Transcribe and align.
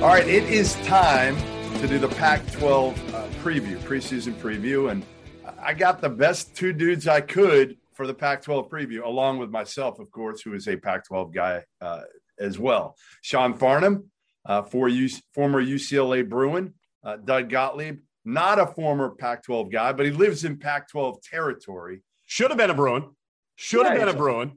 All 0.00 0.06
right, 0.06 0.26
it 0.26 0.44
is 0.44 0.76
time 0.86 1.36
to 1.80 1.86
do 1.86 1.98
the 1.98 2.08
Pac 2.08 2.50
12 2.52 3.14
uh, 3.14 3.26
preview, 3.42 3.76
preseason 3.80 4.32
preview. 4.34 4.90
And 4.90 5.04
I 5.60 5.74
got 5.74 6.00
the 6.00 6.08
best 6.08 6.56
two 6.56 6.72
dudes 6.72 7.06
I 7.06 7.20
could 7.20 7.76
for 7.92 8.06
the 8.06 8.14
Pac 8.14 8.42
12 8.42 8.70
preview, 8.70 9.04
along 9.04 9.38
with 9.40 9.50
myself, 9.50 9.98
of 9.98 10.10
course, 10.10 10.40
who 10.40 10.54
is 10.54 10.66
a 10.68 10.76
Pac 10.76 11.06
12 11.06 11.34
guy 11.34 11.64
uh, 11.82 12.00
as 12.38 12.58
well. 12.58 12.96
Sean 13.20 13.52
Farnham, 13.52 14.10
uh, 14.46 14.62
for 14.62 14.88
U- 14.88 15.08
former 15.34 15.62
UCLA 15.62 16.26
Bruin, 16.26 16.72
uh, 17.04 17.16
Doug 17.16 17.50
Gottlieb, 17.50 17.98
not 18.24 18.58
a 18.58 18.66
former 18.66 19.10
Pac 19.10 19.42
12 19.44 19.70
guy, 19.70 19.92
but 19.92 20.06
he 20.06 20.12
lives 20.12 20.44
in 20.46 20.56
Pac 20.56 20.88
12 20.88 21.20
territory. 21.22 22.02
Should 22.24 22.50
have 22.50 22.56
been 22.58 22.70
a 22.70 22.74
Bruin. 22.74 23.04
Should 23.56 23.84
have 23.84 23.98
Yeah, 23.98 24.06
been 24.06 24.14
a 24.14 24.18
Bruin. 24.18 24.52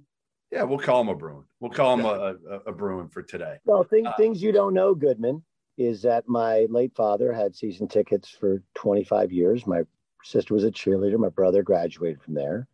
Yeah, 0.53 0.61
we'll 0.63 0.77
call 0.77 1.01
him 1.01 1.09
a 1.09 1.15
Bruin. 1.15 1.43
We'll 1.59 1.71
call 1.71 1.95
him 1.95 2.05
a, 2.05 2.35
a, 2.47 2.57
a 2.67 2.71
Bruin 2.71 3.09
for 3.09 3.23
today. 3.23 3.57
Well, 3.65 3.83
thing, 3.83 4.05
Uh, 4.05 4.15
things 4.15 4.39
you 4.39 4.51
don't 4.51 4.75
know, 4.75 4.93
Goodman, 4.93 5.41
is 5.79 6.03
that 6.03 6.27
my 6.27 6.67
late 6.69 6.93
father 6.95 7.33
had 7.33 7.55
season 7.55 7.87
tickets 7.87 8.29
for 8.29 8.61
25 8.75 9.31
years. 9.31 9.65
My 9.65 9.81
sister 10.23 10.53
was 10.53 10.63
a 10.63 10.69
cheerleader. 10.69 11.17
My 11.17 11.29
brother 11.29 11.63
graduated 11.63 12.21
from 12.21 12.35
there. 12.35 12.67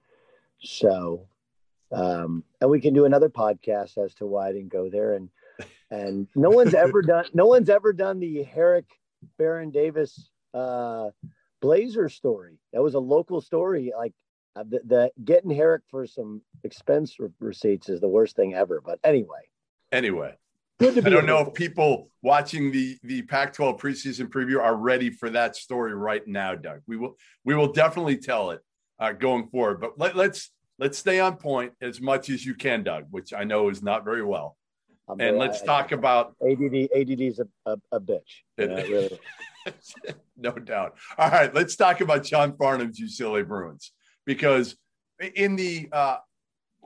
So, 0.61 1.29
um, 1.93 2.43
and 2.59 2.69
we 2.69 2.81
can 2.81 2.93
do 2.93 3.05
another 3.05 3.29
podcast 3.29 3.97
as 3.97 4.13
to 4.15 4.25
why 4.25 4.49
I 4.49 4.51
didn't 4.51 4.73
go 4.73 4.89
there. 4.89 5.13
And 5.13 5.29
and 5.89 6.27
no 6.35 6.49
one's 6.49 6.73
ever 6.73 7.01
done 7.01 7.25
no 7.33 7.45
one's 7.45 7.69
ever 7.69 7.93
done 7.93 8.19
the 8.19 8.43
Harrick 8.43 8.85
Baron 9.37 9.71
Davis 9.71 10.29
uh, 10.53 11.11
Blazer 11.61 12.09
story. 12.09 12.59
That 12.73 12.83
was 12.83 12.95
a 12.95 12.99
local 12.99 13.39
story. 13.39 13.93
Like 13.97 14.13
the, 14.55 14.79
the 14.85 15.11
getting 15.23 15.51
Harrick 15.51 15.81
for 15.89 16.05
some 16.05 16.41
expense 16.63 17.19
re- 17.19 17.29
receipts 17.39 17.89
is 17.89 17.99
the 18.01 18.07
worst 18.07 18.35
thing 18.35 18.53
ever. 18.53 18.81
But 18.83 18.99
anyway, 19.03 19.39
Anyway, 19.91 20.35
good 20.79 20.93
to 20.95 21.05
I 21.05 21.09
don't 21.09 21.25
know 21.25 21.39
if 21.39 21.53
people 21.55 22.09
watching 22.21 22.71
the 22.71 22.97
the 23.03 23.23
Pac-12 23.23 23.79
preseason 23.79 24.27
preview 24.27 24.59
are 24.61 24.75
ready 24.75 25.09
for 25.09 25.29
that 25.31 25.55
story 25.55 25.95
right 25.95 26.25
now, 26.27 26.53
Doug. 26.55 26.81
We 26.87 26.95
will 26.97 27.17
we 27.43 27.55
will 27.55 27.71
definitely 27.71 28.17
tell 28.17 28.51
it 28.51 28.59
uh, 28.99 29.13
going 29.13 29.47
forward. 29.47 29.81
But 29.81 29.97
let, 29.97 30.15
let's 30.15 30.51
let's 30.77 30.97
stay 30.97 31.19
on 31.19 31.37
point 31.37 31.73
as 31.81 31.99
much 31.99 32.29
as 32.29 32.45
you 32.45 32.53
can, 32.53 32.83
Doug, 32.83 33.05
which 33.09 33.33
I 33.33 33.43
know 33.45 33.69
is 33.69 33.81
not 33.81 34.05
very 34.05 34.23
well. 34.23 34.57
I'm 35.07 35.13
And 35.13 35.19
very- 35.21 35.39
let's 35.39 35.61
I- 35.63 35.65
talk 35.65 35.91
about 35.91 36.35
ADD. 36.47 36.89
ADD 36.95 37.21
is 37.21 37.39
a, 37.39 37.47
a, 37.65 37.77
a 37.93 37.99
bitch. 37.99 38.43
You 38.57 38.67
know, 38.67 38.75
really- 38.75 39.19
no 40.37 40.51
doubt. 40.51 40.97
All 41.17 41.29
right, 41.31 41.53
let's 41.53 41.75
talk 41.75 42.01
about 42.01 42.25
Sean 42.27 42.53
Farnham's 42.53 42.99
UCLA 42.99 43.47
Bruins 43.47 43.91
because 44.29 44.75
in 45.33 45.55
the 45.55 45.89
uh, 45.91 46.17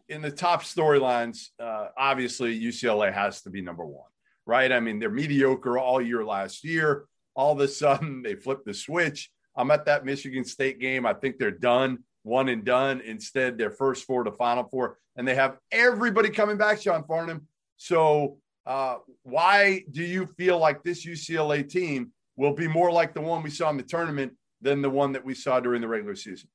in 0.07 0.21
the 0.21 0.31
top 0.31 0.63
storylines, 0.63 1.49
uh, 1.59 1.87
obviously 1.97 2.57
UCLA 2.57 3.13
has 3.13 3.41
to 3.41 3.49
be 3.49 3.61
number 3.61 3.85
one, 3.85 4.07
right? 4.45 4.71
I 4.71 4.79
mean, 4.79 4.97
they're 4.97 5.09
mediocre 5.09 5.77
all 5.77 6.01
year 6.01 6.23
last 6.23 6.63
year. 6.63 7.03
All 7.35 7.51
of 7.51 7.59
a 7.59 7.67
sudden, 7.67 8.21
they 8.23 8.35
flip 8.35 8.59
the 8.63 8.73
switch. 8.73 9.29
I'm 9.57 9.71
at 9.71 9.83
that 9.87 10.05
Michigan 10.05 10.45
State 10.45 10.79
game. 10.79 11.05
I 11.05 11.13
think 11.13 11.37
they're 11.37 11.51
done, 11.51 12.05
one 12.23 12.47
and 12.47 12.63
done. 12.63 13.01
Instead, 13.01 13.57
their 13.57 13.71
first 13.71 14.05
four 14.05 14.23
to 14.23 14.31
final 14.31 14.63
four, 14.63 14.97
and 15.17 15.27
they 15.27 15.35
have 15.35 15.57
everybody 15.69 16.29
coming 16.29 16.55
back, 16.57 16.81
Sean 16.81 17.03
Farnham. 17.03 17.45
So, 17.75 18.37
uh, 18.65 18.99
why 19.23 19.83
do 19.91 20.01
you 20.01 20.27
feel 20.37 20.59
like 20.59 20.81
this 20.81 21.05
UCLA 21.05 21.69
team 21.69 22.13
will 22.37 22.53
be 22.53 22.69
more 22.69 22.89
like 22.89 23.13
the 23.13 23.19
one 23.19 23.43
we 23.43 23.49
saw 23.49 23.69
in 23.69 23.75
the 23.75 23.83
tournament 23.83 24.31
than 24.61 24.81
the 24.81 24.89
one 24.89 25.11
that 25.11 25.25
we 25.25 25.35
saw 25.35 25.59
during 25.59 25.81
the 25.81 25.89
regular 25.89 26.15
season? 26.15 26.47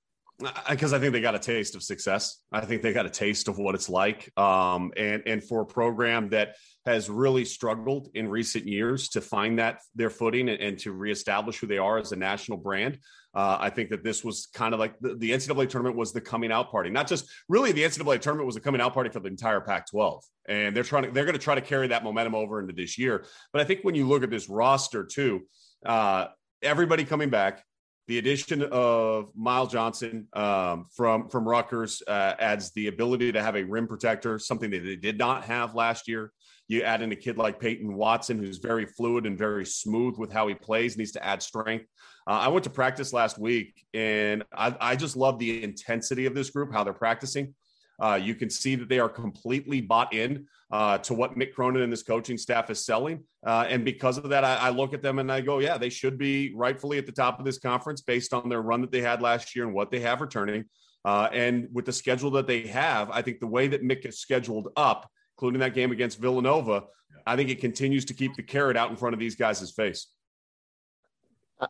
Because 0.68 0.92
I 0.92 0.98
think 0.98 1.12
they 1.12 1.20
got 1.20 1.34
a 1.34 1.38
taste 1.38 1.74
of 1.74 1.82
success. 1.82 2.40
I 2.52 2.60
think 2.60 2.82
they 2.82 2.92
got 2.92 3.06
a 3.06 3.10
taste 3.10 3.48
of 3.48 3.58
what 3.58 3.74
it's 3.74 3.88
like. 3.88 4.30
Um, 4.38 4.92
and 4.96 5.22
and 5.26 5.42
for 5.42 5.62
a 5.62 5.66
program 5.66 6.28
that 6.30 6.56
has 6.86 7.10
really 7.10 7.44
struggled 7.44 8.08
in 8.14 8.28
recent 8.28 8.66
years 8.66 9.08
to 9.10 9.20
find 9.20 9.58
that 9.58 9.80
their 9.94 10.10
footing 10.10 10.48
and, 10.48 10.60
and 10.60 10.78
to 10.78 10.92
reestablish 10.92 11.58
who 11.58 11.66
they 11.66 11.78
are 11.78 11.98
as 11.98 12.12
a 12.12 12.16
national 12.16 12.58
brand, 12.58 12.98
uh, 13.34 13.58
I 13.60 13.70
think 13.70 13.90
that 13.90 14.04
this 14.04 14.24
was 14.24 14.48
kind 14.54 14.74
of 14.74 14.80
like 14.80 14.98
the, 15.00 15.16
the 15.16 15.32
NCAA 15.32 15.68
tournament 15.68 15.96
was 15.96 16.12
the 16.12 16.20
coming 16.20 16.52
out 16.52 16.70
party. 16.70 16.90
Not 16.90 17.08
just 17.08 17.28
really 17.48 17.72
the 17.72 17.82
NCAA 17.82 18.20
tournament 18.20 18.46
was 18.46 18.56
a 18.56 18.60
coming 18.60 18.80
out 18.80 18.94
party 18.94 19.10
for 19.10 19.20
the 19.20 19.28
entire 19.28 19.60
Pac-12, 19.60 20.22
and 20.48 20.74
they're 20.74 20.84
trying 20.84 21.04
to 21.04 21.10
they're 21.10 21.24
going 21.24 21.34
to 21.34 21.42
try 21.42 21.56
to 21.56 21.60
carry 21.60 21.88
that 21.88 22.04
momentum 22.04 22.36
over 22.36 22.60
into 22.60 22.72
this 22.72 22.96
year. 22.96 23.24
But 23.52 23.60
I 23.60 23.64
think 23.64 23.80
when 23.82 23.96
you 23.96 24.06
look 24.06 24.22
at 24.22 24.30
this 24.30 24.48
roster 24.48 25.04
too, 25.04 25.42
uh, 25.84 26.26
everybody 26.62 27.04
coming 27.04 27.28
back. 27.28 27.64
The 28.08 28.16
addition 28.16 28.62
of 28.62 29.30
Miles 29.36 29.70
Johnson 29.70 30.28
um, 30.32 30.86
from 30.96 31.28
from 31.28 31.46
Rutgers 31.46 32.02
uh, 32.08 32.32
adds 32.38 32.72
the 32.72 32.86
ability 32.86 33.32
to 33.32 33.42
have 33.42 33.54
a 33.54 33.62
rim 33.62 33.86
protector, 33.86 34.38
something 34.38 34.70
that 34.70 34.82
they 34.82 34.96
did 34.96 35.18
not 35.18 35.44
have 35.44 35.74
last 35.74 36.08
year. 36.08 36.32
You 36.68 36.82
add 36.82 37.02
in 37.02 37.12
a 37.12 37.16
kid 37.16 37.36
like 37.36 37.60
Peyton 37.60 37.94
Watson, 37.94 38.38
who's 38.38 38.58
very 38.58 38.86
fluid 38.86 39.26
and 39.26 39.36
very 39.36 39.66
smooth 39.66 40.16
with 40.16 40.32
how 40.32 40.48
he 40.48 40.54
plays, 40.54 40.96
needs 40.96 41.12
to 41.12 41.24
add 41.24 41.42
strength. 41.42 41.84
Uh, 42.26 42.32
I 42.32 42.48
went 42.48 42.64
to 42.64 42.70
practice 42.70 43.12
last 43.12 43.38
week, 43.38 43.84
and 43.92 44.42
I, 44.56 44.74
I 44.80 44.96
just 44.96 45.16
love 45.16 45.38
the 45.38 45.62
intensity 45.62 46.24
of 46.24 46.34
this 46.34 46.48
group, 46.48 46.72
how 46.72 46.84
they're 46.84 46.94
practicing. 46.94 47.54
Uh, 48.00 48.18
you 48.22 48.34
can 48.34 48.48
see 48.48 48.76
that 48.76 48.88
they 48.88 48.98
are 48.98 49.08
completely 49.08 49.80
bought 49.80 50.14
in 50.14 50.46
uh, 50.70 50.98
to 50.98 51.14
what 51.14 51.36
Mick 51.36 51.52
Cronin 51.52 51.82
and 51.82 51.92
his 51.92 52.02
coaching 52.02 52.38
staff 52.38 52.70
is 52.70 52.84
selling. 52.84 53.24
Uh, 53.44 53.66
and 53.68 53.84
because 53.84 54.18
of 54.18 54.28
that, 54.28 54.44
I, 54.44 54.56
I 54.56 54.70
look 54.70 54.94
at 54.94 55.02
them 55.02 55.18
and 55.18 55.32
I 55.32 55.40
go, 55.40 55.58
yeah, 55.58 55.78
they 55.78 55.88
should 55.88 56.18
be 56.18 56.52
rightfully 56.54 56.98
at 56.98 57.06
the 57.06 57.12
top 57.12 57.38
of 57.38 57.44
this 57.44 57.58
conference 57.58 58.00
based 58.00 58.32
on 58.32 58.48
their 58.48 58.62
run 58.62 58.80
that 58.82 58.92
they 58.92 59.00
had 59.00 59.22
last 59.22 59.56
year 59.56 59.64
and 59.64 59.74
what 59.74 59.90
they 59.90 60.00
have 60.00 60.20
returning. 60.20 60.64
Uh, 61.04 61.28
and 61.32 61.68
with 61.72 61.86
the 61.86 61.92
schedule 61.92 62.30
that 62.32 62.46
they 62.46 62.66
have, 62.66 63.10
I 63.10 63.22
think 63.22 63.40
the 63.40 63.46
way 63.46 63.68
that 63.68 63.82
Mick 63.82 64.04
is 64.04 64.20
scheduled 64.20 64.68
up, 64.76 65.10
including 65.36 65.60
that 65.60 65.74
game 65.74 65.90
against 65.90 66.18
Villanova, 66.18 66.84
I 67.26 67.36
think 67.36 67.50
it 67.50 67.60
continues 67.60 68.04
to 68.06 68.14
keep 68.14 68.34
the 68.36 68.42
carrot 68.42 68.76
out 68.76 68.90
in 68.90 68.96
front 68.96 69.14
of 69.14 69.20
these 69.20 69.34
guys' 69.34 69.70
face. 69.70 70.08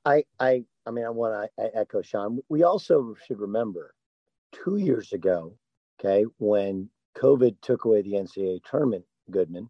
I, 0.04 0.24
I, 0.38 0.64
I 0.86 0.90
mean, 0.90 1.04
I 1.04 1.10
want 1.10 1.50
to 1.58 1.76
echo 1.76 2.02
Sean. 2.02 2.40
We 2.48 2.62
also 2.62 3.14
should 3.26 3.38
remember 3.38 3.94
two 4.52 4.76
years 4.76 5.12
ago, 5.12 5.54
okay, 5.98 6.24
when 6.38 6.88
COVID 7.16 7.56
took 7.62 7.84
away 7.84 8.02
the 8.02 8.12
NCAA 8.12 8.60
tournament, 8.64 9.04
Goodman, 9.30 9.68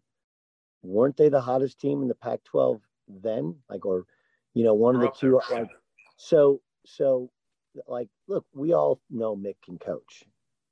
weren't 0.83 1.17
they 1.17 1.29
the 1.29 1.41
hottest 1.41 1.79
team 1.79 2.01
in 2.01 2.07
the 2.07 2.15
Pac-12 2.15 2.81
then? 3.07 3.55
Like, 3.69 3.85
or, 3.85 4.05
you 4.53 4.63
know, 4.63 4.73
one 4.73 4.95
of 4.95 5.01
the 5.01 5.11
two. 5.17 5.39
Like, 5.51 5.69
so, 6.17 6.61
so, 6.85 7.29
like, 7.87 8.09
look, 8.27 8.45
we 8.53 8.73
all 8.73 9.01
know 9.09 9.35
Mick 9.35 9.55
can 9.63 9.77
coach, 9.77 10.23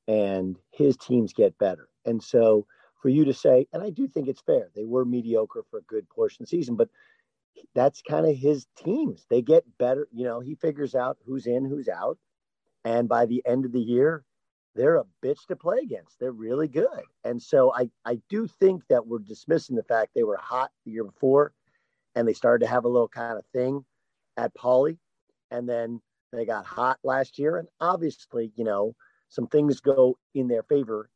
and 0.08 0.58
his 0.72 0.98
teams 0.98 1.34
get 1.34 1.58
better, 1.58 1.90
and 2.06 2.22
so 2.24 2.66
for 3.02 3.10
you 3.10 3.26
to 3.26 3.34
say, 3.34 3.68
and 3.72 3.84
I 3.84 3.90
do 3.90 4.08
think 4.08 4.28
it's 4.28 4.42
fair, 4.42 4.70
they 4.76 4.86
were 4.86 5.06
mediocre 5.06 5.64
for 5.70 5.80
a 5.80 5.84
good 5.84 6.10
portion 6.10 6.44
of 6.44 6.50
the 6.50 6.58
season, 6.58 6.76
but 6.76 6.90
that's 7.76 8.02
kind 8.02 8.26
of 8.26 8.36
his 8.36 8.68
teams. 8.78 9.26
They 9.30 9.42
get 9.42 9.64
better. 9.78 10.08
You 10.12 10.26
know, 10.26 10.40
he 10.40 10.56
figures 10.56 10.96
out 10.96 11.18
who's 11.26 11.48
in, 11.48 11.66
who's 11.66 11.88
out. 11.88 12.18
And 12.84 13.08
by 13.08 13.26
the 13.26 13.44
end 13.46 13.66
of 13.66 13.72
the 13.72 13.80
year, 13.80 14.24
they're 14.78 14.98
a 14.98 15.06
bitch 15.24 15.46
to 15.48 15.56
play 15.56 15.80
against. 15.80 16.20
They're 16.20 16.32
really 16.32 16.68
good. 16.68 17.02
And 17.26 17.42
so 17.42 17.74
I, 17.74 17.90
I 18.06 18.22
do 18.30 18.48
think 18.48 18.84
that 18.90 19.06
we're 19.06 19.20
dismissing 19.20 19.76
the 19.76 19.84
fact 19.84 20.12
they 20.16 20.24
were 20.24 20.38
hot 20.38 20.72
the 20.86 20.92
year 20.92 21.04
before 21.04 21.52
and 22.16 22.28
they 22.28 22.34
started 22.34 22.64
to 22.66 22.72
have 22.72 22.86
a 22.86 22.90
little 22.90 23.08
kind 23.08 23.38
of 23.38 23.46
thing 23.48 23.84
at 24.38 24.56
Pauley. 24.56 24.98
And 25.52 25.68
then 25.68 26.00
they 26.32 26.46
got 26.46 26.66
hot 26.66 27.00
last 27.04 27.40
year. 27.40 27.58
And 27.58 27.68
obviously, 27.82 28.52
you 28.56 28.64
know, 28.64 28.96
some 29.30 29.48
things 29.48 29.82
go 29.82 30.18
in 30.36 30.48
their 30.48 30.64
favor, 30.64 31.10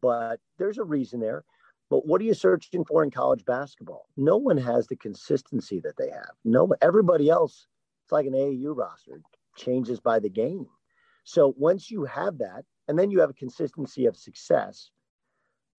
but 0.00 0.40
there's 0.58 0.78
a 0.78 0.84
reason 0.84 1.20
there. 1.20 1.44
But 1.90 2.06
what 2.06 2.20
are 2.20 2.24
you 2.24 2.34
searching 2.34 2.84
for 2.84 3.02
in 3.02 3.10
college 3.10 3.44
basketball? 3.44 4.06
No 4.16 4.36
one 4.36 4.58
has 4.58 4.86
the 4.86 4.96
consistency 4.96 5.80
that 5.80 5.96
they 5.96 6.10
have. 6.10 6.32
No, 6.44 6.72
everybody 6.82 7.30
else, 7.30 7.66
it's 8.04 8.12
like 8.12 8.26
an 8.26 8.34
AAU 8.34 8.76
roster, 8.76 9.22
changes 9.56 9.98
by 9.98 10.18
the 10.18 10.28
game. 10.28 10.66
So 11.24 11.54
once 11.56 11.90
you 11.90 12.04
have 12.04 12.38
that, 12.38 12.64
and 12.88 12.98
then 12.98 13.10
you 13.10 13.20
have 13.20 13.30
a 13.30 13.34
consistency 13.34 14.06
of 14.06 14.16
success, 14.16 14.90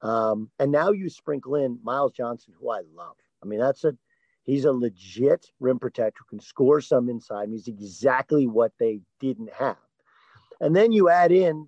um, 0.02 0.50
and 0.60 0.72
now 0.72 0.92
you 0.92 1.10
sprinkle 1.10 1.56
in 1.56 1.80
Miles 1.84 2.14
Johnson, 2.14 2.54
who 2.60 2.70
I 2.70 2.82
love. 2.96 3.18
I 3.44 3.48
mean, 3.48 3.60
that's 3.60 3.84
a 3.84 3.98
he's 4.44 4.66
a 4.66 4.72
legit 4.72 5.52
rim 5.60 5.80
protector 5.80 6.24
can 6.30 6.40
score 6.40 6.82
some 6.82 7.10
inside. 7.10 7.50
He's 7.50 7.68
exactly 7.68 8.48
what 8.48 8.72
they 8.80 9.02
didn't 9.20 9.52
have. 9.54 9.78
And 10.62 10.76
then 10.76 10.92
you 10.92 11.10
add 11.10 11.32
in 11.32 11.68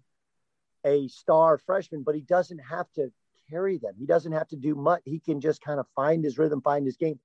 a 0.85 1.07
star 1.07 1.57
freshman, 1.57 2.03
but 2.03 2.15
he 2.15 2.21
doesn't 2.21 2.59
have 2.59 2.91
to 2.93 3.11
carry 3.49 3.77
them. 3.77 3.93
He 3.97 4.05
doesn't 4.05 4.31
have 4.31 4.47
to 4.49 4.55
do 4.55 4.75
much. 4.75 5.01
He 5.05 5.19
can 5.19 5.39
just 5.41 5.61
kind 5.61 5.79
of 5.79 5.85
find 5.95 6.23
his 6.23 6.37
rhythm, 6.37 6.61
find 6.61 6.85
his 6.85 6.97
game, 6.97 7.19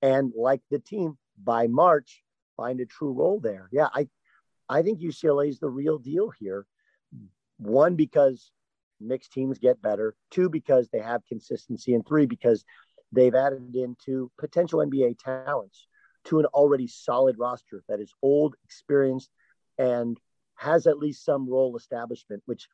and 0.00 0.32
like 0.36 0.60
the 0.70 0.78
team 0.78 1.18
by 1.42 1.66
March, 1.66 2.22
find 2.56 2.80
a 2.80 2.86
true 2.86 3.12
role 3.12 3.40
there. 3.40 3.68
Yeah, 3.72 3.88
I, 3.92 4.08
I 4.68 4.82
think 4.82 5.00
UCLA 5.00 5.48
is 5.48 5.58
the 5.58 5.68
real 5.68 5.98
deal 5.98 6.30
here. 6.30 6.66
One 7.62 7.94
because 7.94 8.50
Mick's 9.00 9.28
teams 9.28 9.58
get 9.58 9.82
better. 9.82 10.14
Two 10.30 10.48
because 10.48 10.88
they 10.90 11.00
have 11.00 11.26
consistency, 11.26 11.94
and 11.94 12.06
three 12.06 12.26
because 12.26 12.64
they've 13.12 13.34
added 13.34 13.74
into 13.74 14.30
potential 14.38 14.80
NBA 14.80 15.18
talents 15.18 15.86
to 16.24 16.38
an 16.38 16.46
already 16.46 16.86
solid 16.86 17.36
roster 17.38 17.82
that 17.88 18.00
is 18.00 18.12
old, 18.22 18.54
experienced, 18.64 19.30
and 19.78 20.18
has 20.54 20.86
at 20.86 20.98
least 20.98 21.24
some 21.24 21.48
role 21.48 21.76
establishment, 21.76 22.42
which 22.46 22.68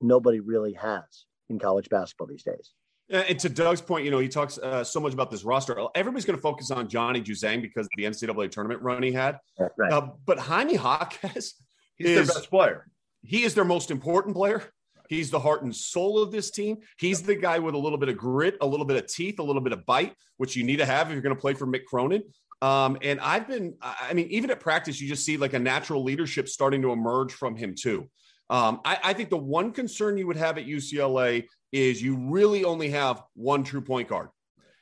nobody 0.00 0.40
really 0.40 0.74
has 0.74 1.24
in 1.48 1.58
college 1.58 1.88
basketball 1.88 2.26
these 2.26 2.42
days. 2.42 2.72
And 3.08 3.38
to 3.40 3.48
Doug's 3.48 3.80
point, 3.80 4.04
you 4.04 4.10
know, 4.12 4.20
he 4.20 4.28
talks 4.28 4.56
uh, 4.58 4.84
so 4.84 5.00
much 5.00 5.12
about 5.12 5.32
this 5.32 5.42
roster. 5.42 5.76
Everybody's 5.96 6.24
going 6.24 6.36
to 6.36 6.42
focus 6.42 6.70
on 6.70 6.88
Johnny 6.88 7.20
Juzang 7.20 7.60
because 7.60 7.86
of 7.86 7.90
the 7.96 8.04
NCAA 8.04 8.50
tournament 8.52 8.82
run 8.82 9.02
he 9.02 9.10
had. 9.10 9.38
Right. 9.76 9.92
Uh, 9.92 10.10
but 10.24 10.38
Jaime 10.38 10.74
Jaquez, 10.74 11.54
he's 11.96 12.08
is, 12.08 12.28
their 12.28 12.36
best 12.36 12.50
player. 12.50 12.86
He 13.22 13.44
is 13.44 13.54
their 13.54 13.64
most 13.64 13.90
important 13.90 14.34
player. 14.34 14.62
He's 15.08 15.30
the 15.30 15.40
heart 15.40 15.62
and 15.64 15.74
soul 15.74 16.22
of 16.22 16.30
this 16.30 16.50
team. 16.50 16.78
He's 16.98 17.22
the 17.22 17.34
guy 17.34 17.58
with 17.58 17.74
a 17.74 17.78
little 17.78 17.98
bit 17.98 18.08
of 18.08 18.16
grit, 18.16 18.56
a 18.60 18.66
little 18.66 18.86
bit 18.86 18.96
of 18.96 19.10
teeth, 19.10 19.40
a 19.40 19.42
little 19.42 19.60
bit 19.60 19.72
of 19.72 19.84
bite, 19.84 20.14
which 20.36 20.54
you 20.54 20.62
need 20.62 20.76
to 20.76 20.86
have 20.86 21.08
if 21.08 21.14
you're 21.14 21.22
going 21.22 21.34
to 21.34 21.40
play 21.40 21.52
for 21.52 21.66
Mick 21.66 21.84
Cronin. 21.84 22.22
Um, 22.62 22.96
and 23.02 23.18
I've 23.20 23.48
been, 23.48 23.74
I 23.82 24.12
mean, 24.12 24.28
even 24.30 24.50
at 24.50 24.60
practice, 24.60 25.00
you 25.00 25.08
just 25.08 25.24
see 25.24 25.36
like 25.36 25.54
a 25.54 25.58
natural 25.58 26.04
leadership 26.04 26.48
starting 26.48 26.82
to 26.82 26.92
emerge 26.92 27.32
from 27.32 27.56
him 27.56 27.74
too. 27.74 28.08
Um, 28.50 28.80
I, 28.84 28.98
I, 29.02 29.12
think 29.12 29.30
the 29.30 29.36
one 29.36 29.72
concern 29.72 30.18
you 30.18 30.26
would 30.26 30.36
have 30.36 30.58
at 30.58 30.66
UCLA 30.66 31.46
is 31.70 32.02
you 32.02 32.16
really 32.16 32.64
only 32.64 32.90
have 32.90 33.22
one 33.34 33.62
true 33.62 33.80
point 33.80 34.08
guard, 34.08 34.28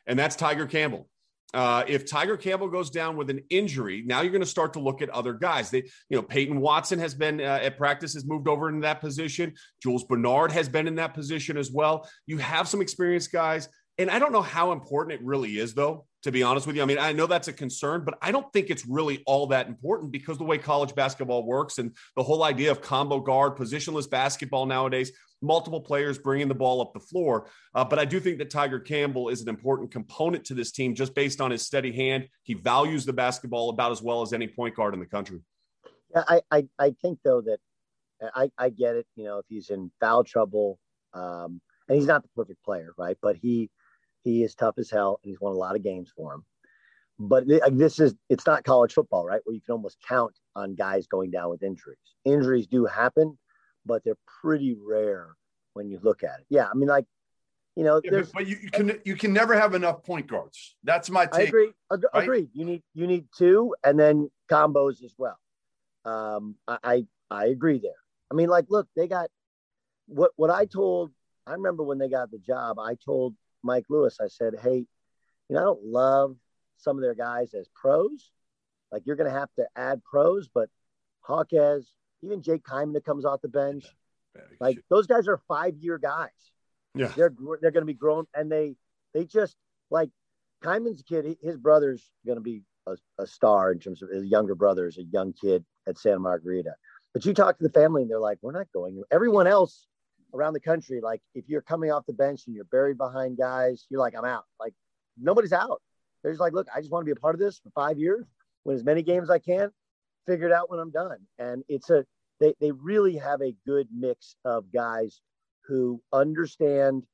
and 0.06 0.18
that's 0.18 0.36
Tiger 0.36 0.66
Campbell. 0.66 1.06
Uh, 1.54 1.82
if 1.88 2.04
Tiger 2.04 2.36
Campbell 2.36 2.68
goes 2.68 2.90
down 2.90 3.16
with 3.16 3.30
an 3.30 3.40
injury, 3.48 4.02
now 4.04 4.20
you're 4.20 4.32
going 4.32 4.42
to 4.42 4.46
start 4.46 4.74
to 4.74 4.80
look 4.80 5.00
at 5.00 5.08
other 5.10 5.32
guys. 5.32 5.70
They, 5.70 5.84
you 6.10 6.16
know, 6.16 6.22
Peyton 6.22 6.60
Watson 6.60 6.98
has 6.98 7.14
been 7.14 7.40
uh, 7.40 7.60
at 7.62 7.78
practice, 7.78 8.14
has 8.14 8.26
moved 8.26 8.48
over 8.48 8.68
into 8.68 8.82
that 8.82 9.00
position. 9.00 9.54
Jules 9.82 10.04
Bernard 10.04 10.52
has 10.52 10.68
been 10.68 10.86
in 10.86 10.96
that 10.96 11.14
position 11.14 11.56
as 11.56 11.70
well. 11.70 12.08
You 12.26 12.38
have 12.38 12.68
some 12.68 12.82
experienced 12.82 13.32
guys. 13.32 13.68
And 13.96 14.10
I 14.10 14.20
don't 14.20 14.30
know 14.30 14.42
how 14.42 14.70
important 14.70 15.20
it 15.20 15.26
really 15.26 15.58
is, 15.58 15.74
though, 15.74 16.06
to 16.22 16.30
be 16.30 16.44
honest 16.44 16.68
with 16.68 16.76
you. 16.76 16.82
I 16.82 16.84
mean, 16.84 17.00
I 17.00 17.12
know 17.12 17.26
that's 17.26 17.48
a 17.48 17.52
concern, 17.52 18.04
but 18.04 18.16
I 18.22 18.30
don't 18.30 18.50
think 18.52 18.70
it's 18.70 18.86
really 18.86 19.24
all 19.26 19.48
that 19.48 19.66
important 19.66 20.12
because 20.12 20.38
the 20.38 20.44
way 20.44 20.56
college 20.56 20.94
basketball 20.94 21.44
works 21.44 21.78
and 21.78 21.96
the 22.14 22.22
whole 22.22 22.44
idea 22.44 22.70
of 22.70 22.80
combo 22.80 23.18
guard, 23.18 23.56
positionless 23.56 24.08
basketball 24.08 24.66
nowadays, 24.66 25.10
multiple 25.40 25.80
players 25.80 26.18
bringing 26.18 26.48
the 26.48 26.54
ball 26.54 26.80
up 26.80 26.92
the 26.92 27.00
floor. 27.00 27.48
Uh, 27.74 27.84
but 27.84 27.98
I 27.98 28.04
do 28.04 28.20
think 28.20 28.38
that 28.38 28.50
Tiger 28.50 28.80
Campbell 28.80 29.28
is 29.28 29.40
an 29.40 29.48
important 29.48 29.90
component 29.90 30.44
to 30.46 30.54
this 30.54 30.72
team 30.72 30.94
just 30.94 31.14
based 31.14 31.40
on 31.40 31.50
his 31.50 31.62
steady 31.62 31.92
hand. 31.92 32.28
He 32.42 32.54
values 32.54 33.04
the 33.04 33.12
basketball 33.12 33.70
about 33.70 33.92
as 33.92 34.02
well 34.02 34.22
as 34.22 34.32
any 34.32 34.48
point 34.48 34.74
guard 34.74 34.94
in 34.94 35.00
the 35.00 35.06
country. 35.06 35.40
Yeah, 36.14 36.24
I, 36.26 36.40
I, 36.50 36.68
I 36.78 36.94
think, 37.02 37.18
though, 37.24 37.42
that 37.42 37.58
I, 38.34 38.50
I 38.58 38.70
get 38.70 38.96
it. 38.96 39.06
You 39.14 39.24
know, 39.24 39.38
if 39.38 39.46
he's 39.48 39.70
in 39.70 39.90
foul 40.00 40.24
trouble, 40.24 40.78
um, 41.14 41.60
and 41.88 41.96
he's 41.96 42.06
not 42.06 42.22
the 42.22 42.28
perfect 42.34 42.62
player, 42.64 42.92
right? 42.98 43.16
But 43.22 43.36
he, 43.36 43.70
he 44.24 44.42
is 44.42 44.54
tough 44.54 44.74
as 44.78 44.90
hell, 44.90 45.20
and 45.22 45.30
he's 45.30 45.40
won 45.40 45.52
a 45.52 45.58
lot 45.58 45.76
of 45.76 45.82
games 45.82 46.12
for 46.16 46.34
him. 46.34 46.44
But 47.20 47.44
this 47.72 47.98
is 47.98 48.14
it's 48.28 48.46
not 48.46 48.62
college 48.62 48.92
football, 48.92 49.24
right? 49.24 49.40
Where 49.44 49.54
you 49.54 49.60
can 49.60 49.72
almost 49.72 49.98
count 50.06 50.34
on 50.54 50.76
guys 50.76 51.08
going 51.08 51.30
down 51.32 51.50
with 51.50 51.64
injuries. 51.64 51.98
Injuries 52.24 52.68
do 52.68 52.84
happen, 52.84 53.36
but 53.86 54.04
they're 54.04 54.14
pretty 54.42 54.76
rare 54.80 55.34
when 55.74 55.88
you 55.88 55.98
look 56.02 56.22
at 56.22 56.40
it. 56.40 56.46
Yeah, 56.48 56.68
I 56.70 56.74
mean, 56.74 56.88
like 56.88 57.06
you 57.76 57.84
know, 57.84 58.00
yeah, 58.02 58.22
but 58.34 58.46
you, 58.46 58.56
you, 58.60 58.70
can 58.70 59.00
you 59.04 59.16
can 59.16 59.32
never 59.32 59.54
have 59.58 59.74
enough 59.74 60.02
point 60.02 60.26
guards. 60.26 60.76
That's 60.82 61.10
my 61.10 61.26
take. 61.26 61.34
I 61.34 61.42
agree. 61.42 61.72
Ag- 61.92 62.04
right? 62.12 62.22
Agreed. 62.24 62.48
You 62.52 62.64
need 62.64 62.82
you 62.94 63.06
need 63.06 63.26
two, 63.36 63.74
and 63.84 63.98
then 63.98 64.30
combos 64.50 65.04
as 65.04 65.14
well. 65.16 65.38
Um, 66.04 66.56
I, 66.66 66.78
I 66.82 67.04
I 67.30 67.46
agree 67.46 67.78
there. 67.78 67.92
I 68.30 68.34
mean, 68.34 68.48
like, 68.48 68.66
look, 68.68 68.88
they 68.96 69.06
got 69.06 69.30
what 70.06 70.32
what 70.36 70.50
I 70.50 70.66
told. 70.66 71.12
I 71.46 71.52
remember 71.52 71.82
when 71.82 71.98
they 71.98 72.08
got 72.08 72.30
the 72.30 72.38
job. 72.38 72.78
I 72.78 72.96
told 73.02 73.34
Mike 73.62 73.86
Lewis, 73.88 74.18
I 74.20 74.28
said, 74.28 74.54
hey, 74.60 74.86
you 75.48 75.54
know, 75.56 75.58
I 75.58 75.64
don't 75.64 75.84
love 75.84 76.36
some 76.78 76.96
of 76.96 77.02
their 77.02 77.14
guys 77.14 77.54
as 77.54 77.68
pros. 77.74 78.30
Like 78.92 79.02
you're 79.06 79.16
going 79.16 79.32
to 79.32 79.38
have 79.38 79.50
to 79.56 79.66
add 79.76 80.02
pros, 80.04 80.48
but 80.52 80.68
Jaquez, 81.28 81.90
even 82.22 82.42
Jake 82.42 82.64
Kyman 82.64 82.94
that 82.94 83.04
comes 83.04 83.24
off 83.24 83.40
the 83.40 83.48
bench, 83.48 83.84
yeah. 84.34 84.42
like 84.60 84.78
those 84.90 85.06
guys 85.06 85.28
are 85.28 85.40
five 85.48 85.76
year 85.78 85.98
guys. 85.98 86.30
Yeah, 86.94 87.12
they're 87.16 87.32
they're 87.60 87.70
going 87.70 87.82
to 87.82 87.86
be 87.86 87.94
grown, 87.94 88.26
and 88.34 88.50
they 88.50 88.74
they 89.14 89.24
just 89.24 89.56
like 89.90 90.10
Kyman's 90.62 91.02
kid. 91.02 91.36
His 91.42 91.56
brother's 91.56 92.10
going 92.26 92.36
to 92.36 92.42
be 92.42 92.62
a, 92.86 92.96
a, 93.18 93.26
star 93.26 93.72
in 93.72 93.78
terms 93.78 94.02
of 94.02 94.10
his 94.10 94.24
younger 94.24 94.54
brother's 94.54 94.98
a 94.98 95.04
young 95.04 95.32
kid 95.32 95.64
at 95.86 95.98
Santa 95.98 96.18
Margarita. 96.18 96.74
But 97.12 97.24
you 97.24 97.34
talk 97.34 97.58
to 97.58 97.64
the 97.64 97.70
family, 97.70 98.02
and 98.02 98.10
they're 98.10 98.20
like, 98.20 98.38
"We're 98.42 98.52
not 98.52 98.66
going." 98.72 99.02
Everyone 99.10 99.46
else 99.46 99.86
around 100.34 100.52
the 100.52 100.60
country, 100.60 101.00
like 101.00 101.20
if 101.34 101.48
you're 101.48 101.62
coming 101.62 101.90
off 101.90 102.06
the 102.06 102.12
bench 102.12 102.42
and 102.46 102.54
you're 102.54 102.64
buried 102.64 102.98
behind 102.98 103.38
guys, 103.38 103.86
you're 103.88 104.00
like, 104.00 104.14
I'm 104.16 104.24
out. 104.24 104.44
Like 104.60 104.74
nobody's 105.18 105.52
out. 105.52 105.80
They're 106.22 106.32
just 106.32 106.40
like, 106.40 106.52
look, 106.52 106.66
I 106.74 106.80
just 106.80 106.90
want 106.90 107.02
to 107.02 107.06
be 107.06 107.12
a 107.12 107.20
part 107.20 107.34
of 107.34 107.40
this 107.40 107.58
for 107.58 107.70
five 107.70 107.98
years, 107.98 108.26
win 108.64 108.76
as 108.76 108.84
many 108.84 109.02
games 109.02 109.24
as 109.24 109.30
I 109.30 109.38
can, 109.38 109.70
figure 110.28 110.46
it 110.46 110.52
out 110.52 110.70
when 110.70 110.78
I'm 110.78 110.90
done. 110.90 111.18
And 111.38 111.64
it's 111.68 111.90
a 111.90 112.04
they 112.40 112.54
they 112.60 112.70
really 112.70 113.16
have 113.16 113.40
a 113.42 113.54
good 113.66 113.88
mix 113.92 114.36
of 114.44 114.72
guys 114.72 115.20
who 115.66 116.00
understand 116.12 117.04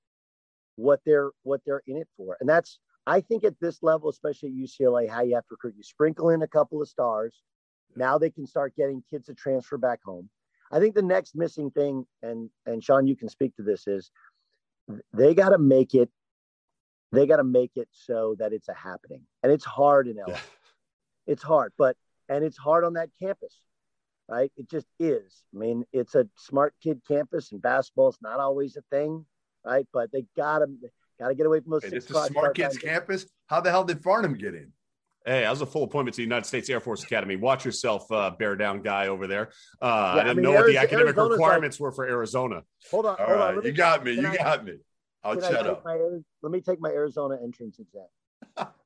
what 0.76 1.00
they're 1.06 1.30
what 1.42 1.60
they're 1.64 1.82
in 1.86 1.96
it 1.96 2.08
for. 2.16 2.36
And 2.40 2.48
that's 2.48 2.78
I 3.06 3.20
think 3.20 3.44
at 3.44 3.58
this 3.60 3.82
level, 3.82 4.08
especially 4.08 4.48
at 4.50 4.54
UCLA, 4.54 5.08
how 5.08 5.22
you 5.22 5.34
have 5.34 5.44
to 5.44 5.52
recruit. 5.52 5.74
You 5.76 5.82
sprinkle 5.82 6.30
in 6.30 6.42
a 6.42 6.48
couple 6.48 6.80
of 6.80 6.88
stars. 6.88 7.42
Now 7.96 8.18
they 8.18 8.30
can 8.30 8.46
start 8.46 8.74
getting 8.76 9.02
kids 9.10 9.26
to 9.26 9.34
transfer 9.34 9.78
back 9.78 10.00
home. 10.04 10.28
I 10.72 10.80
think 10.80 10.94
the 10.94 11.02
next 11.02 11.36
missing 11.36 11.70
thing, 11.70 12.06
and 12.22 12.50
and 12.66 12.82
Sean, 12.82 13.06
you 13.06 13.16
can 13.16 13.28
speak 13.28 13.54
to 13.56 13.62
this, 13.62 13.86
is 13.86 14.10
they 15.12 15.34
got 15.34 15.50
to 15.50 15.58
make 15.58 15.94
it. 15.94 16.10
They 17.12 17.26
got 17.26 17.36
to 17.36 17.44
make 17.44 17.72
it 17.76 17.88
so 17.92 18.34
that 18.40 18.52
it's 18.52 18.68
a 18.68 18.74
happening, 18.74 19.22
and 19.42 19.52
it's 19.52 19.64
hard 19.64 20.08
in 20.08 20.16
LA. 20.16 20.24
Yeah. 20.28 20.40
It's 21.26 21.42
hard, 21.42 21.72
but 21.78 21.96
and 22.28 22.44
it's 22.44 22.56
hard 22.56 22.84
on 22.84 22.94
that 22.94 23.10
campus, 23.20 23.58
right? 24.28 24.50
It 24.56 24.70
just 24.70 24.86
is. 24.98 25.42
I 25.54 25.58
mean, 25.58 25.84
it's 25.92 26.14
a 26.14 26.26
smart 26.36 26.74
kid 26.82 27.00
campus, 27.06 27.52
and 27.52 27.60
basketball's 27.60 28.18
not 28.22 28.40
always 28.40 28.76
a 28.76 28.82
thing, 28.90 29.24
right? 29.64 29.86
But 29.92 30.12
they 30.12 30.24
gotta 30.36 30.66
gotta 31.18 31.34
get 31.34 31.46
away 31.46 31.60
from 31.60 31.72
those. 31.72 31.84
Hey, 31.84 31.96
it's 31.96 32.10
a 32.10 32.26
smart 32.26 32.54
kids 32.54 32.78
campus. 32.78 33.26
How 33.46 33.60
the 33.60 33.70
hell 33.70 33.84
did 33.84 34.02
Farnham 34.02 34.34
get 34.34 34.54
in? 34.54 34.72
Hey, 35.26 35.46
I 35.46 35.50
was 35.50 35.62
a 35.62 35.66
full 35.66 35.84
appointment 35.84 36.14
to 36.14 36.18
the 36.18 36.24
United 36.24 36.44
States 36.44 36.68
Air 36.68 36.80
Force 36.80 37.02
Academy. 37.02 37.36
Watch 37.36 37.64
yourself, 37.64 38.10
uh, 38.12 38.30
bear 38.38 38.56
down 38.56 38.82
guy 38.82 39.08
over 39.08 39.26
there. 39.26 39.48
Uh, 39.80 39.86
yeah, 39.86 39.90
I 39.90 40.14
didn't 40.16 40.30
I 40.30 40.34
mean, 40.34 40.42
know 40.42 40.52
what 40.52 40.66
the 40.66 40.76
academic 40.76 41.16
Arizona's 41.16 41.30
requirements 41.30 41.76
like, 41.76 41.84
were 41.84 41.92
for 41.92 42.06
Arizona. 42.06 42.62
Hold 42.90 43.06
on, 43.06 43.16
All 43.18 43.26
hold 43.26 43.38
right, 43.38 43.56
on. 43.56 43.64
you 43.64 43.72
got 43.72 44.04
me. 44.04 44.12
You 44.12 44.28
I, 44.28 44.36
got 44.36 44.64
me. 44.66 44.74
I'll 45.22 45.40
shut 45.40 45.66
up. 45.66 45.82
My, 45.82 45.98
let 46.42 46.52
me 46.52 46.60
take 46.60 46.78
my 46.78 46.90
Arizona 46.90 47.38
entrance 47.42 47.78
exam. 47.78 48.68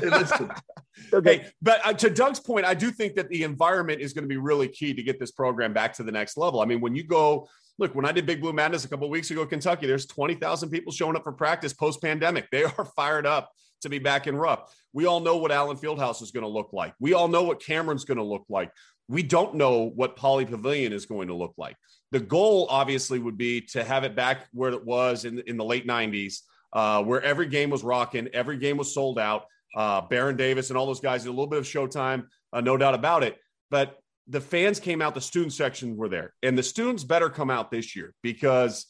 hey, 0.00 0.08
listen. 0.10 0.50
okay. 1.12 1.38
Hey, 1.38 1.46
but 1.62 1.80
uh, 1.84 1.92
to 1.94 2.10
Doug's 2.10 2.40
point, 2.40 2.66
I 2.66 2.74
do 2.74 2.90
think 2.90 3.14
that 3.16 3.28
the 3.28 3.42
environment 3.42 4.00
is 4.00 4.12
going 4.12 4.24
to 4.24 4.28
be 4.28 4.36
really 4.36 4.68
key 4.68 4.94
to 4.94 5.02
get 5.02 5.18
this 5.18 5.30
program 5.30 5.72
back 5.72 5.94
to 5.94 6.02
the 6.02 6.12
next 6.12 6.36
level. 6.36 6.60
I 6.60 6.64
mean, 6.64 6.80
when 6.80 6.94
you 6.94 7.04
go 7.04 7.48
look, 7.78 7.94
when 7.94 8.04
I 8.04 8.12
did 8.12 8.26
Big 8.26 8.40
Blue 8.40 8.52
Madness 8.52 8.84
a 8.84 8.88
couple 8.88 9.08
weeks 9.08 9.30
ago, 9.30 9.46
Kentucky, 9.46 9.86
there's 9.86 10.06
20,000 10.06 10.70
people 10.70 10.92
showing 10.92 11.16
up 11.16 11.24
for 11.24 11.32
practice 11.32 11.72
post 11.72 12.02
pandemic. 12.02 12.48
They 12.50 12.64
are 12.64 12.84
fired 12.96 13.26
up 13.26 13.50
to 13.82 13.88
be 13.88 13.98
back 13.98 14.26
in 14.26 14.36
Rupp. 14.36 14.70
We 14.92 15.06
all 15.06 15.20
know 15.20 15.36
what 15.36 15.52
Allen 15.52 15.76
Fieldhouse 15.76 16.20
is 16.22 16.32
going 16.32 16.42
to 16.42 16.48
look 16.48 16.72
like. 16.72 16.94
We 16.98 17.14
all 17.14 17.28
know 17.28 17.44
what 17.44 17.62
Cameron's 17.62 18.04
going 18.04 18.18
to 18.18 18.24
look 18.24 18.44
like. 18.48 18.72
We 19.08 19.22
don't 19.22 19.54
know 19.54 19.90
what 19.94 20.16
Pauley 20.16 20.48
Pavilion 20.48 20.92
is 20.92 21.06
going 21.06 21.28
to 21.28 21.34
look 21.34 21.54
like. 21.56 21.76
the 22.10 22.20
goal 22.20 22.66
obviously 22.70 23.18
would 23.18 23.38
be 23.38 23.60
to 23.60 23.84
have 23.84 24.02
it 24.04 24.16
back 24.16 24.46
where 24.52 24.70
it 24.70 24.84
was 24.84 25.24
in, 25.24 25.40
in 25.46 25.56
the 25.56 25.64
late 25.64 25.86
90s, 25.86 26.40
uh, 26.72 27.02
where 27.02 27.22
every 27.22 27.46
game 27.46 27.70
was 27.70 27.84
rocking, 27.84 28.28
every 28.32 28.56
game 28.56 28.76
was 28.76 28.92
sold 28.92 29.18
out. 29.18 29.44
Uh, 29.76 30.00
Baron 30.02 30.36
Davis 30.36 30.70
and 30.70 30.78
all 30.78 30.86
those 30.86 31.00
guys 31.00 31.22
did 31.22 31.28
a 31.28 31.32
little 31.32 31.46
bit 31.46 31.58
of 31.58 31.64
showtime, 31.64 32.24
uh, 32.52 32.60
no 32.60 32.76
doubt 32.76 32.94
about 32.94 33.22
it. 33.22 33.36
But 33.70 33.98
the 34.26 34.40
fans 34.40 34.80
came 34.80 35.00
out, 35.00 35.14
the 35.14 35.20
student 35.20 35.52
section 35.52 35.96
were 35.96 36.08
there, 36.08 36.34
and 36.42 36.56
the 36.56 36.62
students 36.62 37.04
better 37.04 37.30
come 37.30 37.50
out 37.50 37.70
this 37.70 37.96
year 37.96 38.14
because 38.22 38.86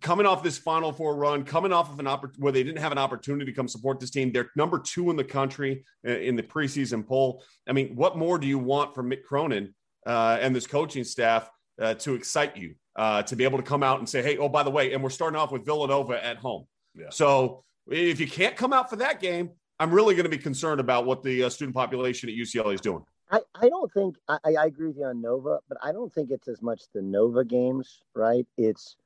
coming 0.00 0.26
off 0.26 0.42
this 0.42 0.58
Final 0.58 0.92
Four 0.92 1.16
run, 1.16 1.44
coming 1.44 1.72
off 1.72 1.92
of 1.92 1.98
an 1.98 2.06
opportunity 2.06 2.42
where 2.42 2.52
they 2.52 2.62
didn't 2.62 2.80
have 2.80 2.92
an 2.92 2.98
opportunity 2.98 3.46
to 3.46 3.52
come 3.52 3.68
support 3.68 3.98
this 4.00 4.10
team, 4.10 4.32
they're 4.32 4.50
number 4.56 4.78
two 4.78 5.10
in 5.10 5.16
the 5.16 5.24
country 5.24 5.84
uh, 6.06 6.12
in 6.12 6.36
the 6.36 6.42
preseason 6.42 7.06
poll. 7.06 7.42
I 7.68 7.72
mean, 7.72 7.96
what 7.96 8.16
more 8.16 8.38
do 8.38 8.46
you 8.46 8.58
want 8.58 8.94
from 8.94 9.10
Mick 9.10 9.24
Cronin 9.24 9.74
uh, 10.06 10.38
and 10.40 10.54
this 10.54 10.66
coaching 10.66 11.04
staff 11.04 11.50
uh, 11.80 11.94
to 11.94 12.14
excite 12.14 12.56
you 12.56 12.74
uh, 12.96 13.22
to 13.22 13.36
be 13.36 13.44
able 13.44 13.58
to 13.58 13.64
come 13.64 13.82
out 13.82 13.98
and 13.98 14.08
say, 14.08 14.22
hey, 14.22 14.36
oh, 14.38 14.48
by 14.48 14.62
the 14.62 14.70
way, 14.70 14.92
and 14.92 15.02
we're 15.02 15.10
starting 15.10 15.38
off 15.38 15.52
with 15.52 15.64
Villanova 15.64 16.24
at 16.24 16.36
home. 16.36 16.66
Yeah. 16.94 17.06
So 17.10 17.64
if 17.88 18.20
you 18.20 18.28
can't 18.28 18.56
come 18.56 18.72
out 18.72 18.90
for 18.90 18.96
that 18.96 19.20
game, 19.20 19.50
I'm 19.80 19.90
really 19.90 20.14
going 20.14 20.24
to 20.24 20.30
be 20.30 20.38
concerned 20.38 20.78
about 20.78 21.06
what 21.06 21.22
the 21.22 21.44
uh, 21.44 21.48
student 21.48 21.74
population 21.74 22.28
at 22.28 22.34
UCLA 22.34 22.74
is 22.74 22.82
doing. 22.82 23.02
I, 23.30 23.40
I 23.54 23.70
don't 23.70 23.90
think 23.90 24.16
I, 24.28 24.38
I 24.44 24.66
agree 24.66 24.88
with 24.88 24.98
you 24.98 25.06
on 25.06 25.22
Nova, 25.22 25.60
but 25.68 25.78
I 25.82 25.90
don't 25.92 26.12
think 26.12 26.30
it's 26.30 26.48
as 26.48 26.60
much 26.60 26.82
the 26.92 27.00
Nova 27.00 27.44
games, 27.44 28.02
right? 28.14 28.46
It's 28.58 28.96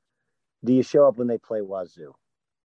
do 0.64 0.72
you 0.72 0.82
show 0.82 1.06
up 1.06 1.16
when 1.16 1.28
they 1.28 1.38
play 1.38 1.60
Wazoo, 1.60 2.14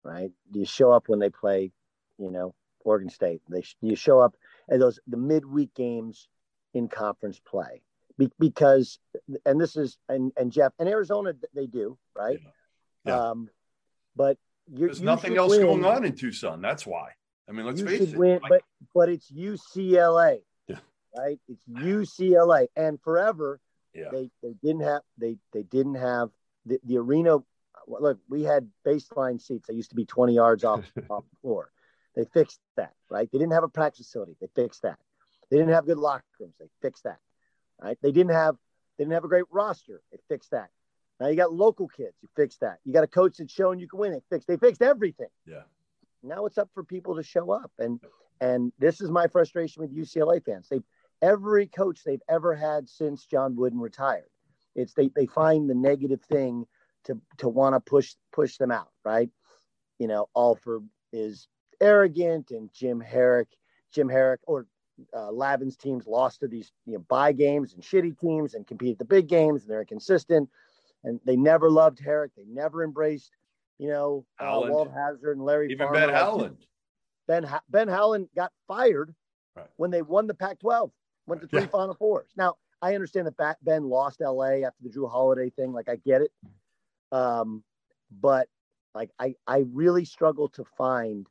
right? 0.05 0.31
Do 0.53 0.61
you 0.61 0.67
show 0.67 0.93
up 0.93 1.09
when 1.09 1.19
they 1.19 1.31
play, 1.31 1.73
you 2.19 2.31
know, 2.31 2.55
Oregon 2.85 3.11
State? 3.11 3.41
They 3.49 3.65
you 3.81 3.97
show 3.97 4.21
up 4.21 4.37
at 4.71 4.79
those 4.79 5.01
the 5.09 5.17
midweek 5.17 5.75
games 5.75 6.29
in 6.75 6.89
conference 6.89 7.41
play? 7.41 7.83
Be, 8.19 8.31
because 8.39 9.01
and 9.45 9.61
this 9.61 9.77
is 9.77 9.99
and 10.09 10.31
and 10.37 10.53
Jeff 10.53 10.73
and 10.79 10.89
Arizona 10.89 11.33
they 11.55 11.67
do 11.67 11.99
right, 12.15 12.39
yeah. 13.05 13.13
Yeah. 13.13 13.31
um, 13.31 13.49
but 14.15 14.39
there's 14.69 15.03
nothing 15.03 15.37
else 15.37 15.51
win. 15.51 15.63
going 15.63 15.85
on 15.85 16.05
in 16.05 16.15
Tucson. 16.15 16.61
That's 16.61 16.87
why. 16.87 17.09
I 17.49 17.53
mean, 17.53 17.67
let's 17.67 17.81
you 17.81 17.87
face 17.87 18.13
it. 18.13 18.17
Win, 18.17 18.41
like, 18.43 18.51
but 18.51 18.63
but 18.95 19.09
it's 19.09 19.31
UCLA, 19.31 20.41
yeah. 20.67 20.77
right? 21.17 21.39
It's 21.49 21.65
UCLA, 21.69 22.67
and 22.77 23.01
forever 23.01 23.61
yeah. 23.95 24.09
they 24.11 24.31
they 24.43 24.55
didn't 24.63 24.83
have 24.83 25.03
they 25.19 25.37
they 25.53 25.63
didn't 25.63 25.97
have 25.97 26.31
the, 26.65 26.79
the 26.85 26.99
arena. 26.99 27.39
Look, 27.89 28.19
we 28.29 28.43
had 28.43 28.69
baseline 28.85 29.41
seats. 29.41 29.69
They 29.69 29.75
used 29.75 29.91
to 29.91 29.97
be 29.97 30.05
20 30.05 30.35
yards 30.35 30.65
off 30.65 30.85
off 31.11 31.25
the 31.31 31.37
floor. 31.41 31.71
They 32.17 32.25
fixed 32.25 32.61
that, 32.77 32.93
right? 33.11 33.29
They 33.31 33.39
didn't 33.39 33.53
have 33.53 33.63
a 33.63 33.69
practice 33.69 34.07
facility. 34.07 34.37
They 34.41 34.49
fixed 34.55 34.83
that. 34.83 34.99
They 35.51 35.59
didn't 35.59 35.73
have 35.73 35.87
good 35.87 35.99
locker 35.99 36.25
rooms. 36.41 36.55
They 36.59 36.67
fixed 36.83 37.05
that, 37.05 37.19
right? 37.81 37.97
They 38.03 38.11
didn't 38.11 38.33
have 38.33 38.57
they 38.97 39.05
didn't 39.05 39.15
have 39.15 39.25
a 39.25 39.29
great 39.29 39.45
roster. 39.51 40.03
They 40.11 40.19
fixed 40.29 40.51
that. 40.51 40.71
Now 41.21 41.29
you 41.29 41.37
got 41.37 41.53
local 41.53 41.89
kids. 41.89 42.15
You 42.21 42.29
fixed 42.37 42.61
that. 42.61 42.79
You 42.85 42.93
got 42.93 43.05
a 43.05 43.09
coach 43.09 43.37
that's 43.39 43.53
showing 43.53 43.79
you 43.79 43.89
can 43.89 44.01
win. 44.01 44.13
They 44.13 44.21
fixed. 44.31 44.49
They 44.49 44.57
fixed 44.57 44.83
everything. 44.83 45.29
Yeah. 45.47 45.63
Now 46.23 46.47
it's 46.47 46.59
up 46.59 46.71
for 46.75 46.85
people 46.85 47.17
to 47.17 47.23
show 47.23 47.51
up, 47.51 47.71
and 47.79 48.01
and 48.41 48.73
this 48.79 49.01
is 49.01 49.11
my 49.11 49.27
frustration 49.27 49.83
with 49.83 49.97
UCLA 49.97 50.45
fans. 50.45 50.69
They 50.69 50.81
every 51.23 51.67
coach 51.67 52.01
they've 52.05 52.23
ever 52.29 52.55
had 52.55 52.89
since 52.89 53.25
John 53.27 53.57
Wooden 53.57 53.81
retired. 53.81 54.29
It's 54.75 54.95
they 54.95 55.09
they 55.09 55.27
find 55.27 55.69
the 55.69 55.75
negative 55.75 56.23
thing 56.23 56.67
to 57.05 57.19
to 57.39 57.49
want 57.49 57.75
to 57.75 57.81
push 57.81 58.15
push 58.33 58.57
them 58.57 58.71
out, 58.71 58.91
right? 59.05 59.31
You 59.99 60.09
know, 60.09 60.29
Alford 60.37 60.87
is 61.13 61.49
arrogant, 61.81 62.51
and 62.51 62.71
Jim 62.73 63.01
Harrick, 63.01 63.49
Jim 63.93 64.09
Harrick, 64.09 64.39
or 64.47 64.67
uh, 65.15 65.31
Lavin's 65.31 65.77
teams 65.77 66.07
lost 66.07 66.41
to 66.41 66.49
these 66.49 66.73
you 66.85 66.95
know 66.95 67.05
buy 67.09 67.33
games 67.33 67.75
and 67.75 67.83
shitty 67.83 68.19
teams 68.19 68.55
and 68.55 68.67
compete 68.67 68.99
the 68.99 69.05
big 69.05 69.29
games, 69.29 69.63
and 69.63 69.71
they're 69.71 69.81
inconsistent. 69.81 70.49
And 71.05 71.21
they 71.25 71.37
never 71.37 71.71
loved 71.71 72.01
Harrick. 72.01 72.33
They 72.37 72.45
never 72.49 72.83
embraced, 72.83 73.31
you 73.79 73.89
know, 73.89 74.25
uh, 74.39 74.61
Walt 74.65 74.91
Hazzard 74.93 75.37
and 75.37 75.45
Larry. 75.45 75.67
Even 75.71 75.87
Farmer. 75.87 76.07
Ben 76.07 76.15
Howland. 76.15 76.57
Ben 77.29 77.47
Ben 77.69 77.89
Howland 77.89 78.29
got 78.35 78.53
fired 78.69 79.15
right. 79.57 79.67
when 79.77 79.91
they 79.91 80.03
won 80.03 80.27
the 80.27 80.35
Pac-12, 80.35 80.91
went 81.27 81.41
to 81.43 81.49
three 81.49 81.63
yeah. 81.63 81.67
Final 81.67 81.95
Fours. 81.95 82.31
Now 82.37 82.55
I 82.81 82.95
understand 82.95 83.27
that 83.27 83.57
Ben 83.63 83.85
lost 83.85 84.21
LA 84.21 84.65
after 84.67 84.83
the 84.83 84.91
Jrue 84.91 85.11
Holiday 85.11 85.51
thing. 85.51 85.73
Like 85.73 85.89
I 85.89 85.97
get 85.97 86.23
it, 86.23 86.31
um, 87.13 87.65
but 88.11 88.49
like 88.95 89.11
I 89.19 89.35
I 89.47 89.65
really 89.73 90.05
struggle 90.05 90.49
to 90.51 90.65
find 90.77 91.27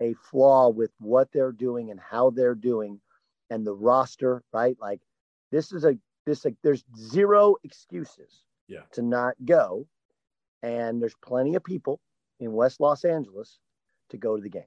a 0.00 0.14
flaw 0.30 0.68
with 0.68 0.90
what 0.98 1.28
they're 1.32 1.52
doing 1.52 1.90
and 1.90 2.00
how 2.00 2.30
they're 2.30 2.54
doing, 2.54 3.00
and 3.50 3.66
the 3.66 3.74
roster. 3.74 4.42
Right, 4.52 4.76
like 4.80 5.00
this 5.52 5.72
is 5.72 5.84
a 5.84 5.98
this 6.24 6.44
like 6.44 6.56
there's 6.62 6.84
zero 6.96 7.56
excuses 7.62 8.44
yeah. 8.68 8.82
to 8.92 9.02
not 9.02 9.34
go, 9.44 9.86
and 10.62 11.00
there's 11.00 11.14
plenty 11.22 11.54
of 11.54 11.64
people 11.64 12.00
in 12.40 12.52
West 12.52 12.80
Los 12.80 13.04
Angeles 13.04 13.58
to 14.10 14.16
go 14.16 14.36
to 14.36 14.42
the 14.42 14.48
games. 14.48 14.66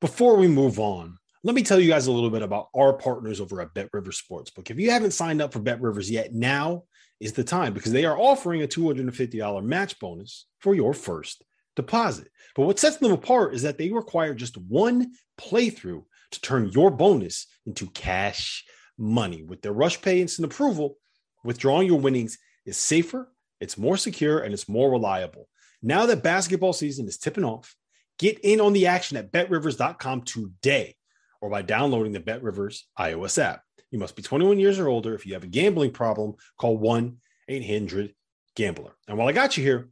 Before 0.00 0.36
we 0.36 0.48
move 0.48 0.78
on, 0.78 1.18
let 1.42 1.54
me 1.54 1.62
tell 1.62 1.80
you 1.80 1.88
guys 1.88 2.06
a 2.06 2.12
little 2.12 2.30
bit 2.30 2.42
about 2.42 2.68
our 2.74 2.92
partners 2.92 3.40
over 3.40 3.60
at 3.60 3.72
Bet 3.74 3.88
Rivers 3.92 4.20
Sportsbook. 4.20 4.70
If 4.70 4.78
you 4.78 4.90
haven't 4.90 5.12
signed 5.12 5.40
up 5.40 5.52
for 5.52 5.60
Bet 5.60 5.80
Rivers 5.80 6.10
yet, 6.10 6.34
now 6.34 6.84
is 7.18 7.32
the 7.32 7.44
time 7.44 7.72
because 7.72 7.92
they 7.92 8.04
are 8.04 8.18
offering 8.18 8.62
a 8.62 8.66
$250 8.66 9.64
match 9.64 9.98
bonus 9.98 10.46
for 10.58 10.74
your 10.74 10.92
first 10.92 11.44
deposit. 11.76 12.28
But 12.54 12.66
what 12.66 12.78
sets 12.78 12.96
them 12.96 13.12
apart 13.12 13.54
is 13.54 13.62
that 13.62 13.78
they 13.78 13.90
require 13.90 14.34
just 14.34 14.56
one 14.56 15.12
playthrough 15.38 16.04
to 16.32 16.40
turn 16.40 16.70
your 16.70 16.90
bonus 16.90 17.46
into 17.66 17.88
cash 17.90 18.64
money. 18.98 19.42
With 19.42 19.62
their 19.62 19.72
Rush 19.72 20.00
Pay 20.00 20.20
instant 20.20 20.52
approval, 20.52 20.96
withdrawing 21.44 21.86
your 21.86 22.00
winnings 22.00 22.38
is 22.66 22.76
safer, 22.76 23.29
it's 23.60 23.78
more 23.78 23.96
secure, 23.96 24.40
and 24.40 24.52
it's 24.52 24.68
more 24.68 24.90
reliable. 24.90 25.48
Now 25.82 26.06
that 26.06 26.22
basketball 26.22 26.72
season 26.72 27.06
is 27.06 27.18
tipping 27.18 27.44
off, 27.44 27.76
Get 28.20 28.38
in 28.40 28.60
on 28.60 28.74
the 28.74 28.86
action 28.86 29.16
at 29.16 29.32
betrivers.com 29.32 30.22
today 30.22 30.94
or 31.40 31.48
by 31.48 31.62
downloading 31.62 32.12
the 32.12 32.20
BetRivers 32.20 32.82
iOS 32.98 33.42
app. 33.42 33.62
You 33.90 33.98
must 33.98 34.14
be 34.14 34.20
21 34.20 34.58
years 34.58 34.78
or 34.78 34.88
older. 34.88 35.14
If 35.14 35.24
you 35.24 35.32
have 35.32 35.42
a 35.42 35.46
gambling 35.46 35.92
problem, 35.92 36.34
call 36.58 36.76
1 36.76 37.16
800 37.48 38.14
Gambler. 38.56 38.92
And 39.08 39.16
while 39.16 39.26
I 39.26 39.32
got 39.32 39.56
you 39.56 39.64
here, 39.64 39.88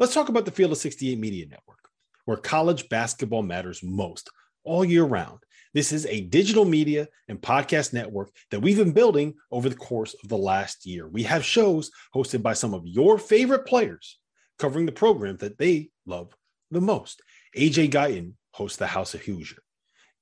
let's 0.00 0.12
talk 0.12 0.28
about 0.28 0.46
the 0.46 0.50
Field 0.50 0.72
of 0.72 0.78
68 0.78 1.16
Media 1.16 1.46
Network, 1.46 1.88
where 2.24 2.36
college 2.36 2.88
basketball 2.88 3.42
matters 3.42 3.84
most 3.84 4.30
all 4.64 4.84
year 4.84 5.04
round. 5.04 5.38
This 5.72 5.92
is 5.92 6.04
a 6.06 6.22
digital 6.22 6.64
media 6.64 7.06
and 7.28 7.40
podcast 7.40 7.92
network 7.92 8.30
that 8.50 8.60
we've 8.60 8.76
been 8.76 8.92
building 8.92 9.34
over 9.52 9.68
the 9.68 9.76
course 9.76 10.16
of 10.20 10.28
the 10.28 10.36
last 10.36 10.84
year. 10.84 11.06
We 11.06 11.22
have 11.22 11.44
shows 11.44 11.92
hosted 12.12 12.42
by 12.42 12.54
some 12.54 12.74
of 12.74 12.86
your 12.86 13.18
favorite 13.18 13.66
players 13.66 14.18
covering 14.58 14.84
the 14.84 14.92
program 14.92 15.36
that 15.36 15.58
they 15.58 15.90
love 16.06 16.34
the 16.72 16.80
most. 16.80 17.22
AJ 17.56 17.92
Guyton 17.92 18.32
hosts 18.52 18.78
the 18.78 18.88
House 18.88 19.14
of 19.14 19.22
Hoosier. 19.22 19.62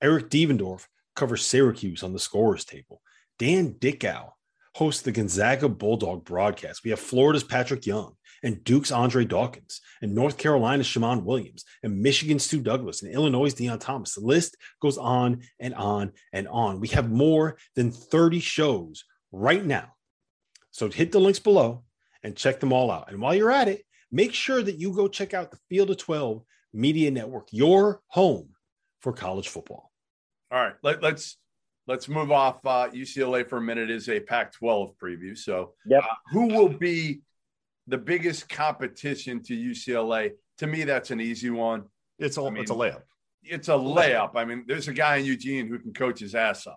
Eric 0.02 0.28
Devendorf 0.28 0.86
covers 1.16 1.46
Syracuse 1.46 2.02
on 2.02 2.12
the 2.12 2.18
scorers 2.18 2.66
table. 2.66 3.00
Dan 3.38 3.74
Dickau 3.78 4.28
hosts 4.74 5.00
the 5.00 5.12
Gonzaga 5.12 5.68
Bulldog 5.68 6.26
broadcast. 6.26 6.84
We 6.84 6.90
have 6.90 7.00
Florida's 7.00 7.42
Patrick 7.42 7.86
Young 7.86 8.17
and 8.42 8.62
Duke's 8.64 8.92
Andre 8.92 9.24
Dawkins 9.24 9.80
and 10.02 10.14
North 10.14 10.38
Carolina's 10.38 10.86
Shammond 10.86 11.24
Williams 11.24 11.64
and 11.82 12.00
Michigan's 12.00 12.44
Stu 12.44 12.60
Douglas, 12.60 13.02
and 13.02 13.12
Illinois' 13.12 13.54
Deon 13.54 13.80
Thomas. 13.80 14.14
The 14.14 14.20
list 14.20 14.56
goes 14.80 14.98
on 14.98 15.42
and 15.60 15.74
on 15.74 16.12
and 16.32 16.48
on. 16.48 16.80
We 16.80 16.88
have 16.88 17.10
more 17.10 17.58
than 17.74 17.90
30 17.90 18.40
shows 18.40 19.04
right 19.32 19.64
now. 19.64 19.94
So 20.70 20.88
hit 20.88 21.12
the 21.12 21.20
links 21.20 21.38
below 21.38 21.84
and 22.22 22.36
check 22.36 22.60
them 22.60 22.72
all 22.72 22.90
out. 22.90 23.10
And 23.10 23.20
while 23.20 23.34
you're 23.34 23.50
at 23.50 23.68
it, 23.68 23.84
make 24.10 24.32
sure 24.32 24.62
that 24.62 24.78
you 24.78 24.92
go 24.92 25.08
check 25.08 25.34
out 25.34 25.50
the 25.50 25.58
Field 25.68 25.90
of 25.90 25.98
12 25.98 26.42
Media 26.72 27.10
Network, 27.10 27.48
your 27.50 28.02
home 28.08 28.50
for 29.00 29.12
college 29.12 29.48
football. 29.48 29.92
All 30.50 30.62
right, 30.62 30.74
let, 30.82 30.96
us 30.96 31.02
let's, 31.02 31.36
let's 31.86 32.08
move 32.08 32.30
off 32.30 32.64
uh, 32.64 32.88
UCLA 32.90 33.48
for 33.48 33.58
a 33.58 33.60
minute. 33.60 33.90
It 33.90 33.96
is 33.96 34.08
a 34.08 34.20
Pac-12 34.20 34.94
preview. 35.02 35.36
So, 35.36 35.74
yep. 35.86 36.04
Uh, 36.04 36.14
who 36.30 36.46
will 36.46 36.68
be 36.68 37.20
the 37.88 37.98
biggest 37.98 38.48
competition 38.48 39.42
to 39.44 39.54
UCLA? 39.54 40.32
To 40.58 40.66
me, 40.66 40.84
that's 40.84 41.10
an 41.10 41.20
easy 41.20 41.50
one. 41.50 41.84
It's 42.18 42.36
a 42.36 42.42
I 42.42 42.50
mean, 42.50 42.62
it's 42.62 42.70
a 42.70 42.74
layup. 42.74 43.02
It's 43.42 43.68
a 43.68 43.72
layup. 43.72 44.32
I 44.34 44.44
mean, 44.44 44.64
there's 44.66 44.88
a 44.88 44.92
guy 44.92 45.16
in 45.16 45.24
Eugene 45.24 45.68
who 45.68 45.78
can 45.78 45.92
coach 45.92 46.20
his 46.20 46.34
ass 46.34 46.66
off, 46.66 46.76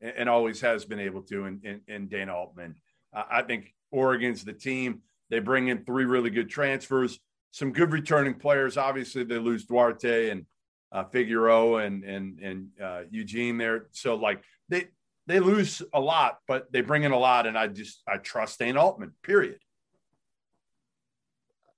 and, 0.00 0.12
and 0.16 0.28
always 0.28 0.60
has 0.60 0.84
been 0.84 1.00
able 1.00 1.22
to. 1.22 1.44
And 1.44 1.64
in, 1.64 1.80
in 1.86 2.08
Dana 2.08 2.34
Altman, 2.34 2.76
uh, 3.14 3.24
I 3.30 3.42
think 3.42 3.74
Oregon's 3.90 4.44
the 4.44 4.52
team. 4.52 5.02
They 5.28 5.38
bring 5.38 5.68
in 5.68 5.84
three 5.84 6.04
really 6.04 6.30
good 6.30 6.50
transfers 6.50 7.20
some 7.50 7.72
good 7.72 7.92
returning 7.92 8.34
players. 8.34 8.76
Obviously, 8.76 9.24
they 9.24 9.38
lose 9.38 9.64
Duarte 9.64 10.30
and 10.30 10.46
uh, 10.92 11.04
Figueroa 11.04 11.84
and 11.84 12.04
and 12.04 12.38
and 12.40 12.68
uh, 12.82 13.02
Eugene 13.10 13.58
there. 13.58 13.86
So 13.92 14.14
like 14.14 14.42
they 14.68 14.88
they 15.26 15.40
lose 15.40 15.82
a 15.92 16.00
lot, 16.00 16.38
but 16.46 16.72
they 16.72 16.80
bring 16.80 17.04
in 17.04 17.12
a 17.12 17.18
lot, 17.18 17.46
and 17.46 17.58
I 17.58 17.68
just 17.68 18.02
I 18.08 18.16
trust 18.18 18.58
Dana 18.58 18.80
Altman. 18.80 19.12
Period. 19.22 19.58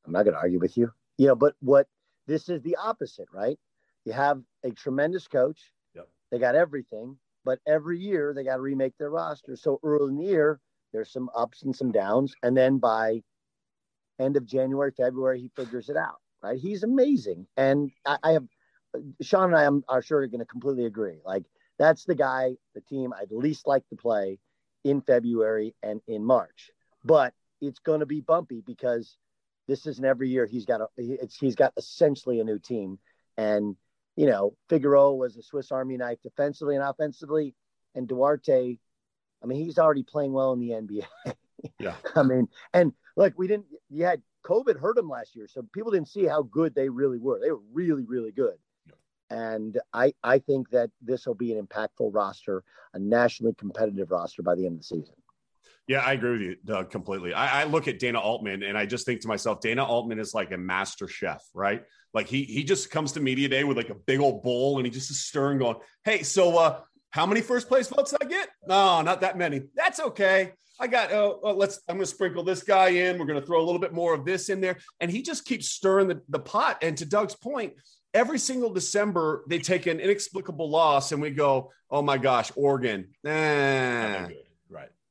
I'm 0.07 0.13
not 0.13 0.25
going 0.25 0.35
to 0.35 0.41
argue 0.41 0.59
with 0.59 0.77
you. 0.77 0.91
You 1.19 1.29
know, 1.29 1.37
but 1.37 1.55
what 1.61 1.87
this 2.27 2.49
is 2.49 2.63
the 2.63 2.77
opposite, 2.77 3.29
right? 3.33 3.59
You 4.05 4.13
have 4.13 4.41
a 4.65 4.71
tremendous 4.71 5.29
coach. 5.29 5.73
Yep. 5.95 6.09
They 6.31 6.39
got 6.39 6.55
everything, 6.55 7.17
but 7.45 7.59
every 7.67 7.99
year 7.99 8.33
they 8.35 8.45
got 8.45 8.57
to 8.57 8.63
remake 8.63 8.97
their 8.99 9.11
roster. 9.11 9.57
So 9.57 9.79
early 9.83 10.11
in 10.11 10.17
the 10.17 10.25
year, 10.25 10.61
there's 10.93 11.13
some 11.13 11.31
ups 11.37 11.63
and 11.63 11.75
some 11.75 11.93
downs, 11.93 12.35
and 12.43 12.57
then 12.57 12.79
by 12.79 13.23
end 14.19 14.37
of 14.37 14.45
January, 14.45 14.93
February, 14.97 15.41
he 15.41 15.51
figures 15.57 15.89
it 15.89 15.97
out. 15.97 16.17
Right? 16.43 16.59
He's 16.59 16.83
amazing, 16.83 17.47
and 17.57 17.91
I, 18.05 18.19
I 18.23 18.33
have 18.33 18.45
Sean 19.21 19.45
and 19.45 19.57
I 19.57 19.65
am, 19.65 19.85
are 19.89 20.03
sure 20.03 20.27
going 20.27 20.41
to 20.41 20.47
completely 20.47 20.87
agree. 20.87 21.21
Like 21.25 21.45
that's 21.79 22.05
the 22.05 22.15
guy, 22.15 22.57
the 22.75 22.81
team 22.81 23.13
I'd 23.13 23.31
least 23.31 23.67
like 23.67 23.89
to 23.89 23.97
play 23.97 24.39
in 24.85 25.01
February 25.01 25.75
and 25.83 26.01
in 26.07 26.25
March. 26.25 26.71
But 27.05 27.35
it's 27.61 27.79
going 27.79 28.01
to 28.01 28.07
be 28.07 28.21
bumpy 28.21 28.63
because 28.67 29.17
this 29.69 29.87
isn't 29.87 30.05
every 30.05 30.29
year 30.29 30.47
he's 30.47 30.65
got 30.65 30.81
a 30.81 30.87
it's 30.97 31.37
he's 31.37 31.55
got 31.55 31.73
essentially 31.77 32.41
a 32.41 32.45
new 32.45 32.59
team. 32.59 32.99
And 33.37 33.77
you 34.17 34.27
know 34.27 34.57
Figueroa 34.69 35.15
was 35.15 35.37
a 35.37 35.43
Swiss 35.43 35.73
Army 35.73 35.97
knife 35.97 36.21
defensively 36.23 36.77
and 36.77 36.85
offensively. 36.85 37.55
And 37.95 38.09
Duarte 38.09 38.79
I 39.43 39.47
mean 39.47 39.65
he's 39.65 39.79
already 39.79 40.03
playing 40.03 40.33
well 40.33 40.53
in 40.53 40.61
the 40.61 40.71
NBA 40.71 41.35
yeah. 41.79 41.95
I 42.17 42.23
mean 42.23 42.49
and 42.73 42.93
like 43.17 43.39
we 43.39 43.47
didn't 43.47 43.67
you 43.91 44.05
had 44.05 44.23
COVID 44.45 44.79
hurt 44.79 44.99
him 44.99 45.09
last 45.09 45.37
year 45.37 45.47
so 45.49 45.63
people 45.73 45.93
didn't 45.93 46.09
see 46.09 46.27
how 46.27 46.43
good 46.43 46.75
they 46.75 46.89
really 46.89 47.19
were. 47.19 47.41
They 47.41 47.51
were 47.51 47.61
really 47.73 48.05
really 48.05 48.33
good. 48.33 48.57
And 49.31 49.81
I 49.93 50.13
I 50.23 50.39
think 50.39 50.71
that 50.71 50.91
this 51.01 51.27
will 51.27 51.35
be 51.35 51.55
an 51.55 51.65
impactful 51.65 52.13
roster 52.13 52.65
a 52.95 52.99
nationally 52.99 53.55
competitive 53.55 54.11
roster 54.11 54.43
by 54.43 54.55
the 54.55 54.67
end 54.67 54.75
of 54.75 54.81
the 54.81 54.85
season 54.85 55.15
yeah, 55.93 56.01
I 56.01 56.15
agree 56.15 56.33
with 56.33 56.41
you, 56.41 56.57
Doug, 56.65 56.91
completely. 56.91 57.35
I, 57.35 57.63
I, 57.63 57.65
look 57.65 57.87
at 57.87 57.99
Dana 57.99 58.19
Altman 58.19 58.63
and 58.63 58.79
I 58.79 58.87
just 58.87 59.05
think 59.05 59.21
to 59.21 59.29
myself, 59.29 59.61
Dana 59.61 59.85
Altman 59.85 60.19
is 60.19 60.33
like 60.33 60.51
a 60.51 60.57
master 60.57 61.07
chef, 61.07 61.45
right? 61.53 61.83
Like 62.15 62.29
he 62.29 62.45
he 62.45 62.65
just 62.65 62.91
comes 62.91 63.13
to 63.13 63.21
media 63.21 63.47
day 63.47 63.63
with 63.63 63.77
like 63.77 63.91
a 63.91 63.95
big 63.95 64.19
old 64.19 64.43
bowl 64.43 64.79
and 64.79 64.87
he 64.87 64.91
just 64.91 65.11
is 65.11 65.21
stirring, 65.21 65.59
going, 65.59 65.77
"Hey, 66.03 66.23
so 66.23 66.57
uh, 66.57 66.81
how 67.11 67.27
many 67.27 67.43
first 67.43 67.69
place 67.69 67.89
votes 67.89 68.13
did 68.13 68.23
I 68.23 68.27
get? 68.27 68.49
No, 68.67 69.03
not 69.03 69.21
that 69.21 69.37
many. 69.37 69.65
That's 69.75 70.01
okay. 70.01 70.53
I 70.81 70.87
got. 70.87 71.13
Uh, 71.13 71.35
uh, 71.45 71.53
let's. 71.53 71.81
I'm 71.89 71.97
going 71.97 72.07
to 72.07 72.11
sprinkle 72.11 72.43
this 72.43 72.63
guy 72.63 72.89
in. 72.89 73.19
We're 73.19 73.27
going 73.27 73.41
to 73.41 73.47
throw 73.47 73.61
a 73.61 73.67
little 73.67 73.81
bit 73.81 73.93
more 73.93 74.15
of 74.15 74.25
this 74.25 74.49
in 74.49 74.63
there, 74.63 74.79
and 74.99 75.11
he 75.11 75.21
just 75.21 75.45
keeps 75.45 75.69
stirring 75.69 76.09
the, 76.09 76.23
the 76.31 76.39
pot. 76.39 76.79
And 76.81 76.97
to 76.97 77.05
Doug's 77.05 77.37
point, 77.37 77.75
every 78.15 78.39
single 78.39 78.71
December 78.71 79.45
they 79.47 79.59
take 79.59 79.87
an 79.87 80.01
inexplicable 80.01 80.71
loss, 80.71 81.13
and 81.13 81.21
we 81.21 81.33
go, 81.33 81.71
"Oh 81.91 82.01
my 82.01 82.17
gosh, 82.17 82.51
Oregon." 82.57 83.09
Nah. 83.23 84.29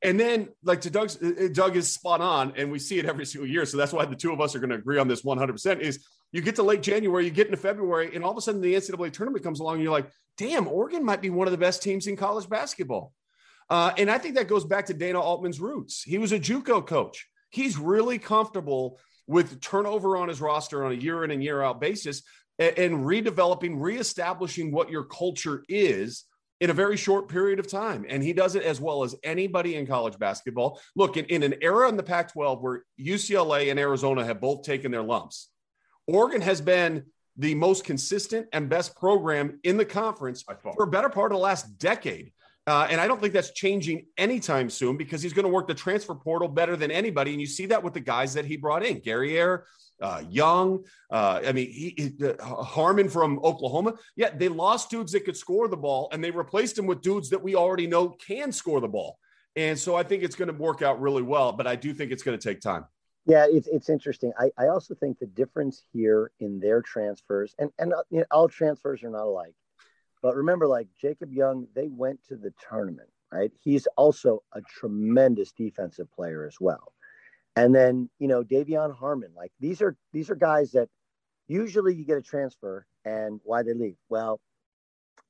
And 0.02 0.18
then, 0.18 0.48
like 0.64 0.80
to 0.82 0.90
Doug's, 0.90 1.16
uh, 1.22 1.44
uh, 1.44 1.48
Doug 1.52 1.76
is 1.76 1.90
spot 1.92 2.20
on, 2.20 2.54
and 2.56 2.72
we 2.72 2.78
see 2.80 2.98
it 2.98 3.06
every 3.06 3.24
single 3.24 3.48
year. 3.48 3.64
So 3.64 3.76
that's 3.76 3.92
why 3.92 4.04
the 4.04 4.16
two 4.16 4.32
of 4.32 4.40
us 4.40 4.54
are 4.54 4.58
going 4.58 4.70
to 4.70 4.76
agree 4.76 4.98
on 4.98 5.06
this 5.06 5.22
100%. 5.22 5.80
Is 5.80 6.04
you 6.32 6.40
get 6.40 6.56
to 6.56 6.62
late 6.62 6.82
January, 6.82 7.24
you 7.24 7.30
get 7.30 7.46
into 7.46 7.56
February, 7.56 8.14
and 8.14 8.24
all 8.24 8.32
of 8.32 8.36
a 8.36 8.40
sudden 8.40 8.60
the 8.60 8.74
NCAA 8.74 9.12
tournament 9.12 9.44
comes 9.44 9.60
along, 9.60 9.74
and 9.74 9.82
you're 9.84 9.92
like, 9.92 10.10
damn, 10.38 10.66
Oregon 10.66 11.04
might 11.04 11.20
be 11.20 11.30
one 11.30 11.46
of 11.46 11.52
the 11.52 11.58
best 11.58 11.82
teams 11.82 12.06
in 12.06 12.16
college 12.16 12.48
basketball. 12.48 13.12
Uh, 13.70 13.92
and 13.96 14.10
I 14.10 14.18
think 14.18 14.34
that 14.34 14.48
goes 14.48 14.64
back 14.64 14.86
to 14.86 14.94
Dana 14.94 15.20
Altman's 15.20 15.60
roots. 15.60 16.02
He 16.02 16.18
was 16.18 16.32
a 16.32 16.38
JUCO 16.38 16.86
coach. 16.86 17.28
He's 17.50 17.78
really 17.78 18.18
comfortable 18.18 18.98
with 19.26 19.60
turnover 19.60 20.16
on 20.16 20.28
his 20.28 20.40
roster 20.40 20.84
on 20.84 20.92
a 20.92 20.96
year 20.96 21.22
in 21.22 21.30
and 21.30 21.44
year 21.44 21.62
out 21.62 21.80
basis, 21.80 22.22
and, 22.58 22.76
and 22.76 22.94
redeveloping, 23.04 23.80
reestablishing 23.80 24.72
what 24.72 24.90
your 24.90 25.04
culture 25.04 25.62
is 25.68 26.24
in 26.62 26.70
a 26.70 26.72
very 26.72 26.96
short 26.96 27.26
period 27.26 27.58
of 27.58 27.66
time. 27.66 28.06
And 28.08 28.22
he 28.22 28.32
does 28.32 28.54
it 28.54 28.62
as 28.62 28.80
well 28.80 29.02
as 29.02 29.16
anybody 29.24 29.74
in 29.74 29.84
college 29.84 30.16
basketball. 30.16 30.80
Look, 30.94 31.16
in, 31.16 31.24
in 31.24 31.42
an 31.42 31.56
era 31.60 31.88
in 31.88 31.96
the 31.96 32.04
Pac 32.04 32.32
12 32.32 32.62
where 32.62 32.84
UCLA 33.00 33.72
and 33.72 33.80
Arizona 33.80 34.24
have 34.24 34.40
both 34.40 34.62
taken 34.62 34.92
their 34.92 35.02
lumps, 35.02 35.48
Oregon 36.06 36.40
has 36.40 36.60
been 36.60 37.06
the 37.36 37.56
most 37.56 37.82
consistent 37.82 38.46
and 38.52 38.68
best 38.68 38.94
program 38.94 39.58
in 39.64 39.76
the 39.76 39.84
conference 39.84 40.44
for 40.76 40.84
a 40.84 40.86
better 40.86 41.08
part 41.08 41.32
of 41.32 41.36
the 41.36 41.42
last 41.42 41.78
decade. 41.78 42.32
Uh, 42.68 42.86
and 42.88 43.00
I 43.00 43.08
don't 43.08 43.20
think 43.20 43.32
that's 43.32 43.50
changing 43.50 44.06
anytime 44.16 44.70
soon 44.70 44.96
because 44.96 45.20
he's 45.20 45.32
going 45.32 45.46
to 45.46 45.52
work 45.52 45.66
the 45.66 45.74
transfer 45.74 46.14
portal 46.14 46.46
better 46.46 46.76
than 46.76 46.92
anybody. 46.92 47.32
And 47.32 47.40
you 47.40 47.46
see 47.48 47.66
that 47.66 47.82
with 47.82 47.94
the 47.94 48.00
guys 48.00 48.34
that 48.34 48.44
he 48.44 48.56
brought 48.56 48.84
in 48.84 49.00
Guerrier, 49.00 49.66
uh, 50.02 50.22
Young. 50.28 50.84
Uh, 51.10 51.40
I 51.46 51.52
mean, 51.52 51.70
he, 51.70 51.94
he, 51.96 52.26
uh, 52.26 52.62
Harmon 52.62 53.08
from 53.08 53.38
Oklahoma. 53.42 53.94
Yeah, 54.16 54.30
they 54.30 54.48
lost 54.48 54.90
dudes 54.90 55.12
that 55.12 55.24
could 55.24 55.36
score 55.36 55.68
the 55.68 55.76
ball, 55.76 56.08
and 56.12 56.22
they 56.22 56.30
replaced 56.30 56.78
him 56.78 56.86
with 56.86 57.00
dudes 57.00 57.30
that 57.30 57.42
we 57.42 57.54
already 57.54 57.86
know 57.86 58.08
can 58.08 58.52
score 58.52 58.80
the 58.80 58.88
ball. 58.88 59.18
And 59.56 59.78
so 59.78 59.94
I 59.94 60.02
think 60.02 60.22
it's 60.22 60.34
going 60.34 60.50
to 60.50 60.56
work 60.56 60.82
out 60.82 61.00
really 61.00 61.22
well, 61.22 61.52
but 61.52 61.66
I 61.66 61.76
do 61.76 61.92
think 61.94 62.10
it's 62.10 62.22
going 62.22 62.38
to 62.38 62.48
take 62.48 62.60
time. 62.60 62.84
Yeah, 63.24 63.46
it's 63.48 63.68
it's 63.68 63.88
interesting. 63.88 64.32
I, 64.38 64.50
I 64.58 64.68
also 64.68 64.94
think 64.94 65.18
the 65.18 65.26
difference 65.26 65.84
here 65.92 66.32
in 66.40 66.58
their 66.58 66.82
transfers, 66.82 67.54
and 67.58 67.70
and 67.78 67.92
uh, 67.92 68.02
you 68.10 68.18
know, 68.18 68.24
all 68.32 68.48
transfers 68.48 69.04
are 69.04 69.10
not 69.10 69.22
alike, 69.22 69.54
but 70.22 70.34
remember, 70.34 70.66
like 70.66 70.88
Jacob 71.00 71.32
Young, 71.32 71.68
they 71.74 71.86
went 71.86 72.18
to 72.28 72.36
the 72.36 72.52
tournament, 72.68 73.10
right? 73.30 73.52
He's 73.60 73.86
also 73.96 74.42
a 74.54 74.60
tremendous 74.62 75.52
defensive 75.52 76.10
player 76.12 76.46
as 76.46 76.56
well. 76.58 76.92
And 77.54 77.74
then, 77.74 78.08
you 78.18 78.28
know, 78.28 78.42
De'Vion 78.42 78.94
Harmon, 78.94 79.32
like 79.36 79.52
these 79.60 79.82
are 79.82 79.96
these 80.12 80.30
are 80.30 80.34
guys 80.34 80.72
that 80.72 80.88
usually 81.48 81.94
you 81.94 82.04
get 82.04 82.16
a 82.16 82.22
transfer 82.22 82.86
and 83.04 83.40
why 83.44 83.62
they 83.62 83.74
leave. 83.74 83.96
Well, 84.08 84.40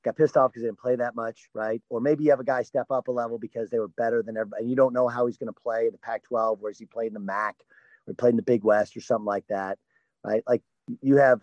got 0.03 0.15
pissed 0.15 0.37
off 0.37 0.51
because 0.51 0.63
they 0.63 0.67
didn't 0.67 0.79
play 0.79 0.95
that 0.95 1.15
much, 1.15 1.49
right? 1.53 1.81
Or 1.89 1.99
maybe 1.99 2.23
you 2.23 2.29
have 2.29 2.39
a 2.39 2.45
guy 2.45 2.63
step 2.63 2.87
up 2.91 3.07
a 3.07 3.11
level 3.11 3.39
because 3.39 3.69
they 3.69 3.79
were 3.79 3.87
better 3.87 4.21
than 4.21 4.37
everybody. 4.37 4.63
And 4.63 4.69
you 4.69 4.75
don't 4.75 4.93
know 4.93 5.07
how 5.07 5.25
he's 5.25 5.37
going 5.37 5.53
to 5.53 5.59
play 5.61 5.89
the 5.89 5.97
Pac-12, 5.97 6.57
whereas 6.59 6.77
he 6.77 6.85
played 6.85 7.07
in 7.07 7.13
the 7.13 7.19
MAC 7.19 7.55
or 8.07 8.13
played 8.13 8.31
in 8.31 8.37
the 8.37 8.43
Big 8.43 8.63
West 8.63 8.95
or 8.95 9.01
something 9.01 9.25
like 9.25 9.47
that, 9.47 9.77
right? 10.23 10.43
Like 10.47 10.61
you 11.01 11.17
have, 11.17 11.41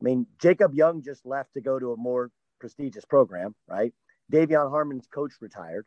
I 0.00 0.04
mean, 0.04 0.26
Jacob 0.38 0.74
Young 0.74 1.02
just 1.02 1.24
left 1.24 1.54
to 1.54 1.60
go 1.60 1.78
to 1.78 1.92
a 1.92 1.96
more 1.96 2.30
prestigious 2.60 3.04
program, 3.04 3.54
right? 3.66 3.92
De'Vion 4.32 4.70
Harmon's 4.70 5.06
coach 5.06 5.32
retired. 5.40 5.86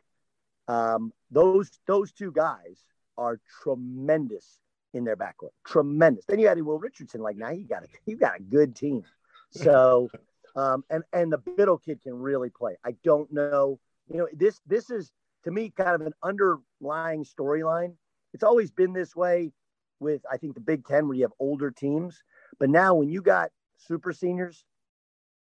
Um, 0.66 1.12
those 1.30 1.70
those 1.86 2.12
two 2.12 2.30
guys 2.30 2.82
are 3.18 3.40
tremendous 3.62 4.58
in 4.94 5.04
their 5.04 5.16
backcourt. 5.16 5.50
Tremendous. 5.66 6.24
Then 6.26 6.38
you 6.38 6.48
added 6.48 6.64
Will 6.64 6.78
Richardson. 6.78 7.20
Like 7.20 7.36
now 7.36 7.50
you 7.50 7.66
got 7.66 7.82
a 7.82 7.86
you 8.06 8.16
got 8.16 8.38
a 8.38 8.42
good 8.42 8.74
team. 8.74 9.02
So 9.50 10.08
um, 10.56 10.84
and 10.88 11.02
and 11.12 11.32
the 11.32 11.38
Bittle 11.38 11.82
kid 11.82 12.00
can 12.02 12.14
really 12.14 12.50
play. 12.50 12.76
I 12.84 12.94
don't 13.04 13.30
know. 13.32 13.78
You 14.08 14.18
know 14.18 14.28
this 14.32 14.60
this 14.66 14.90
is 14.90 15.12
to 15.44 15.50
me 15.50 15.70
kind 15.70 16.00
of 16.00 16.00
an 16.02 16.14
underlying 16.22 17.24
storyline. 17.24 17.94
It's 18.32 18.44
always 18.44 18.70
been 18.70 18.92
this 18.92 19.14
way 19.14 19.52
with 20.00 20.22
I 20.30 20.36
think 20.36 20.54
the 20.54 20.60
Big 20.60 20.86
Ten 20.86 21.08
where 21.08 21.16
you 21.16 21.22
have 21.22 21.32
older 21.38 21.70
teams, 21.70 22.22
but 22.58 22.70
now 22.70 22.94
when 22.94 23.08
you 23.08 23.20
got 23.20 23.50
super 23.76 24.12
seniors, 24.12 24.64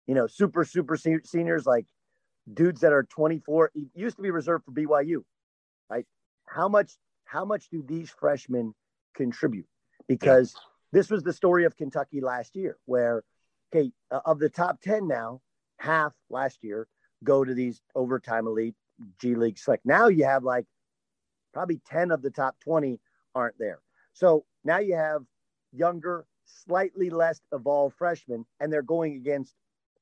you 0.07 0.15
know 0.15 0.27
super 0.27 0.65
super 0.65 0.97
seniors 0.97 1.65
like 1.65 1.85
dudes 2.51 2.81
that 2.81 2.93
are 2.93 3.03
24 3.03 3.71
used 3.93 4.15
to 4.15 4.23
be 4.23 4.31
reserved 4.31 4.65
for 4.65 4.71
BYU, 4.71 5.23
right? 5.89 6.05
How 6.47 6.67
much 6.67 6.93
how 7.29 7.45
much 7.45 7.69
do 7.69 7.83
these 7.87 8.09
freshmen 8.09 8.73
contribute? 9.15 9.67
Because 10.07 10.53
yeah. 10.55 10.61
this 10.99 11.09
was 11.11 11.21
the 11.21 11.33
story 11.33 11.65
of 11.65 11.77
Kentucky 11.77 12.21
last 12.21 12.55
year, 12.55 12.77
where, 12.85 13.23
okay, 13.71 13.91
uh, 14.09 14.21
of 14.25 14.39
the 14.39 14.49
top 14.49 14.81
10 14.81 15.07
now, 15.07 15.41
half 15.77 16.13
last 16.29 16.63
year 16.63 16.87
go 17.23 17.43
to 17.43 17.53
these 17.53 17.81
overtime 17.93 18.47
elite 18.47 18.75
G 19.21 19.35
League 19.35 19.59
select. 19.59 19.85
Now 19.85 20.07
you 20.07 20.25
have 20.25 20.43
like 20.43 20.65
probably 21.53 21.79
10 21.87 22.11
of 22.11 22.21
the 22.21 22.31
top 22.31 22.55
20 22.61 22.99
aren't 23.35 23.57
there. 23.59 23.79
So 24.13 24.45
now 24.63 24.79
you 24.79 24.95
have 24.95 25.21
younger, 25.71 26.25
slightly 26.45 27.11
less 27.11 27.39
evolved 27.53 27.95
freshmen, 27.95 28.45
and 28.59 28.73
they're 28.73 28.81
going 28.81 29.15
against 29.15 29.53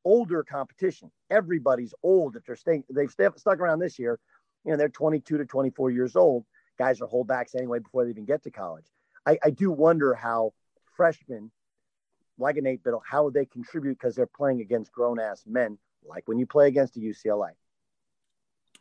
older 0.06 0.44
competition. 0.44 1.12
Everybody's 1.30 1.94
old 2.04 2.38
if 2.38 2.46
they're 2.46 2.56
staying, 2.56 2.86
they've 2.90 3.12
st- 3.12 3.38
stuck 3.38 3.60
around 3.60 3.80
this 3.80 4.00
year. 4.00 4.18
You 4.64 4.72
know, 4.72 4.78
they're 4.78 4.90
22 4.90 5.38
to 5.38 5.46
24 5.46 5.92
years 5.92 6.16
old 6.16 6.46
guys 6.78 7.02
are 7.02 7.08
holdbacks 7.08 7.56
anyway 7.56 7.80
before 7.80 8.06
they 8.06 8.12
even 8.12 8.26
get 8.26 8.44
to 8.44 8.52
college. 8.52 8.86
I, 9.26 9.38
I 9.44 9.50
do 9.50 9.72
wonder 9.72 10.14
how 10.14 10.54
freshmen 10.96 11.52
like 12.40 12.58
a 12.58 12.62
Nate 12.62 12.84
Bittle, 12.84 13.02
how 13.10 13.30
they 13.30 13.46
contribute 13.46 13.98
because 14.00 14.16
they're 14.16 14.28
playing 14.28 14.62
against 14.62 14.92
grown 14.92 15.20
ass 15.20 15.44
men, 15.48 15.78
like 16.06 16.28
when 16.28 16.38
you 16.38 16.46
play 16.46 16.68
against 16.68 16.96
a 16.98 17.00
UCLA. 17.00 17.50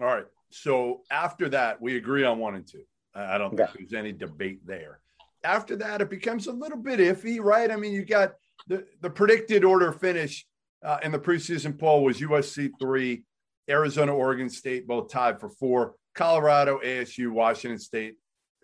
All 0.01 0.07
right. 0.07 0.27
So 0.51 1.03
after 1.11 1.49
that, 1.51 1.81
we 1.81 1.97
agree 1.97 2.25
on 2.25 2.39
one 2.39 2.55
and 2.55 2.67
two. 2.67 2.83
I 3.15 3.39
don't 3.39 3.55
okay. 3.55 3.65
think 3.65 3.91
there's 3.91 3.99
any 3.99 4.13
debate 4.13 4.67
there. 4.67 5.01
After 5.43 5.77
that, 5.77 6.03
it 6.03 6.11
becomes 6.11 6.47
a 6.49 6.53
little 6.53 6.79
bit 6.79 6.99
iffy, 6.99 7.41
right? 7.41 7.71
I 7.71 7.77
mean, 7.77 7.93
you 7.93 8.05
got 8.05 8.35
the, 8.67 8.85
the 9.01 9.09
predicted 9.09 9.65
order 9.65 9.93
finish 9.93 10.47
uh, 10.85 10.99
in 11.03 11.13
the 11.13 11.19
preseason 11.19 11.79
poll 11.79 12.05
was 12.05 12.21
USC 12.21 12.71
three, 12.81 13.25
Arizona, 13.69 14.15
Oregon 14.15 14.51
State, 14.51 14.87
both 14.87 15.11
tied 15.11 15.41
for 15.41 15.49
four. 15.49 15.95
Colorado, 16.17 16.81
ASU, 16.83 17.31
Washington 17.31 17.79
State, 17.79 18.15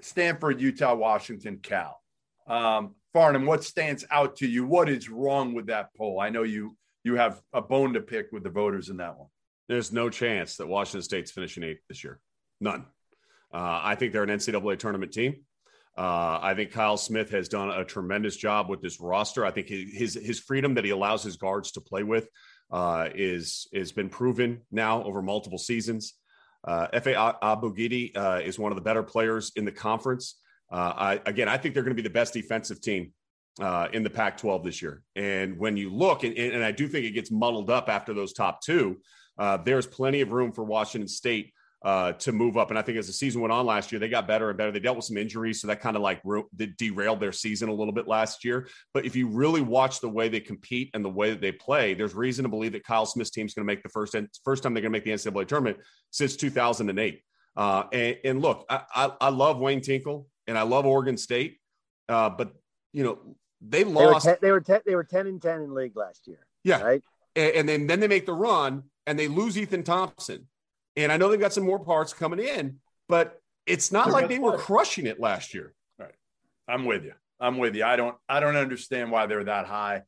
Stanford, 0.00 0.60
Utah, 0.60 0.94
Washington, 0.94 1.58
Cal. 1.62 2.00
Um, 2.48 2.96
Farnham, 3.12 3.46
what 3.46 3.62
stands 3.62 4.04
out 4.10 4.36
to 4.36 4.48
you? 4.48 4.66
What 4.66 4.88
is 4.88 5.08
wrong 5.08 5.54
with 5.54 5.66
that 5.66 5.90
poll? 5.96 6.18
I 6.18 6.30
know 6.30 6.42
you 6.42 6.76
you 7.04 7.16
have 7.16 7.40
a 7.52 7.60
bone 7.60 7.92
to 7.92 8.00
pick 8.00 8.32
with 8.32 8.42
the 8.42 8.50
voters 8.50 8.88
in 8.88 8.96
that 8.96 9.18
one. 9.18 9.28
There's 9.68 9.92
no 9.92 10.08
chance 10.08 10.56
that 10.56 10.66
Washington 10.66 11.02
State's 11.02 11.30
finishing 11.30 11.62
eighth 11.62 11.82
this 11.88 12.02
year. 12.02 12.20
None. 12.60 12.86
Uh, 13.52 13.80
I 13.82 13.96
think 13.96 14.12
they're 14.12 14.22
an 14.22 14.30
NCAA 14.30 14.78
tournament 14.78 15.12
team. 15.12 15.44
Uh, 15.96 16.38
I 16.40 16.54
think 16.54 16.70
Kyle 16.70 16.96
Smith 16.96 17.30
has 17.30 17.48
done 17.48 17.68
a 17.68 17.84
tremendous 17.84 18.36
job 18.36 18.70
with 18.70 18.80
this 18.80 18.98
roster. 18.98 19.44
I 19.44 19.50
think 19.50 19.68
his 19.68 20.14
his 20.14 20.40
freedom 20.40 20.74
that 20.74 20.84
he 20.84 20.90
allows 20.90 21.22
his 21.22 21.36
guards 21.36 21.72
to 21.72 21.82
play 21.82 22.02
with 22.02 22.28
uh, 22.70 23.10
is 23.14 23.68
has 23.74 23.92
been 23.92 24.08
proven 24.08 24.62
now 24.70 25.02
over 25.04 25.20
multiple 25.20 25.58
seasons. 25.58 26.14
Uh, 26.64 26.86
Efe 26.94 27.14
Abogidi 27.42 28.16
uh, 28.16 28.40
is 28.42 28.58
one 28.58 28.72
of 28.72 28.76
the 28.76 28.82
better 28.82 29.02
players 29.02 29.52
in 29.56 29.64
the 29.64 29.72
conference. 29.72 30.40
Uh, 30.70 30.92
I, 30.96 31.20
again, 31.26 31.48
I 31.48 31.56
think 31.56 31.74
they're 31.74 31.82
going 31.82 31.96
to 31.96 32.02
be 32.02 32.06
the 32.06 32.12
best 32.12 32.32
defensive 32.32 32.80
team 32.80 33.12
uh, 33.60 33.88
in 33.92 34.02
the 34.02 34.10
Pac 34.10 34.38
12 34.38 34.64
this 34.64 34.80
year. 34.80 35.02
And 35.16 35.58
when 35.58 35.76
you 35.76 35.90
look, 35.90 36.24
and, 36.24 36.36
and, 36.36 36.64
I 36.64 36.72
do 36.72 36.88
think 36.88 37.04
it 37.04 37.10
gets 37.10 37.30
muddled 37.30 37.68
up 37.68 37.88
after 37.88 38.14
those 38.14 38.32
top 38.32 38.62
two, 38.62 38.98
uh, 39.38 39.58
there's 39.58 39.86
plenty 39.86 40.20
of 40.20 40.32
room 40.32 40.52
for 40.52 40.64
Washington 40.64 41.08
State 41.08 41.52
uh, 41.84 42.12
to 42.12 42.32
move 42.32 42.56
up. 42.56 42.70
And 42.70 42.78
I 42.78 42.82
think 42.82 42.98
as 42.98 43.08
the 43.08 43.12
season 43.12 43.40
went 43.40 43.52
on 43.52 43.66
last 43.66 43.90
year, 43.90 43.98
they 43.98 44.08
got 44.08 44.26
better 44.28 44.48
and 44.48 44.56
better. 44.56 44.70
They 44.70 44.78
dealt 44.78 44.96
with 44.96 45.04
some 45.04 45.16
injuries, 45.16 45.60
so 45.60 45.66
that 45.66 45.80
kind 45.80 45.96
of 45.96 46.02
like 46.02 46.20
ro- 46.24 46.48
derailed 46.78 47.20
their 47.20 47.32
season 47.32 47.68
a 47.68 47.74
little 47.74 47.92
bit 47.92 48.06
last 48.06 48.44
year. 48.44 48.68
But 48.94 49.04
if 49.04 49.16
you 49.16 49.28
really 49.28 49.62
watch 49.62 50.00
the 50.00 50.08
way 50.08 50.28
they 50.28 50.40
compete 50.40 50.90
and 50.94 51.04
the 51.04 51.10
way 51.10 51.30
that 51.30 51.40
they 51.40 51.52
play, 51.52 51.94
there's 51.94 52.14
reason 52.14 52.44
to 52.44 52.48
believe 52.48 52.72
that 52.72 52.84
Kyle 52.84 53.06
Smith's 53.06 53.30
team's 53.30 53.54
going 53.54 53.66
to 53.66 53.72
make 53.72 53.82
the 53.82 53.88
first 53.88 54.14
first 54.44 54.62
time 54.62 54.74
they're 54.74 54.82
going 54.82 54.92
to 54.92 54.96
make 54.96 55.04
the 55.04 55.10
NCAA 55.10 55.48
tournament 55.48 55.78
since 56.10 56.36
2008. 56.36 57.22
Uh, 57.54 57.84
and, 57.92 58.16
and, 58.24 58.42
look, 58.42 58.64
I, 58.70 58.82
I, 58.94 59.12
I, 59.20 59.28
love 59.28 59.58
Wayne 59.58 59.82
Tinkle 59.82 60.26
and 60.46 60.56
I 60.56 60.62
love 60.62 60.86
Oregon 60.86 61.18
State, 61.18 61.58
uh, 62.08 62.30
but 62.30 62.54
you 62.92 63.02
know 63.02 63.18
they 63.60 63.84
lost. 63.84 64.26
They 64.40 64.52
were, 64.52 64.60
ten, 64.60 64.80
they 64.84 64.84
were 64.84 64.84
they 64.86 64.94
were 64.94 65.04
ten 65.04 65.26
and 65.26 65.42
ten 65.42 65.60
in 65.60 65.74
league 65.74 65.96
last 65.96 66.26
year. 66.26 66.46
Yeah, 66.64 66.80
right. 66.80 67.02
And, 67.34 67.54
and 67.56 67.68
then 67.68 67.86
then 67.88 68.00
they 68.00 68.08
make 68.08 68.24
the 68.24 68.32
run 68.32 68.84
and 69.06 69.18
they 69.18 69.28
lose 69.28 69.58
Ethan 69.58 69.82
Thompson 69.82 70.46
and 70.96 71.10
I 71.10 71.16
know 71.16 71.30
they've 71.30 71.40
got 71.40 71.52
some 71.52 71.64
more 71.64 71.78
parts 71.78 72.12
coming 72.12 72.40
in, 72.40 72.78
but 73.08 73.40
it's 73.66 73.92
not 73.92 74.10
like 74.10 74.28
they 74.28 74.38
were 74.38 74.58
crushing 74.58 75.06
it 75.06 75.20
last 75.20 75.54
year. 75.54 75.74
Right. 75.98 76.14
I'm 76.68 76.84
with 76.84 77.04
you. 77.04 77.14
I'm 77.40 77.58
with 77.58 77.74
you. 77.74 77.84
I 77.84 77.96
don't 77.96 78.16
I 78.28 78.40
don't 78.40 78.56
understand 78.56 79.10
why 79.10 79.26
they're 79.26 79.44
that 79.44 79.66
high. 79.66 80.02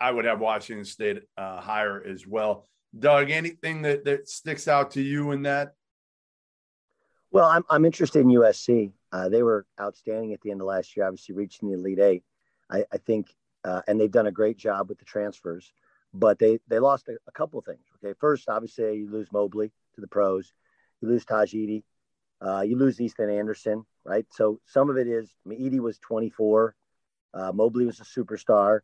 I 0.00 0.10
would 0.10 0.24
have 0.24 0.40
Washington 0.40 0.84
State 0.84 1.22
uh, 1.36 1.60
higher 1.60 2.02
as 2.02 2.26
well. 2.26 2.66
Doug, 2.98 3.30
anything 3.30 3.82
that, 3.82 4.04
that 4.04 4.28
sticks 4.28 4.68
out 4.68 4.92
to 4.92 5.02
you 5.02 5.32
in 5.32 5.42
that? 5.42 5.74
Well, 7.30 7.46
I'm, 7.46 7.64
I'm 7.68 7.84
interested 7.84 8.20
in 8.20 8.28
USC. 8.28 8.92
Uh, 9.12 9.28
they 9.28 9.42
were 9.42 9.66
outstanding 9.78 10.32
at 10.32 10.40
the 10.40 10.50
end 10.50 10.60
of 10.62 10.66
last 10.66 10.96
year, 10.96 11.06
obviously 11.06 11.34
reaching 11.34 11.68
the 11.68 11.74
Elite 11.74 11.98
Eight. 11.98 12.24
I, 12.70 12.84
I 12.90 12.96
think, 12.96 13.34
uh, 13.64 13.82
and 13.86 14.00
they've 14.00 14.10
done 14.10 14.26
a 14.26 14.32
great 14.32 14.56
job 14.56 14.88
with 14.88 14.98
the 14.98 15.04
transfers, 15.04 15.72
but 16.14 16.38
they, 16.38 16.58
they 16.68 16.78
lost 16.78 17.08
a, 17.08 17.18
a 17.26 17.32
couple 17.32 17.58
of 17.58 17.66
things. 17.66 17.84
Okay. 18.02 18.16
First, 18.18 18.48
obviously, 18.48 18.96
you 18.96 19.10
lose 19.10 19.28
Mobley 19.30 19.72
to 19.96 20.00
the 20.00 20.08
pros. 20.08 20.52
You 21.00 21.08
lose 21.08 21.24
Eaddy. 21.24 21.82
Uh, 22.40 22.60
you 22.60 22.76
lose 22.76 23.00
Ethan 23.00 23.30
Anderson, 23.30 23.84
right? 24.04 24.26
So 24.30 24.60
some 24.66 24.90
of 24.90 24.96
it 24.96 25.08
is, 25.08 25.30
I 25.44 25.48
mean, 25.48 25.60
Eaddy 25.60 25.80
was 25.80 25.98
24. 25.98 26.74
Uh, 27.34 27.52
Mobley 27.52 27.86
was 27.86 28.00
a 28.00 28.04
superstar. 28.04 28.80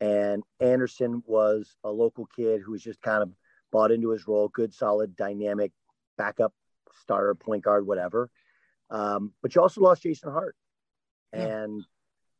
And 0.00 0.42
Anderson 0.60 1.22
was 1.26 1.74
a 1.82 1.90
local 1.90 2.26
kid 2.36 2.60
who 2.64 2.72
was 2.72 2.82
just 2.82 3.00
kind 3.00 3.22
of 3.22 3.30
bought 3.72 3.90
into 3.90 4.10
his 4.10 4.26
role, 4.28 4.48
good, 4.48 4.74
solid, 4.74 5.16
dynamic 5.16 5.72
backup 6.18 6.52
starter, 7.00 7.34
point 7.34 7.64
guard, 7.64 7.86
whatever. 7.86 8.28
Um, 8.90 9.32
but 9.42 9.54
you 9.54 9.62
also 9.62 9.80
lost 9.80 10.02
Jason 10.02 10.30
Hart. 10.32 10.54
And 11.32 11.82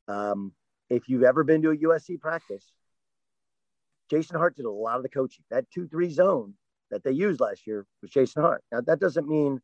um, 0.09 0.53
if 0.91 1.09
you've 1.09 1.25
ever 1.25 1.45
been 1.45 1.63
to 1.63 1.71
a 1.71 1.77
USC 1.77 2.21
practice, 2.21 2.65
Jason 4.11 4.37
Hart 4.37 4.57
did 4.57 4.67
a 4.67 4.71
lot 4.71 4.97
of 4.97 5.03
the 5.03 5.09
coaching. 5.09 5.45
That 5.51 5.71
2 5.73 5.89
3 5.89 6.11
zone 6.11 6.55
that 6.91 7.03
they 7.05 7.13
used 7.13 7.41
last 7.41 7.67
year 7.67 7.87
was 8.03 8.11
Jason 8.11 8.43
Hart. 8.43 8.63
Now 8.71 8.81
that 8.83 9.01
doesn't 9.01 9.29
mean 9.29 9.61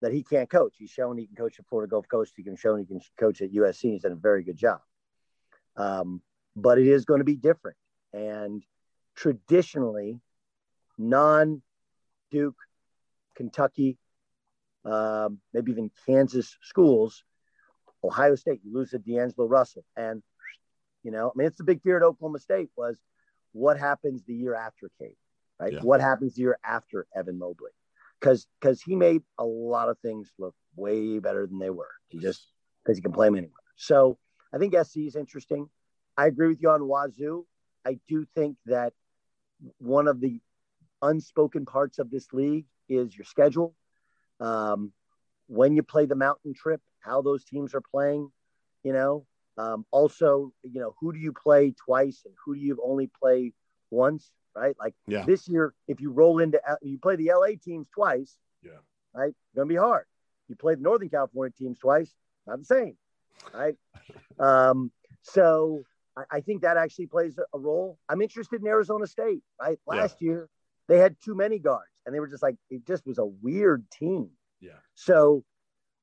that 0.00 0.12
he 0.12 0.22
can't 0.22 0.50
coach. 0.50 0.74
He's 0.78 0.90
shown 0.90 1.16
he 1.16 1.26
can 1.26 1.36
coach 1.36 1.58
at 1.58 1.66
Florida 1.66 1.90
Gulf 1.90 2.06
Coast. 2.08 2.34
He 2.36 2.42
can 2.42 2.56
show 2.56 2.76
he 2.76 2.84
can 2.84 3.00
coach 3.18 3.40
at 3.40 3.52
USC. 3.52 3.92
He's 3.92 4.02
done 4.02 4.12
a 4.12 4.16
very 4.16 4.42
good 4.42 4.56
job. 4.56 4.80
Um, 5.76 6.20
but 6.56 6.78
it 6.78 6.86
is 6.86 7.04
going 7.04 7.20
to 7.20 7.24
be 7.24 7.36
different. 7.36 7.76
And 8.12 8.62
traditionally, 9.16 10.20
non 10.98 11.62
Duke, 12.30 12.58
Kentucky, 13.34 13.96
um, 14.84 15.38
maybe 15.52 15.72
even 15.72 15.90
Kansas 16.06 16.56
schools, 16.62 17.24
Ohio 18.02 18.34
State, 18.34 18.60
you 18.64 18.74
lose 18.74 18.90
to 18.90 18.98
D'Angelo 18.98 19.48
Russell. 19.48 19.84
And, 19.96 20.22
you 21.02 21.10
know, 21.10 21.28
I 21.28 21.32
mean, 21.34 21.46
it's 21.46 21.58
the 21.58 21.64
big 21.64 21.82
fear 21.82 21.96
at 21.96 22.02
Oklahoma 22.02 22.40
State 22.40 22.68
was 22.76 22.98
what 23.52 23.78
happens 23.78 24.22
the 24.24 24.34
year 24.34 24.54
after 24.54 24.90
Cade 25.00 25.16
right? 25.58 25.72
Yeah. 25.72 25.80
What 25.80 26.00
happens 26.00 26.34
the 26.34 26.42
year 26.42 26.58
after 26.64 27.06
Evan 27.14 27.38
Mobley? 27.38 27.70
Because 28.20 28.46
because 28.60 28.80
he 28.82 28.96
made 28.96 29.22
a 29.38 29.44
lot 29.44 29.88
of 29.88 29.98
things 29.98 30.30
look 30.38 30.54
way 30.76 31.18
better 31.18 31.46
than 31.46 31.58
they 31.58 31.70
were. 31.70 31.90
He 32.08 32.18
just 32.18 32.46
because 32.82 32.96
he 32.96 33.02
can 33.02 33.12
play 33.12 33.26
them 33.26 33.36
anywhere. 33.36 33.52
So 33.76 34.18
I 34.52 34.58
think 34.58 34.74
SC 34.74 34.98
is 34.98 35.16
interesting. 35.16 35.68
I 36.16 36.26
agree 36.26 36.48
with 36.48 36.62
you 36.62 36.70
on 36.70 36.80
Wazoo. 36.82 37.44
I 37.84 37.98
do 38.08 38.24
think 38.34 38.56
that 38.66 38.92
one 39.78 40.08
of 40.08 40.20
the 40.20 40.40
unspoken 41.02 41.66
parts 41.66 41.98
of 41.98 42.10
this 42.10 42.32
league 42.32 42.66
is 42.88 43.16
your 43.16 43.24
schedule. 43.24 43.74
Um, 44.40 44.92
when 45.46 45.76
you 45.76 45.82
play 45.82 46.06
the 46.06 46.14
mountain 46.14 46.54
trip, 46.54 46.80
how 47.00 47.22
those 47.22 47.44
teams 47.44 47.74
are 47.74 47.82
playing, 47.82 48.30
you 48.82 48.92
know. 48.92 49.26
Um, 49.56 49.86
also, 49.92 50.52
you 50.62 50.80
know, 50.80 50.94
who 50.98 51.12
do 51.12 51.18
you 51.18 51.32
play 51.32 51.74
twice 51.84 52.22
and 52.24 52.34
who 52.44 52.54
do 52.54 52.60
you 52.60 52.80
only 52.82 53.10
play 53.20 53.52
once? 53.90 54.30
Right? 54.54 54.74
Like 54.78 54.94
yeah. 55.06 55.24
this 55.24 55.48
year, 55.48 55.74
if 55.88 56.00
you 56.00 56.10
roll 56.10 56.38
into 56.38 56.60
you 56.82 56.98
play 56.98 57.16
the 57.16 57.32
LA 57.34 57.56
teams 57.62 57.88
twice, 57.88 58.36
yeah, 58.62 58.72
right, 59.14 59.34
gonna 59.54 59.66
be 59.66 59.76
hard. 59.76 60.06
You 60.48 60.56
play 60.56 60.74
the 60.74 60.82
Northern 60.82 61.08
California 61.08 61.52
teams 61.56 61.78
twice, 61.78 62.12
not 62.46 62.58
the 62.58 62.64
same, 62.64 62.96
right? 63.52 63.76
um, 64.38 64.90
so 65.22 65.84
I, 66.16 66.24
I, 66.30 66.40
think 66.40 66.62
that 66.62 66.76
actually 66.76 67.06
plays 67.06 67.38
a, 67.38 67.58
role. 67.58 67.98
I'm 68.08 68.20
interested 68.20 68.60
in 68.60 68.66
Arizona 68.66 69.06
State, 69.06 69.42
right? 69.60 69.78
Last 69.86 70.16
yeah. 70.20 70.26
year 70.26 70.48
they 70.88 70.98
had 70.98 71.16
too 71.24 71.34
many 71.34 71.58
guards, 71.58 71.90
and 72.04 72.14
they 72.14 72.20
were 72.20 72.28
just 72.28 72.42
like 72.42 72.56
it 72.70 72.86
just 72.86 73.06
was 73.06 73.18
a 73.18 73.24
weird 73.24 73.90
team. 73.90 74.30
Yeah. 74.60 74.72
So, 74.94 75.44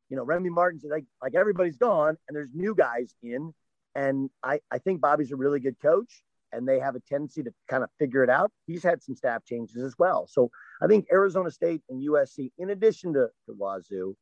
you 0.09 0.17
know, 0.17 0.23
Remy 0.23 0.49
Martin's 0.49 0.83
like 0.89 1.05
like 1.21 1.35
everybody's 1.35 1.77
gone, 1.77 2.17
and 2.27 2.35
there's 2.35 2.53
new 2.53 2.75
guys 2.75 3.13
in, 3.21 3.53
and 3.95 4.29
I 4.43 4.59
I 4.71 4.79
think 4.79 5.01
Bobby's 5.01 5.31
a 5.31 5.35
really 5.35 5.59
good 5.59 5.79
coach 5.81 6.23
and 6.51 6.67
they 6.67 6.79
have 6.79 6.95
a 6.95 6.99
tendency 6.99 7.43
to 7.43 7.51
kind 7.69 7.83
of 7.83 7.89
figure 7.99 8.23
it 8.23 8.29
out. 8.29 8.51
He's 8.67 8.83
had 8.83 9.01
some 9.01 9.15
staff 9.15 9.45
changes 9.45 9.83
as 9.83 9.95
well. 9.97 10.27
So 10.27 10.51
I 10.81 10.87
think 10.87 11.07
Arizona 11.11 11.51
State 11.51 11.81
and 11.89 12.01
USC, 12.07 12.51
in 12.57 12.69
addition 12.69 13.13
to, 13.13 13.27
to 13.45 13.53
Wazoo, 13.53 14.15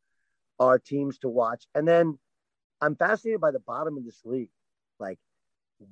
are 0.60 0.80
teams 0.80 1.20
to 1.20 1.30
watch. 1.30 1.66
And 1.74 1.88
then 1.88 2.20
I'm 2.82 2.96
fascinated 2.96 3.42
by 3.42 3.52
the 3.52 3.60
bottom 3.60 3.98
of 3.98 4.06
this 4.06 4.22
league. 4.26 4.52
Like 5.00 5.20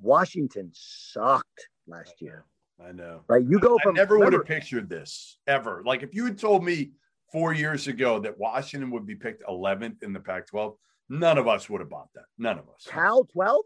Washington 0.01 0.71
sucked 0.73 1.67
last 1.87 2.21
year. 2.21 2.45
I 2.85 2.91
know. 2.91 3.21
Right. 3.27 3.43
You 3.43 3.59
go 3.59 3.77
from 3.81 3.95
I 3.95 3.99
never 3.99 4.19
would 4.19 4.33
have 4.33 4.45
pictured 4.45 4.89
this 4.89 5.37
ever. 5.47 5.81
Like 5.85 6.03
if 6.03 6.13
you 6.13 6.25
had 6.25 6.37
told 6.37 6.63
me 6.63 6.91
four 7.31 7.53
years 7.53 7.87
ago 7.87 8.19
that 8.19 8.37
Washington 8.37 8.91
would 8.91 9.05
be 9.05 9.15
picked 9.15 9.43
11th 9.43 10.03
in 10.03 10.13
the 10.13 10.19
Pac 10.19 10.47
12, 10.47 10.75
none 11.09 11.37
of 11.37 11.47
us 11.47 11.69
would 11.69 11.81
have 11.81 11.89
bought 11.89 12.09
that. 12.15 12.25
None 12.37 12.59
of 12.59 12.65
us. 12.69 12.85
Cal 12.87 13.25
12? 13.25 13.61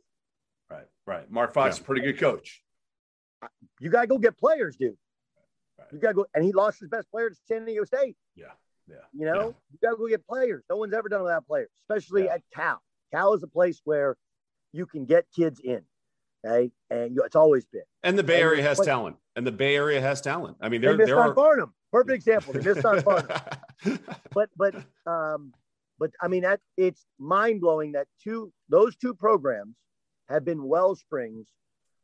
Right, 0.71 0.85
right. 1.05 1.31
Mark 1.31 1.53
Fox, 1.53 1.77
yeah. 1.77 1.85
pretty 1.85 2.01
good 2.01 2.19
coach. 2.19 2.61
You 3.79 3.89
got 3.89 4.01
to 4.01 4.07
go 4.07 4.17
get 4.17 4.37
players, 4.37 4.75
dude. 4.77 4.95
Right. 5.77 5.87
You 5.91 5.99
got 5.99 6.09
to 6.09 6.13
go, 6.13 6.25
and 6.33 6.43
he 6.43 6.51
lost 6.51 6.79
his 6.79 6.89
best 6.89 7.09
player 7.11 7.29
to 7.29 7.35
San 7.47 7.65
Diego 7.65 7.83
State. 7.83 8.15
Yeah, 8.35 8.45
yeah. 8.87 8.95
You 9.13 9.25
know, 9.25 9.39
yeah. 9.39 9.45
you 9.71 9.79
got 9.81 9.91
to 9.91 9.97
go 9.97 10.07
get 10.07 10.25
players. 10.27 10.63
No 10.69 10.77
one's 10.77 10.93
ever 10.93 11.09
done 11.09 11.23
without 11.23 11.45
players, 11.47 11.69
especially 11.83 12.25
yeah. 12.25 12.35
at 12.35 12.41
Cal. 12.53 12.81
Cal 13.11 13.33
is 13.33 13.43
a 13.43 13.47
place 13.47 13.81
where 13.83 14.15
you 14.71 14.85
can 14.85 15.05
get 15.05 15.25
kids 15.35 15.59
in. 15.59 15.81
Okay, 16.45 16.71
and 16.89 17.15
you, 17.15 17.23
it's 17.23 17.35
always 17.35 17.65
been. 17.65 17.83
And 18.03 18.17
the 18.17 18.23
Bay 18.23 18.35
and 18.35 18.43
Area 18.43 18.63
has 18.63 18.77
but, 18.77 18.85
talent. 18.85 19.17
And 19.35 19.45
the 19.45 19.51
Bay 19.51 19.75
Area 19.75 20.01
has 20.01 20.21
talent. 20.21 20.57
I 20.61 20.69
mean, 20.69 20.81
there, 20.81 20.95
they 20.95 21.05
there 21.05 21.19
are 21.19 21.33
Barnum. 21.33 21.73
Perfect 21.91 22.15
example. 22.15 22.53
They 22.53 22.61
missed 22.61 22.85
on 22.85 23.01
Barnum. 23.01 23.27
but 24.33 24.49
but 24.55 24.75
um, 25.05 25.53
but 25.99 26.11
I 26.21 26.27
mean 26.27 26.43
that 26.43 26.59
it's 26.77 27.05
mind 27.19 27.61
blowing 27.61 27.91
that 27.93 28.07
two 28.23 28.51
those 28.69 28.95
two 28.95 29.13
programs 29.13 29.75
have 30.31 30.45
been 30.45 30.63
well 30.63 30.95
springs 30.95 31.47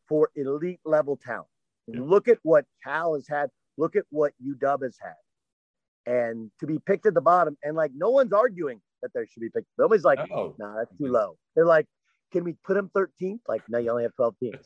for 0.08 0.30
elite 0.36 0.80
level 0.86 1.18
talent. 1.18 1.48
Yeah. 1.88 2.02
Look 2.02 2.28
at 2.28 2.38
what 2.44 2.66
Cal 2.84 3.16
has 3.16 3.28
had. 3.28 3.50
Look 3.78 3.96
at 3.96 4.04
what 4.10 4.34
UW 4.44 4.84
has 4.84 4.98
had. 5.02 6.12
And 6.12 6.52
to 6.60 6.68
be 6.68 6.80
picked 6.80 7.06
at 7.06 7.14
the 7.14 7.22
bottom, 7.22 7.58
and 7.64 7.76
like 7.76 7.92
no 7.94 8.10
one's 8.10 8.34
arguing 8.34 8.82
that 9.02 9.12
they 9.14 9.26
should 9.26 9.42
be 9.42 9.50
picked. 9.50 9.68
Nobody's 9.78 10.06
like, 10.06 10.20
no, 10.30 10.56
nah, 10.58 10.78
that's 10.78 10.92
too 10.98 11.06
mm-hmm. 11.06 11.14
low. 11.14 11.38
They're 11.56 11.66
like, 11.66 11.86
can 12.32 12.44
we 12.44 12.56
put 12.64 12.76
them 12.76 12.90
13th? 12.96 13.40
Like, 13.48 13.62
no, 13.70 13.78
you 13.78 13.90
only 13.92 14.04
have 14.04 14.16
12 14.16 14.36
teams. 14.40 14.66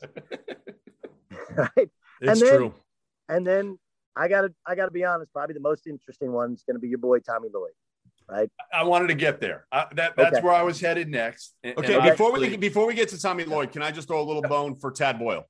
right. 1.56 1.70
It's 1.76 1.90
and 2.20 2.40
then, 2.40 2.56
true. 2.56 2.74
And 3.28 3.46
then 3.46 3.78
I 4.14 4.28
gotta 4.28 4.52
I 4.66 4.74
gotta 4.74 4.90
be 4.90 5.04
honest, 5.04 5.32
probably 5.32 5.54
the 5.54 5.60
most 5.60 5.86
interesting 5.86 6.32
one 6.32 6.52
is 6.52 6.64
gonna 6.66 6.78
be 6.78 6.88
your 6.88 6.98
boy 6.98 7.18
Tommy 7.20 7.48
Lloyd 7.52 7.72
right? 8.32 8.50
I 8.72 8.84
wanted 8.84 9.08
to 9.08 9.14
get 9.14 9.40
there. 9.40 9.66
Uh, 9.70 9.84
that 9.94 10.16
that's 10.16 10.36
okay. 10.36 10.44
where 10.44 10.54
I 10.54 10.62
was 10.62 10.80
headed 10.80 11.08
next. 11.08 11.54
And, 11.62 11.76
okay, 11.78 11.94
and 11.94 12.04
before 12.04 12.32
we 12.32 12.56
before 12.56 12.86
we 12.86 12.94
get 12.94 13.08
to 13.10 13.20
Tommy 13.20 13.44
Lloyd, 13.44 13.72
can 13.72 13.82
I 13.82 13.90
just 13.90 14.08
throw 14.08 14.20
a 14.20 14.26
little 14.26 14.42
bone 14.42 14.76
for 14.76 14.90
Tad 14.90 15.18
Boyle? 15.18 15.44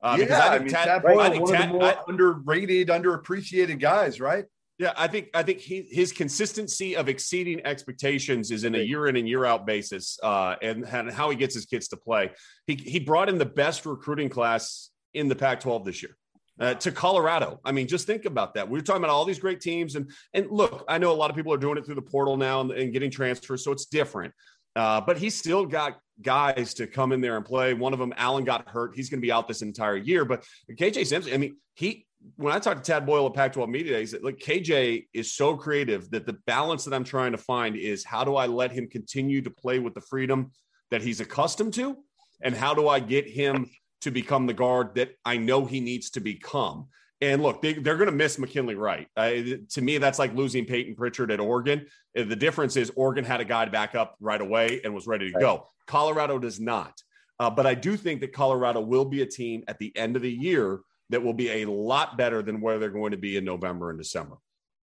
Uh, 0.00 0.16
yeah, 0.20 0.38
I, 0.38 0.54
I 0.54 0.58
mean, 0.60 0.68
Tad, 0.68 0.86
Tad 0.86 1.02
Boyle, 1.02 1.20
I 1.20 1.30
think 1.30 1.42
one 1.42 1.52
Tad, 1.52 1.62
of 1.62 1.72
the 1.72 1.78
more 1.78 1.84
I, 1.84 1.96
underrated, 2.06 2.88
underappreciated 2.88 3.80
guys, 3.80 4.20
right? 4.20 4.44
Yeah, 4.78 4.92
I 4.96 5.08
think 5.08 5.30
I 5.34 5.42
think 5.42 5.58
he, 5.58 5.88
his 5.90 6.12
consistency 6.12 6.94
of 6.94 7.08
exceeding 7.08 7.60
expectations 7.66 8.52
is 8.52 8.62
in 8.62 8.76
a 8.76 8.78
year 8.78 9.08
in 9.08 9.16
and 9.16 9.28
year 9.28 9.44
out 9.44 9.66
basis, 9.66 10.18
uh, 10.22 10.54
and, 10.62 10.84
and 10.84 11.10
how 11.10 11.30
he 11.30 11.36
gets 11.36 11.54
his 11.54 11.66
kids 11.66 11.88
to 11.88 11.96
play. 11.96 12.30
He 12.68 12.76
he 12.76 13.00
brought 13.00 13.28
in 13.28 13.38
the 13.38 13.46
best 13.46 13.84
recruiting 13.86 14.28
class 14.28 14.90
in 15.14 15.28
the 15.28 15.34
Pac-12 15.34 15.84
this 15.84 16.02
year 16.02 16.16
uh, 16.60 16.74
to 16.74 16.92
Colorado. 16.92 17.60
I 17.64 17.72
mean, 17.72 17.86
just 17.86 18.06
think 18.06 18.24
about 18.24 18.54
that. 18.54 18.68
We 18.68 18.78
are 18.78 18.82
talking 18.82 19.02
about 19.02 19.12
all 19.12 19.24
these 19.24 19.38
great 19.38 19.60
teams, 19.60 19.94
and 19.94 20.10
and 20.34 20.50
look, 20.50 20.84
I 20.88 20.98
know 20.98 21.12
a 21.12 21.14
lot 21.14 21.30
of 21.30 21.36
people 21.36 21.52
are 21.52 21.58
doing 21.58 21.78
it 21.78 21.86
through 21.86 21.94
the 21.96 22.02
portal 22.02 22.36
now 22.36 22.60
and, 22.60 22.70
and 22.70 22.92
getting 22.92 23.10
transfers, 23.10 23.64
so 23.64 23.72
it's 23.72 23.86
different. 23.86 24.34
Uh, 24.76 25.00
but 25.00 25.18
he's 25.18 25.34
still 25.34 25.66
got 25.66 25.98
guys 26.22 26.74
to 26.74 26.86
come 26.86 27.12
in 27.12 27.20
there 27.20 27.36
and 27.36 27.44
play. 27.44 27.74
One 27.74 27.92
of 27.92 27.98
them, 27.98 28.12
Allen, 28.16 28.44
got 28.44 28.68
hurt. 28.68 28.92
He's 28.94 29.08
going 29.08 29.20
to 29.20 29.26
be 29.26 29.32
out 29.32 29.48
this 29.48 29.62
entire 29.62 29.96
year. 29.96 30.24
But 30.24 30.44
KJ 30.70 31.06
Simpson, 31.06 31.32
I 31.32 31.36
mean, 31.36 31.56
he 31.74 32.06
when 32.36 32.52
I 32.52 32.58
talked 32.58 32.84
to 32.84 32.92
Tad 32.92 33.06
Boyle 33.06 33.26
at 33.26 33.34
Pac-12 33.34 33.68
Media 33.68 33.92
Days, 33.92 34.14
like 34.22 34.38
KJ 34.38 35.06
is 35.14 35.34
so 35.34 35.56
creative 35.56 36.10
that 36.10 36.26
the 36.26 36.36
balance 36.46 36.84
that 36.84 36.94
I'm 36.94 37.04
trying 37.04 37.32
to 37.32 37.38
find 37.38 37.76
is 37.76 38.04
how 38.04 38.24
do 38.24 38.36
I 38.36 38.46
let 38.46 38.72
him 38.72 38.88
continue 38.88 39.40
to 39.42 39.50
play 39.50 39.78
with 39.78 39.94
the 39.94 40.00
freedom 40.00 40.50
that 40.90 41.02
he's 41.02 41.20
accustomed 41.20 41.74
to, 41.74 41.96
and 42.40 42.54
how 42.54 42.74
do 42.74 42.88
I 42.88 42.98
get 42.98 43.28
him 43.28 43.70
to 44.02 44.10
become 44.10 44.46
the 44.46 44.54
guard 44.54 44.94
that 44.94 45.10
I 45.24 45.36
know 45.36 45.64
he 45.64 45.80
needs 45.80 46.10
to 46.10 46.20
become. 46.20 46.88
And 47.20 47.42
look, 47.42 47.62
they, 47.62 47.74
are 47.74 47.82
going 47.82 48.06
to 48.06 48.12
miss 48.12 48.38
McKinley 48.38 48.76
Wright. 48.76 49.08
Uh, 49.16 49.30
to 49.70 49.82
me, 49.82 49.98
that's 49.98 50.20
like 50.20 50.34
losing 50.34 50.64
Payton 50.64 50.94
Pritchard 50.94 51.32
at 51.32 51.40
Oregon. 51.40 51.86
Uh, 52.16 52.24
the 52.24 52.36
difference 52.36 52.76
is 52.76 52.92
Oregon 52.94 53.24
had 53.24 53.40
a 53.40 53.44
guy 53.44 53.64
to 53.64 53.70
back 53.70 53.96
up 53.96 54.16
right 54.20 54.40
away 54.40 54.80
and 54.84 54.94
was 54.94 55.06
ready 55.08 55.30
to 55.30 55.34
right. 55.34 55.40
go. 55.40 55.66
Colorado 55.86 56.38
does 56.38 56.60
not. 56.60 57.02
Uh, 57.40 57.50
but 57.50 57.66
I 57.66 57.74
do 57.74 57.96
think 57.96 58.20
that 58.20 58.32
Colorado 58.32 58.80
will 58.80 59.04
be 59.04 59.22
a 59.22 59.26
team 59.26 59.64
at 59.66 59.78
the 59.78 59.96
end 59.96 60.16
of 60.16 60.22
the 60.22 60.30
year 60.30 60.80
that 61.10 61.22
will 61.22 61.34
be 61.34 61.62
a 61.62 61.64
lot 61.66 62.16
better 62.16 62.42
than 62.42 62.60
where 62.60 62.78
they're 62.78 62.90
going 62.90 63.12
to 63.12 63.16
be 63.16 63.36
in 63.36 63.44
November 63.44 63.90
and 63.90 63.98
December. 63.98 64.36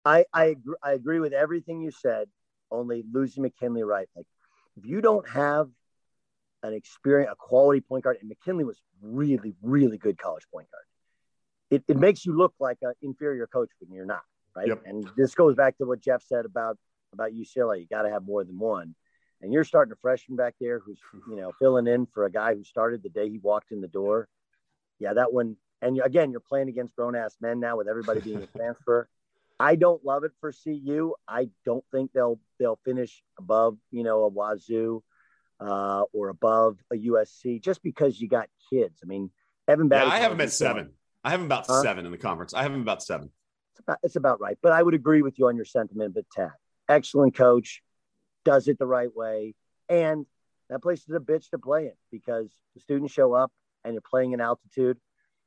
I 0.04 0.24
I 0.32 0.46
agree, 0.46 0.76
I 0.82 0.92
agree 0.92 1.20
with 1.20 1.32
everything 1.32 1.82
you 1.82 1.90
said. 1.90 2.28
Only 2.70 3.04
losing 3.12 3.42
McKinley 3.42 3.82
Wright. 3.82 4.08
Like 4.16 4.26
if 4.76 4.86
you 4.86 5.00
don't 5.00 5.28
have 5.28 5.68
an 6.62 6.74
experience, 6.74 7.30
a 7.32 7.36
quality 7.36 7.80
point 7.80 8.04
guard, 8.04 8.18
and 8.20 8.28
McKinley 8.28 8.64
was 8.64 8.80
really, 9.02 9.54
really 9.62 9.98
good 9.98 10.18
college 10.18 10.44
point 10.52 10.68
guard. 10.70 10.84
It, 11.70 11.84
it 11.88 11.96
makes 11.96 12.26
you 12.26 12.36
look 12.36 12.54
like 12.58 12.78
an 12.82 12.92
inferior 13.02 13.46
coach 13.46 13.70
when 13.80 13.94
you're 13.94 14.06
not, 14.06 14.22
right? 14.56 14.68
Yep. 14.68 14.82
And 14.84 15.08
this 15.16 15.34
goes 15.34 15.54
back 15.54 15.78
to 15.78 15.86
what 15.86 16.00
Jeff 16.00 16.22
said 16.22 16.44
about 16.44 16.76
about 17.12 17.32
UCLA. 17.32 17.80
You 17.80 17.86
got 17.86 18.02
to 18.02 18.10
have 18.10 18.24
more 18.24 18.44
than 18.44 18.58
one. 18.58 18.94
And 19.42 19.52
you're 19.52 19.64
starting 19.64 19.92
a 19.92 19.96
freshman 19.96 20.36
back 20.36 20.54
there 20.60 20.80
who's 20.80 21.00
you 21.28 21.36
know 21.36 21.52
filling 21.58 21.86
in 21.86 22.06
for 22.06 22.26
a 22.26 22.30
guy 22.30 22.54
who 22.54 22.64
started 22.64 23.02
the 23.02 23.08
day 23.08 23.28
he 23.30 23.38
walked 23.38 23.72
in 23.72 23.80
the 23.80 23.88
door. 23.88 24.28
Yeah, 24.98 25.14
that 25.14 25.32
one. 25.32 25.56
And 25.82 25.96
you, 25.96 26.02
again, 26.02 26.30
you're 26.30 26.40
playing 26.40 26.68
against 26.68 26.94
grown 26.94 27.16
ass 27.16 27.36
men 27.40 27.58
now 27.58 27.78
with 27.78 27.88
everybody 27.88 28.20
being 28.20 28.42
a 28.42 28.46
transfer. 28.58 29.08
I 29.58 29.76
don't 29.76 30.04
love 30.04 30.24
it 30.24 30.32
for 30.40 30.52
CU. 30.52 31.14
I 31.26 31.48
don't 31.64 31.84
think 31.92 32.12
they'll 32.12 32.40
they'll 32.58 32.80
finish 32.84 33.22
above 33.38 33.78
you 33.90 34.02
know 34.02 34.24
a 34.24 34.30
Wazoo 34.30 35.02
uh, 35.60 36.04
or 36.12 36.28
above 36.28 36.78
a 36.92 36.96
USC 36.96 37.62
just 37.62 37.82
because 37.82 38.20
you 38.20 38.28
got 38.28 38.48
kids. 38.70 39.00
I 39.02 39.06
mean, 39.06 39.30
Evan 39.68 39.88
Yeah, 39.90 40.06
I 40.06 40.18
have 40.18 40.32
them 40.32 40.40
at 40.40 40.52
seven. 40.52 40.92
I 41.22 41.30
have 41.30 41.40
them 41.40 41.46
about 41.46 41.66
huh? 41.68 41.82
seven 41.82 42.06
in 42.06 42.12
the 42.12 42.18
conference. 42.18 42.54
I 42.54 42.62
have 42.62 42.72
them 42.72 42.80
about 42.80 43.02
seven. 43.02 43.30
It's 43.72 43.80
about, 43.80 43.98
it's 44.02 44.16
about 44.16 44.40
right. 44.40 44.58
But 44.62 44.72
I 44.72 44.82
would 44.82 44.94
agree 44.94 45.22
with 45.22 45.38
you 45.38 45.48
on 45.48 45.56
your 45.56 45.66
sentiment, 45.66 46.14
but 46.14 46.24
Tad, 46.34 46.52
excellent 46.88 47.36
coach, 47.36 47.82
does 48.44 48.68
it 48.68 48.78
the 48.78 48.86
right 48.86 49.14
way. 49.14 49.54
And 49.88 50.24
that 50.70 50.82
place 50.82 51.00
is 51.00 51.14
a 51.14 51.20
bitch 51.20 51.50
to 51.50 51.58
play 51.58 51.86
in 51.86 51.92
because 52.10 52.50
the 52.74 52.80
students 52.80 53.12
show 53.12 53.34
up 53.34 53.52
and 53.84 53.92
you're 53.92 54.02
playing 54.08 54.32
in 54.32 54.40
altitude 54.40 54.98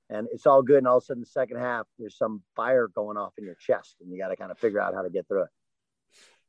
and 0.10 0.28
it's 0.32 0.46
all 0.46 0.62
good. 0.62 0.78
And 0.78 0.88
all 0.88 0.98
of 0.98 1.04
a 1.04 1.06
sudden, 1.06 1.22
the 1.22 1.28
second 1.28 1.58
half, 1.58 1.88
there's 1.98 2.18
some 2.18 2.44
fire 2.56 2.88
going 2.88 3.18
off 3.18 3.34
in 3.38 3.46
your 3.46 3.56
chest 3.56 3.96
and 4.02 4.12
you 4.12 4.20
got 4.20 4.28
to 4.28 4.36
kind 4.36 4.52
of 4.52 4.60
figure 4.60 4.80
out 4.80 4.94
how 4.94 5.02
to 5.02 5.10
get 5.10 5.28
through 5.28 5.44
it. 5.44 5.50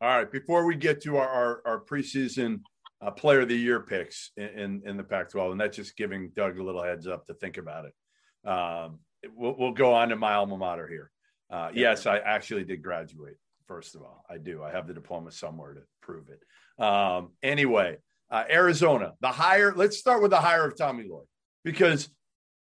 All 0.00 0.09
right. 0.09 0.31
Before 0.31 0.66
we 0.66 0.77
get 0.77 1.00
to 1.03 1.16
our, 1.16 1.29
our, 1.29 1.62
our 1.64 1.81
preseason 1.81 2.61
uh, 3.05 3.11
player 3.11 3.40
of 3.40 3.49
the 3.49 3.57
year 3.57 3.81
picks 3.81 4.31
in, 4.37 4.45
in, 4.45 4.83
in 4.87 4.97
the 4.97 5.05
Pac-12, 5.05 5.53
and 5.53 5.61
that's 5.61 5.77
just 5.77 5.97
giving 5.97 6.31
Doug 6.35 6.59
a 6.59 6.62
little 6.62 6.83
heads 6.83 7.07
up 7.07 7.27
to 7.27 7.35
think 7.35 7.59
about 7.59 7.87
it. 7.87 8.49
Um, 8.49 9.01
we'll, 9.35 9.57
we'll, 9.59 9.73
go 9.73 9.93
on 9.95 10.09
to 10.09 10.17
my 10.17 10.35
alma 10.35 10.57
mater 10.57 10.88
here. 10.88 11.11
Uh, 11.51 11.71
yes, 11.75 12.07
I 12.07 12.19
actually 12.19 12.64
did 12.64 12.83
graduate. 12.83 13.37
First 13.67 13.95
of 13.95 14.03
all, 14.03 14.25
I 14.29 14.38
do. 14.38 14.62
I 14.62 14.71
have 14.71 14.87
the 14.87 14.95
diploma 14.95 15.33
somewhere 15.33 15.75
to 15.75 15.81
prove 16.03 16.29
it. 16.29 16.83
Um, 16.83 17.33
anyway, 17.43 17.99
uh, 18.31 18.45
Arizona, 18.51 19.14
the 19.21 19.29
hire. 19.29 19.73
Let's 19.75 19.99
start 19.99 20.23
with 20.23 20.31
the 20.31 20.40
hire 20.40 20.67
of 20.67 20.77
Tommy 20.77 21.05
Lloyd 21.05 21.27
because 21.64 22.09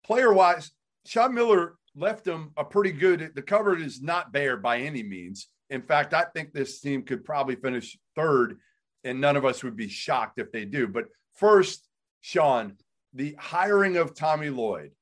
player-wise, 0.04 0.70
Sean 1.06 1.34
Miller 1.34 1.74
left 1.94 2.26
him 2.26 2.52
a 2.56 2.64
pretty 2.64 2.92
good. 2.92 3.32
The 3.34 3.42
cupboard 3.42 3.80
is 3.80 4.00
not 4.00 4.32
bare 4.32 4.56
by 4.56 4.78
any 4.78 5.02
means. 5.02 5.48
In 5.70 5.82
fact, 5.82 6.14
I 6.14 6.24
think 6.34 6.52
this 6.52 6.80
team 6.80 7.02
could 7.02 7.24
probably 7.24 7.56
finish 7.56 7.98
third 8.14 8.58
and 9.04 9.20
none 9.20 9.36
of 9.36 9.44
us 9.44 9.62
would 9.62 9.76
be 9.76 9.88
shocked 9.88 10.38
if 10.38 10.50
they 10.52 10.64
do. 10.64 10.88
But 10.88 11.06
first, 11.34 11.86
Sean, 12.20 12.76
the 13.12 13.36
hiring 13.38 13.96
of 13.96 14.14
Tommy 14.14 14.50
Lloyd, 14.50 14.92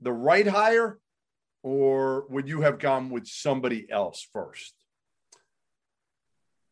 the 0.00 0.12
right 0.12 0.46
hire, 0.46 0.98
or 1.62 2.26
would 2.28 2.48
you 2.48 2.62
have 2.62 2.78
gone 2.78 3.10
with 3.10 3.26
somebody 3.26 3.90
else 3.90 4.26
first? 4.32 4.74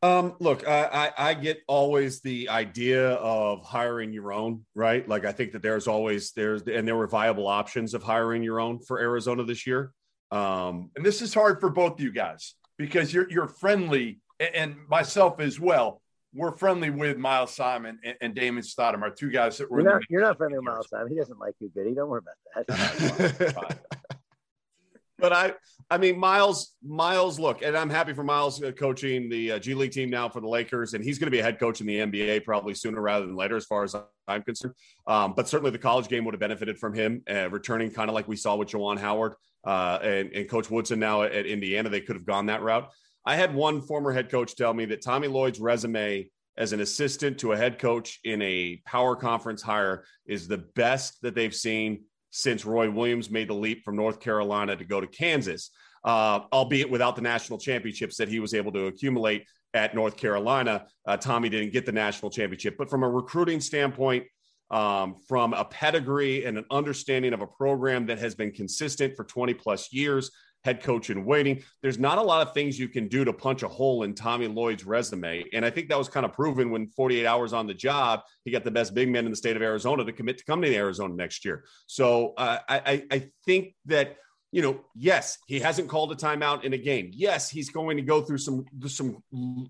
Um, 0.01 0.37
look, 0.39 0.67
I, 0.67 1.11
I, 1.19 1.31
I 1.31 1.35
get 1.35 1.63
always 1.67 2.21
the 2.21 2.49
idea 2.51 3.15
of 3.15 3.65
hiring 3.65 4.13
your 4.13 4.33
own, 4.33 4.65
right? 4.77 5.07
Like 5.09 5.25
I 5.25 5.33
think 5.33 5.53
that 5.53 5.63
there's 5.63 5.89
always 5.89 6.31
there's 6.33 6.63
and 6.63 6.87
there 6.87 6.95
were 6.95 7.09
viable 7.09 7.49
options 7.49 7.95
of 7.95 8.05
hiring 8.05 8.45
your 8.45 8.61
own 8.61 8.79
for 8.79 9.01
Arizona 9.01 9.43
this 9.43 9.67
year. 9.67 9.93
Um, 10.31 10.91
and 10.95 11.05
this 11.05 11.21
is 11.21 11.35
hard 11.35 11.59
for 11.59 11.69
both 11.69 11.95
of 11.95 12.01
you 12.01 12.13
guys 12.13 12.55
because 12.77 13.13
you're 13.13 13.29
you're 13.29 13.49
friendly 13.49 14.21
and 14.39 14.77
myself 14.89 15.41
as 15.41 15.59
well 15.59 16.01
we're 16.35 16.57
friendly 16.57 16.91
with 16.91 17.17
Miles 17.17 17.55
Simon 17.55 17.99
and, 18.05 18.17
and 18.21 18.35
Damon 18.35 18.63
Stoudemire, 18.63 19.03
our 19.03 19.11
two 19.11 19.31
guys 19.31 19.59
that 19.59 19.71
were. 19.71 19.81
You're 19.81 19.93
not, 19.93 20.03
you're 20.11 20.21
not 20.21 20.37
friendly 20.37 20.59
with 20.59 20.67
Miles 20.67 20.89
Simon. 20.89 21.09
He 21.09 21.17
doesn't 21.17 21.39
like 21.39 21.55
you, 21.61 21.71
Goody. 21.71 21.95
Don't 21.95 22.09
worry 22.09 22.21
about 22.55 22.67
that. 22.67 23.79
but 25.19 25.33
I, 25.33 25.55
I 25.91 25.97
mean, 25.97 26.19
Miles, 26.19 26.75
Miles, 26.85 27.41
look, 27.41 27.63
and 27.63 27.77
I'm 27.77 27.89
happy 27.89 28.13
for 28.13 28.23
Miles 28.23 28.63
uh, 28.63 28.73
coaching 28.73 29.31
the 29.31 29.53
uh, 29.53 29.59
G 29.59 29.75
League 29.75 29.93
team 29.93 30.11
now 30.11 30.29
for 30.29 30.41
the 30.41 30.49
Lakers, 30.49 30.93
and 30.93 31.03
he's 31.03 31.19
going 31.19 31.27
to 31.27 31.31
be 31.31 31.39
a 31.39 31.43
head 31.43 31.59
coach 31.59 31.81
in 31.81 31.87
the 31.87 31.99
NBA 31.99 32.45
probably 32.45 32.75
sooner 32.75 33.01
rather 33.01 33.27
than 33.27 33.35
later, 33.35 33.57
as 33.57 33.65
far 33.65 33.85
as 33.85 33.97
I'm 34.27 34.43
concerned. 34.43 34.75
Um, 35.07 35.33
but 35.35 35.49
certainly 35.49 35.71
the 35.71 35.79
college 35.79 36.09
game 36.09 36.25
would 36.27 36.35
have 36.35 36.41
benefited 36.41 36.79
from 36.79 36.93
him 36.93 37.23
uh, 37.31 37.49
returning, 37.49 37.91
kind 37.91 38.11
of 38.11 38.15
like 38.15 38.29
we 38.29 38.37
saw 38.37 38.55
with 38.55 38.69
Juwan 38.69 38.99
Howard 38.99 39.35
uh, 39.65 39.99
and, 40.03 40.31
and 40.33 40.49
Coach 40.49 40.71
Woodson 40.71 41.01
now 41.01 41.23
at, 41.23 41.33
at 41.33 41.47
Indiana. 41.47 41.89
They 41.89 42.03
could 42.03 42.17
have 42.17 42.27
gone 42.27 42.47
that 42.47 42.63
route. 42.63 42.91
I 43.29 43.37
had 43.37 43.55
one 43.55 43.83
former 43.83 44.11
head 44.11 44.31
coach 44.31 44.57
tell 44.57 44.73
me 44.73 44.87
that 44.87 45.03
Tommy 45.03 45.29
Lloyd's 45.29 45.61
resume 45.61 46.31
as 46.57 46.73
an 46.73 46.81
assistant 46.81 47.37
to 47.41 47.53
a 47.53 47.59
head 47.59 47.79
coach 47.79 48.21
in 48.25 48.41
a 48.41 48.81
power 48.87 49.15
conference 49.15 49.61
hire 49.61 50.05
is 50.25 50.49
the 50.49 50.65
best 50.75 51.21
that 51.21 51.35
they've 51.35 51.55
seen 51.55 52.05
since 52.31 52.65
Roy 52.65 52.91
Williams 52.91 53.29
made 53.29 53.49
the 53.49 53.55
leap 53.55 53.85
from 53.85 53.97
North 53.97 54.19
Carolina 54.19 54.77
to 54.77 54.85
go 54.87 54.99
to 54.99 55.07
Kansas, 55.07 55.73
uh, 56.05 56.41
albeit 56.55 56.89
without 56.89 57.17
the 57.17 57.23
national 57.23 57.59
championships 57.59 58.17
that 58.17 58.31
he 58.31 58.41
was 58.41 58.55
able 58.55 58.73
to 58.73 58.87
accumulate 58.87 59.45
at 59.75 59.95
North 59.95 60.17
Carolina. 60.17 60.87
Uh, 61.07 61.19
Tommy 61.19 61.51
didn't 61.51 61.75
get 61.75 61.85
the 61.85 61.93
national 61.93 62.31
championship, 62.31 62.77
but 62.79 62.89
from 62.89 63.03
a 63.03 63.11
recruiting 63.11 63.61
standpoint, 63.61 64.25
um, 64.71 65.17
from 65.29 65.53
a 65.53 65.67
pedigree 65.67 66.47
and 66.47 66.57
an 66.57 66.65
understanding 66.71 67.35
of 67.35 67.43
a 67.43 67.47
program 67.47 68.07
that 68.07 68.19
has 68.19 68.35
been 68.35 68.53
consistent 68.53 69.17
for 69.17 69.25
20 69.25 69.53
plus 69.53 69.93
years, 69.93 70.31
head 70.65 70.83
coach 70.83 71.11
in 71.11 71.25
waiting. 71.25 71.63
There's 71.83 71.99
not 71.99 72.19
a 72.19 72.23
lot 72.23 72.47
of 72.47 72.53
things 72.53 72.79
you 72.79 72.89
can 72.89 73.09
do 73.09 73.25
to 73.25 73.33
punch 73.33 73.63
a 73.63 73.69
hole 73.69 74.03
in 74.03 74.15
Tommy 74.15 74.49
Lloyd's 74.49 74.85
resume. 74.85 75.45
And 75.53 75.65
I 75.65 75.71
think 75.71 75.89
that 75.89 75.99
was 75.99 76.09
kind 76.09 76.27
of 76.27 76.33
proven 76.33 76.71
when 76.71 76.89
48 76.89 77.27
hours 77.27 77.53
on 77.53 77.67
the 77.67 77.75
job, 77.75 78.21
he 78.45 78.51
got 78.51 78.65
the 78.65 78.71
best 78.71 78.95
big 78.95 79.09
man 79.09 79.25
in 79.25 79.31
the 79.31 79.37
state 79.37 79.57
of 79.57 79.63
Arizona 79.63 80.05
to 80.05 80.13
commit 80.13 80.39
to 80.39 80.45
come 80.45 80.61
to 80.63 80.75
Arizona 80.75 81.15
next 81.15 81.45
year. 81.45 81.65
So 81.87 82.35
uh, 82.37 82.59
I, 82.69 83.05
I 83.11 83.31
think 83.45 83.75
that 83.87 84.17
you 84.51 84.63
know, 84.63 84.81
yes, 84.95 85.39
he 85.47 85.61
hasn't 85.61 85.89
called 85.89 86.11
a 86.11 86.15
timeout 86.15 86.65
in 86.65 86.73
a 86.73 86.79
game. 86.79 87.11
Yes, 87.13 87.51
he's 87.51 87.69
going 87.69 87.99
to 87.99 88.03
go 88.03 88.23
through 88.23 88.39
some 88.39 88.65
some 88.87 89.19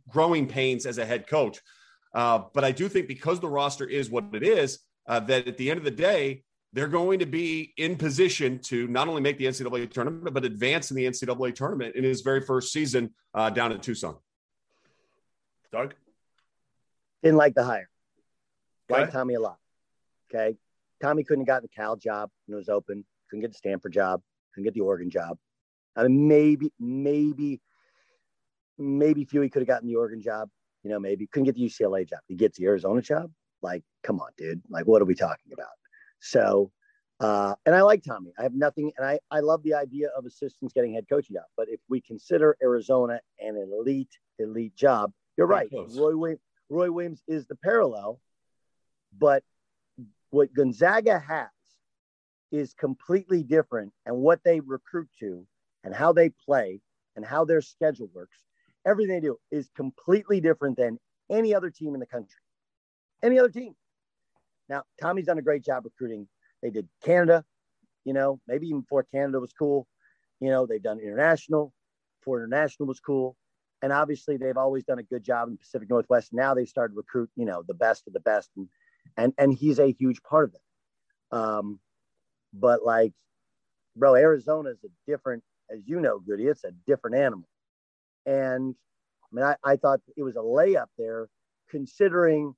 growing 0.08 0.46
pains 0.46 0.86
as 0.86 0.98
a 0.98 1.06
head 1.06 1.26
coach. 1.26 1.60
Uh, 2.14 2.42
but 2.54 2.64
I 2.64 2.72
do 2.72 2.88
think 2.88 3.08
because 3.08 3.40
the 3.40 3.48
roster 3.48 3.86
is 3.86 4.08
what 4.08 4.26
it 4.32 4.42
is, 4.42 4.78
uh, 5.08 5.20
that 5.20 5.48
at 5.48 5.56
the 5.56 5.70
end 5.70 5.78
of 5.78 5.84
the 5.84 5.90
day, 5.90 6.42
they're 6.72 6.88
going 6.88 7.18
to 7.20 7.26
be 7.26 7.72
in 7.76 7.96
position 7.96 8.58
to 8.58 8.86
not 8.88 9.08
only 9.08 9.22
make 9.22 9.38
the 9.38 9.46
NCAA 9.46 9.90
tournament, 9.90 10.34
but 10.34 10.44
advance 10.44 10.90
in 10.90 10.96
the 10.96 11.06
NCAA 11.06 11.54
tournament 11.54 11.96
in 11.96 12.04
his 12.04 12.20
very 12.20 12.40
first 12.40 12.72
season 12.72 13.10
uh, 13.34 13.50
down 13.50 13.72
in 13.72 13.80
Tucson. 13.80 14.16
Doug? 15.72 15.94
Didn't 17.22 17.38
like 17.38 17.54
the 17.54 17.64
hire. 17.64 17.88
Okay. 18.90 19.02
Like 19.02 19.12
Tommy 19.12 19.34
a 19.34 19.40
lot. 19.40 19.58
Okay. 20.32 20.56
Tommy 21.00 21.24
couldn't 21.24 21.42
have 21.42 21.46
gotten 21.46 21.68
the 21.70 21.74
Cal 21.74 21.96
job 21.96 22.30
when 22.46 22.54
it 22.54 22.58
was 22.58 22.68
open, 22.68 23.04
couldn't 23.30 23.42
get 23.42 23.52
the 23.52 23.58
Stanford 23.58 23.92
job, 23.92 24.20
couldn't 24.52 24.64
get 24.64 24.74
the 24.74 24.80
Oregon 24.80 25.10
job. 25.10 25.38
I 25.96 26.02
mean, 26.04 26.28
maybe, 26.28 26.72
maybe, 26.78 27.60
maybe 28.78 29.24
Huey 29.24 29.48
could 29.48 29.62
have 29.62 29.68
gotten 29.68 29.88
the 29.88 29.96
Oregon 29.96 30.20
job. 30.20 30.48
You 30.82 30.90
know, 30.90 31.00
maybe 31.00 31.26
couldn't 31.26 31.44
get 31.44 31.56
the 31.56 31.62
UCLA 31.62 32.08
job. 32.08 32.20
He 32.28 32.36
gets 32.36 32.58
the 32.58 32.66
Arizona 32.66 33.02
job. 33.02 33.30
Like, 33.62 33.82
come 34.02 34.20
on, 34.20 34.28
dude. 34.36 34.62
Like, 34.68 34.86
what 34.86 35.02
are 35.02 35.06
we 35.06 35.14
talking 35.14 35.52
about? 35.52 35.68
So, 36.20 36.70
uh, 37.20 37.54
and 37.66 37.74
I 37.74 37.82
like 37.82 38.02
Tommy. 38.02 38.32
I 38.38 38.42
have 38.42 38.54
nothing, 38.54 38.92
and 38.96 39.06
I, 39.06 39.18
I 39.30 39.40
love 39.40 39.62
the 39.62 39.74
idea 39.74 40.08
of 40.16 40.24
assistants 40.26 40.72
getting 40.72 40.94
head 40.94 41.06
coaching 41.08 41.34
job. 41.34 41.44
But 41.56 41.68
if 41.68 41.80
we 41.88 42.00
consider 42.00 42.56
Arizona 42.62 43.20
an 43.40 43.56
elite, 43.56 44.16
elite 44.38 44.74
job, 44.76 45.12
you're 45.36 45.46
right. 45.46 45.68
Roy, 45.72 46.16
Williams, 46.16 46.40
Roy 46.68 46.90
Williams 46.90 47.22
is 47.26 47.46
the 47.46 47.56
parallel, 47.56 48.20
but 49.18 49.42
what 50.30 50.52
Gonzaga 50.52 51.18
has 51.18 51.48
is 52.52 52.74
completely 52.74 53.42
different, 53.42 53.92
and 54.06 54.16
what 54.16 54.40
they 54.44 54.60
recruit 54.60 55.08
to, 55.20 55.46
and 55.84 55.94
how 55.94 56.12
they 56.12 56.30
play, 56.30 56.80
and 57.16 57.24
how 57.24 57.44
their 57.44 57.60
schedule 57.60 58.10
works, 58.14 58.38
everything 58.86 59.14
they 59.14 59.20
do 59.20 59.38
is 59.50 59.68
completely 59.76 60.40
different 60.40 60.76
than 60.76 60.98
any 61.30 61.54
other 61.54 61.70
team 61.70 61.94
in 61.94 62.00
the 62.00 62.06
country. 62.06 62.40
any 63.22 63.38
other 63.38 63.48
team. 63.50 63.74
Now, 64.68 64.82
Tommy's 65.00 65.26
done 65.26 65.38
a 65.38 65.42
great 65.42 65.64
job 65.64 65.84
recruiting. 65.84 66.28
They 66.62 66.70
did 66.70 66.88
Canada, 67.04 67.44
you 68.04 68.12
know, 68.12 68.40
maybe 68.46 68.66
even 68.68 68.80
before 68.80 69.04
Canada 69.04 69.40
was 69.40 69.52
cool. 69.52 69.86
You 70.40 70.50
know, 70.50 70.66
they've 70.66 70.82
done 70.82 71.00
international. 71.00 71.72
Before 72.20 72.38
international 72.38 72.86
was 72.86 73.00
cool. 73.00 73.36
And 73.80 73.92
obviously, 73.92 74.36
they've 74.36 74.56
always 74.56 74.84
done 74.84 74.98
a 74.98 75.04
good 75.04 75.22
job 75.22 75.48
in 75.48 75.54
the 75.54 75.58
Pacific 75.58 75.88
Northwest. 75.88 76.32
Now 76.32 76.54
they 76.54 76.64
started 76.64 76.94
to 76.94 76.98
recruit, 76.98 77.30
you 77.36 77.44
know, 77.44 77.62
the 77.66 77.74
best 77.74 78.06
of 78.06 78.12
the 78.12 78.20
best, 78.20 78.50
and 78.56 78.68
and 79.16 79.32
and 79.38 79.54
he's 79.54 79.78
a 79.78 79.92
huge 79.92 80.20
part 80.22 80.48
of 80.48 80.54
it. 80.54 81.36
Um, 81.36 81.78
but 82.52 82.84
like, 82.84 83.12
bro, 83.94 84.16
Arizona 84.16 84.70
is 84.70 84.82
a 84.84 84.88
different, 85.06 85.44
as 85.70 85.80
you 85.86 86.00
know, 86.00 86.18
Goody. 86.18 86.46
It's 86.46 86.64
a 86.64 86.72
different 86.88 87.16
animal. 87.16 87.48
And 88.26 88.74
I 89.24 89.28
mean, 89.32 89.44
I, 89.44 89.56
I 89.62 89.76
thought 89.76 90.00
it 90.16 90.22
was 90.22 90.36
a 90.36 90.40
layup 90.40 90.88
there, 90.96 91.28
considering 91.70 92.54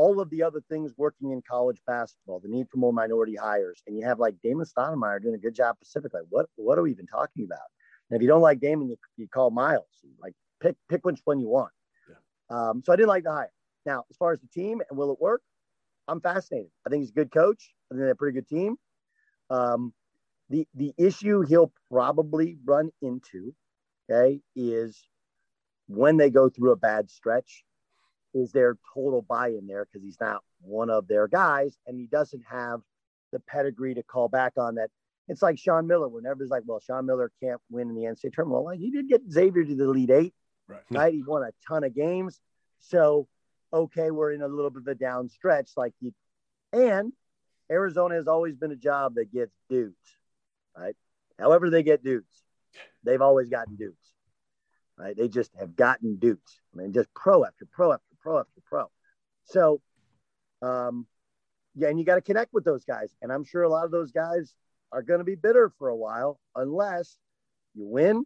all 0.00 0.18
of 0.18 0.30
the 0.30 0.42
other 0.42 0.62
things 0.70 0.94
working 0.96 1.30
in 1.32 1.42
college 1.42 1.78
basketball, 1.86 2.40
the 2.40 2.48
need 2.48 2.66
for 2.70 2.78
more 2.78 2.92
minority 2.92 3.36
hires, 3.36 3.82
and 3.86 3.94
you 3.94 4.02
have 4.06 4.18
like 4.18 4.34
Damon 4.42 4.64
Stoudamire 4.64 5.20
doing 5.22 5.34
a 5.34 5.38
good 5.46 5.54
job 5.54 5.76
Pacific. 5.78 6.14
Like, 6.14 6.24
what 6.30 6.46
what 6.56 6.78
are 6.78 6.82
we 6.82 6.90
even 6.90 7.06
talking 7.06 7.44
about? 7.44 7.68
And 8.08 8.16
if 8.16 8.22
you 8.22 8.28
don't 8.28 8.40
like 8.40 8.60
Damon, 8.60 8.88
you, 8.88 8.96
you 9.18 9.28
call 9.28 9.50
Miles. 9.50 9.84
Like, 10.18 10.32
pick 10.62 10.76
pick 10.88 11.04
which 11.04 11.20
one 11.24 11.38
you 11.38 11.50
want. 11.50 11.72
Yeah. 12.08 12.16
Um, 12.56 12.82
so 12.82 12.94
I 12.94 12.96
didn't 12.96 13.10
like 13.10 13.24
the 13.24 13.32
hire. 13.32 13.52
Now, 13.84 14.04
as 14.08 14.16
far 14.16 14.32
as 14.32 14.40
the 14.40 14.48
team 14.48 14.80
and 14.88 14.98
will 14.98 15.12
it 15.12 15.20
work, 15.20 15.42
I'm 16.08 16.22
fascinated. 16.22 16.70
I 16.86 16.88
think 16.88 17.02
he's 17.02 17.10
a 17.10 17.20
good 17.20 17.30
coach. 17.30 17.74
I 17.90 17.94
think 17.94 18.00
they're 18.00 18.12
a 18.12 18.16
pretty 18.16 18.36
good 18.40 18.48
team. 18.48 18.76
Um, 19.50 19.92
the 20.48 20.66
the 20.74 20.94
issue 20.96 21.42
he'll 21.42 21.72
probably 21.90 22.56
run 22.64 22.90
into, 23.02 23.54
okay, 24.10 24.40
is 24.56 24.98
when 25.88 26.16
they 26.16 26.30
go 26.30 26.48
through 26.48 26.72
a 26.72 26.76
bad 26.76 27.10
stretch, 27.10 27.64
is 28.34 28.52
there 28.52 28.76
total 28.94 29.22
buy-in 29.22 29.66
there 29.66 29.84
because 29.84 30.04
he's 30.04 30.20
not 30.20 30.42
one 30.62 30.90
of 30.90 31.08
their 31.08 31.26
guys 31.28 31.76
and 31.86 31.98
he 31.98 32.06
doesn't 32.06 32.42
have 32.48 32.80
the 33.32 33.40
pedigree 33.40 33.94
to 33.94 34.02
call 34.02 34.28
back 34.28 34.52
on 34.56 34.76
that. 34.76 34.90
It's 35.28 35.42
like 35.42 35.58
Sean 35.58 35.86
Miller. 35.86 36.08
Whenever 36.08 36.42
it's 36.42 36.50
like, 36.50 36.64
well, 36.66 36.80
Sean 36.80 37.06
Miller 37.06 37.30
can't 37.42 37.60
win 37.70 37.88
in 37.88 37.94
the 37.94 38.02
NCAA 38.02 38.32
tournament. 38.32 38.50
Well, 38.50 38.64
like 38.64 38.80
he 38.80 38.90
did 38.90 39.08
get 39.08 39.22
Xavier 39.30 39.64
to 39.64 39.74
the 39.74 39.84
Elite 39.84 40.10
Eight, 40.10 40.34
right? 40.66 40.80
right? 40.90 41.14
He 41.14 41.22
won 41.22 41.42
a 41.42 41.50
ton 41.68 41.84
of 41.84 41.94
games. 41.94 42.40
So, 42.80 43.28
okay, 43.72 44.10
we're 44.10 44.32
in 44.32 44.42
a 44.42 44.48
little 44.48 44.70
bit 44.70 44.82
of 44.82 44.88
a 44.88 44.94
down 44.94 45.28
stretch. 45.28 45.70
Like 45.76 45.92
you, 46.00 46.12
and 46.72 47.12
Arizona 47.70 48.16
has 48.16 48.26
always 48.26 48.56
been 48.56 48.72
a 48.72 48.76
job 48.76 49.14
that 49.14 49.32
gets 49.32 49.52
dudes, 49.68 49.94
right? 50.76 50.96
However, 51.38 51.70
they 51.70 51.82
get 51.82 52.02
dudes, 52.02 52.42
they've 53.04 53.22
always 53.22 53.48
gotten 53.48 53.76
dudes, 53.76 53.96
right? 54.98 55.16
They 55.16 55.28
just 55.28 55.52
have 55.58 55.76
gotten 55.76 56.16
dudes. 56.16 56.60
I 56.74 56.78
mean, 56.78 56.92
just 56.92 57.12
pro 57.14 57.44
after 57.44 57.66
pro 57.70 57.92
after 57.92 58.09
pro 58.20 58.40
after 58.40 58.60
pro. 58.66 58.86
So, 59.44 59.80
um, 60.62 61.06
yeah, 61.74 61.88
and 61.88 61.98
you 61.98 62.04
got 62.04 62.16
to 62.16 62.20
connect 62.20 62.52
with 62.52 62.64
those 62.64 62.84
guys. 62.84 63.14
And 63.22 63.32
I'm 63.32 63.44
sure 63.44 63.62
a 63.62 63.68
lot 63.68 63.84
of 63.84 63.90
those 63.90 64.12
guys 64.12 64.54
are 64.92 65.02
going 65.02 65.18
to 65.18 65.24
be 65.24 65.34
bitter 65.34 65.72
for 65.78 65.88
a 65.88 65.96
while 65.96 66.40
unless 66.54 67.16
you 67.74 67.86
win 67.86 68.24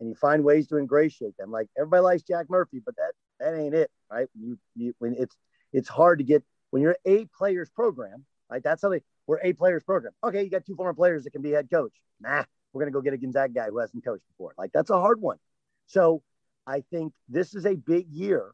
and 0.00 0.08
you 0.08 0.14
find 0.14 0.44
ways 0.44 0.68
to 0.68 0.76
ingratiate 0.76 1.36
them. 1.36 1.50
Like 1.50 1.68
everybody 1.76 2.02
likes 2.02 2.22
Jack 2.22 2.46
Murphy, 2.48 2.80
but 2.84 2.96
that 2.96 3.12
that 3.40 3.58
ain't 3.58 3.74
it, 3.74 3.90
right? 4.10 4.28
You, 4.38 4.58
you 4.74 4.94
when 4.98 5.14
it's 5.18 5.36
it's 5.72 5.88
hard 5.88 6.18
to 6.18 6.24
get 6.24 6.44
when 6.70 6.82
you're 6.82 6.96
a 7.04 7.26
players 7.36 7.70
program, 7.70 8.24
right? 8.50 8.62
That's 8.62 8.82
how 8.82 8.90
they 8.90 9.02
we're 9.26 9.40
a 9.42 9.52
players 9.52 9.82
program. 9.82 10.12
Okay, 10.22 10.44
you 10.44 10.50
got 10.50 10.64
two 10.64 10.76
former 10.76 10.94
players 10.94 11.24
that 11.24 11.30
can 11.30 11.42
be 11.42 11.50
head 11.50 11.68
coach. 11.70 11.92
Nah, 12.20 12.44
we're 12.72 12.82
gonna 12.82 12.92
go 12.92 13.00
get 13.00 13.14
a 13.14 13.18
Gonzaga 13.18 13.52
guy 13.52 13.66
who 13.66 13.78
hasn't 13.78 14.04
coached 14.04 14.26
before. 14.28 14.54
Like 14.56 14.70
that's 14.72 14.90
a 14.90 15.00
hard 15.00 15.20
one. 15.20 15.38
So 15.86 16.22
I 16.66 16.82
think 16.90 17.12
this 17.28 17.54
is 17.54 17.66
a 17.66 17.74
big 17.74 18.08
year, 18.10 18.52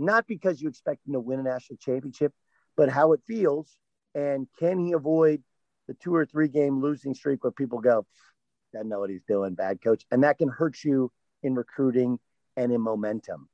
not 0.00 0.26
because 0.26 0.60
you 0.60 0.68
expect 0.68 1.06
him 1.06 1.12
to 1.12 1.20
win 1.20 1.40
a 1.40 1.42
national 1.42 1.76
championship, 1.76 2.32
but 2.76 2.88
how 2.88 3.12
it 3.12 3.20
feels 3.26 3.76
and 4.14 4.46
can 4.58 4.84
he 4.84 4.92
avoid 4.92 5.42
the 5.88 5.94
two 5.94 6.14
or 6.14 6.26
three 6.26 6.48
game 6.48 6.80
losing 6.80 7.14
streak 7.14 7.44
where 7.44 7.50
people 7.50 7.80
go, 7.80 8.06
doesn't 8.72 8.88
know 8.88 9.00
what 9.00 9.10
he's 9.10 9.24
doing, 9.26 9.54
bad 9.54 9.80
coach, 9.82 10.04
and 10.10 10.24
that 10.24 10.38
can 10.38 10.48
hurt 10.48 10.82
you 10.84 11.10
in 11.42 11.54
recruiting 11.54 12.18
and 12.56 12.72
in 12.72 12.80
momentum. 12.80 13.48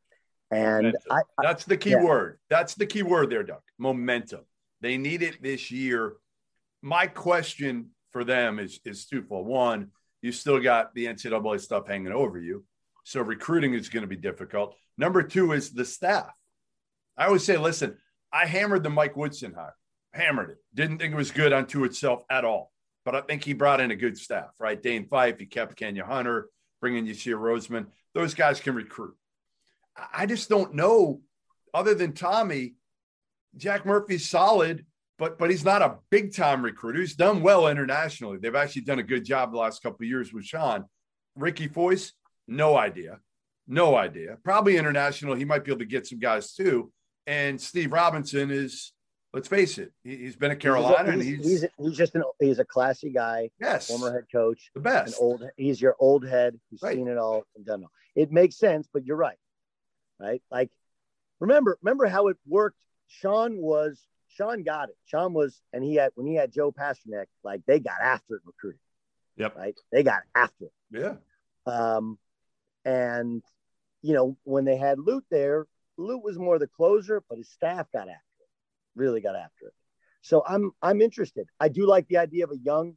And 0.51 0.97
I, 1.11 1.17
I, 1.17 1.23
that's 1.43 1.65
the 1.65 1.77
key 1.77 1.91
yeah. 1.91 2.03
word. 2.03 2.39
That's 2.49 2.75
the 2.75 2.87
key 2.87 3.03
word 3.03 3.31
there, 3.31 3.43
Doug. 3.43 3.63
Momentum. 3.79 4.43
They 4.81 4.97
need 4.97 5.23
it 5.23 5.43
this 5.43 5.71
year. 5.71 6.15
My 6.83 7.07
question 7.07 7.91
for 8.13 8.23
them 8.23 8.59
is 8.59 8.79
is 8.85 9.07
twofold. 9.07 9.47
One, 9.47 9.91
you 10.23 10.31
still 10.31 10.61
got 10.61 10.95
the 10.95 11.07
NCAA 11.07 11.61
stuff 11.61 11.89
hanging 11.89 12.13
over 12.13 12.39
you, 12.39 12.65
so 13.07 13.21
recruiting 13.21 13.73
is 13.73 13.89
going 13.89 14.03
to 14.03 14.09
be 14.09 14.17
difficult. 14.17 14.75
Number 14.99 15.23
two 15.23 15.53
is 15.53 15.71
the 15.71 15.85
staff. 15.85 16.29
I 17.17 17.27
always 17.27 17.45
say, 17.45 17.57
listen, 17.57 17.99
I 18.33 18.47
hammered 18.47 18.83
the 18.83 18.91
Mike 18.91 19.17
Woodson 19.17 19.55
hire, 19.55 19.77
hammered 20.13 20.51
it. 20.51 20.57
Didn't 20.75 20.99
think 20.99 21.15
it 21.15 21.17
was 21.17 21.31
good 21.31 21.53
unto 21.53 21.85
itself 21.85 22.25
at 22.29 22.45
all, 22.45 22.73
but 23.05 23.15
I 23.15 23.21
think 23.21 23.45
he 23.45 23.53
brought 23.53 23.81
in 23.81 23.93
a 23.93 23.97
good 23.97 24.19
staff, 24.19 24.51
right? 24.59 24.83
Dane 24.83 25.07
Fife, 25.07 25.39
he 25.39 25.47
kept 25.47 25.77
Kenya 25.77 26.05
Hunter, 26.05 26.49
bringing 26.81 27.07
Yasir 27.07 27.39
Rosemond. 27.39 27.87
Those 28.13 28.35
guys 28.35 28.59
can 28.59 28.75
recruit. 28.75 29.15
I 30.13 30.27
just 30.27 30.49
don't 30.49 30.75
know, 30.75 31.21
other 31.73 31.95
than 31.95 32.13
Tommy, 32.13 32.75
Jack 33.57 33.87
Murphy's 33.87 34.29
solid, 34.29 34.85
but 35.17 35.39
but 35.39 35.49
he's 35.49 35.65
not 35.65 35.81
a 35.81 35.99
big 36.11 36.35
time 36.35 36.61
recruiter. 36.61 36.99
He's 36.99 37.15
done 37.15 37.41
well 37.41 37.69
internationally. 37.69 38.39
They've 38.39 38.55
actually 38.57 38.83
done 38.83 38.99
a 38.99 39.05
good 39.05 39.25
job 39.25 39.53
the 39.53 39.59
last 39.59 39.81
couple 39.81 40.03
of 40.03 40.09
years 40.09 40.33
with 40.33 40.45
Sean. 40.45 40.87
Ricky 41.37 41.69
Fois, 41.69 42.13
no 42.47 42.77
idea. 42.77 43.21
No 43.67 43.97
idea. 43.97 44.39
Probably 44.45 44.77
international. 44.77 45.35
He 45.35 45.45
might 45.45 45.65
be 45.65 45.73
able 45.73 45.81
to 45.81 45.87
get 45.87 46.07
some 46.07 46.19
guys 46.19 46.53
too. 46.53 46.93
And 47.27 47.61
Steve 47.61 47.93
Robinson 47.93 48.51
is, 48.51 48.93
let's 49.33 49.49
face 49.49 49.79
it, 49.79 49.93
he, 50.05 50.25
has 50.25 50.37
been 50.37 50.53
at 50.53 50.61
Carolina 50.61 51.13
he's, 51.13 51.25
he's, 51.25 51.45
he's, 51.45 51.65
he's 51.79 51.97
just 51.97 52.15
an 52.15 52.23
he's 52.39 52.61
a 52.61 52.65
classy 52.65 53.11
guy. 53.11 53.51
Yes, 53.61 53.89
former 53.89 54.13
head 54.13 54.27
coach, 54.31 54.71
the 54.75 54.81
best. 54.81 55.15
An 55.15 55.19
old, 55.21 55.43
he's 55.57 55.81
your 55.81 55.97
old 55.99 56.25
head 56.27 56.59
He's 56.71 56.83
right. 56.83 56.95
seen 56.95 57.09
it 57.09 57.19
all 57.19 57.43
and 57.57 57.67
done 57.67 57.83
it. 57.83 58.21
It 58.21 58.33
makes 58.33 58.57
sense, 58.57 58.89
but 58.93 59.05
you're 59.05 59.17
right, 59.17 59.37
right? 60.21 60.41
Like, 60.51 60.71
remember, 61.41 61.77
remember 61.83 62.07
how 62.07 62.29
it 62.29 62.37
worked. 62.47 62.79
Sean 63.09 63.57
was 63.57 64.01
Sean 64.37 64.63
got 64.63 64.91
it. 64.91 64.97
Sean 65.07 65.33
was, 65.33 65.61
and 65.73 65.83
he 65.83 65.97
had 65.97 66.13
when 66.15 66.27
he 66.27 66.35
had 66.35 66.53
Joe 66.53 66.71
Pasternack, 66.71 67.27
like 67.43 67.63
they 67.67 67.81
got 67.81 68.01
after 68.03 68.37
it 68.37 68.43
recruiting. 68.45 68.81
Yep. 69.37 69.57
Right. 69.57 69.75
They 69.93 70.03
got 70.03 70.23
after 70.35 70.67
it. 70.67 70.73
Yeah. 70.91 71.15
Um, 71.67 72.19
and 72.87 73.43
you 74.01 74.15
know 74.15 74.39
when 74.45 74.65
they 74.65 74.79
had 74.79 74.99
Lute 74.99 75.27
there, 75.31 75.67
Lute 75.99 76.25
was 76.25 76.39
more 76.39 76.59
the 76.59 76.67
closer, 76.67 77.23
but 77.29 77.37
his 77.37 77.51
staff 77.51 77.87
got 77.93 78.09
after 78.09 78.13
it. 78.41 78.49
Really 78.95 79.21
got 79.21 79.37
after 79.37 79.67
it. 79.67 79.75
So 80.23 80.43
I'm 80.47 80.73
I'm 80.81 81.03
interested. 81.03 81.49
I 81.61 81.69
do 81.69 81.87
like 81.87 82.09
the 82.09 82.17
idea 82.17 82.45
of 82.45 82.51
a 82.53 82.59
young 82.59 82.97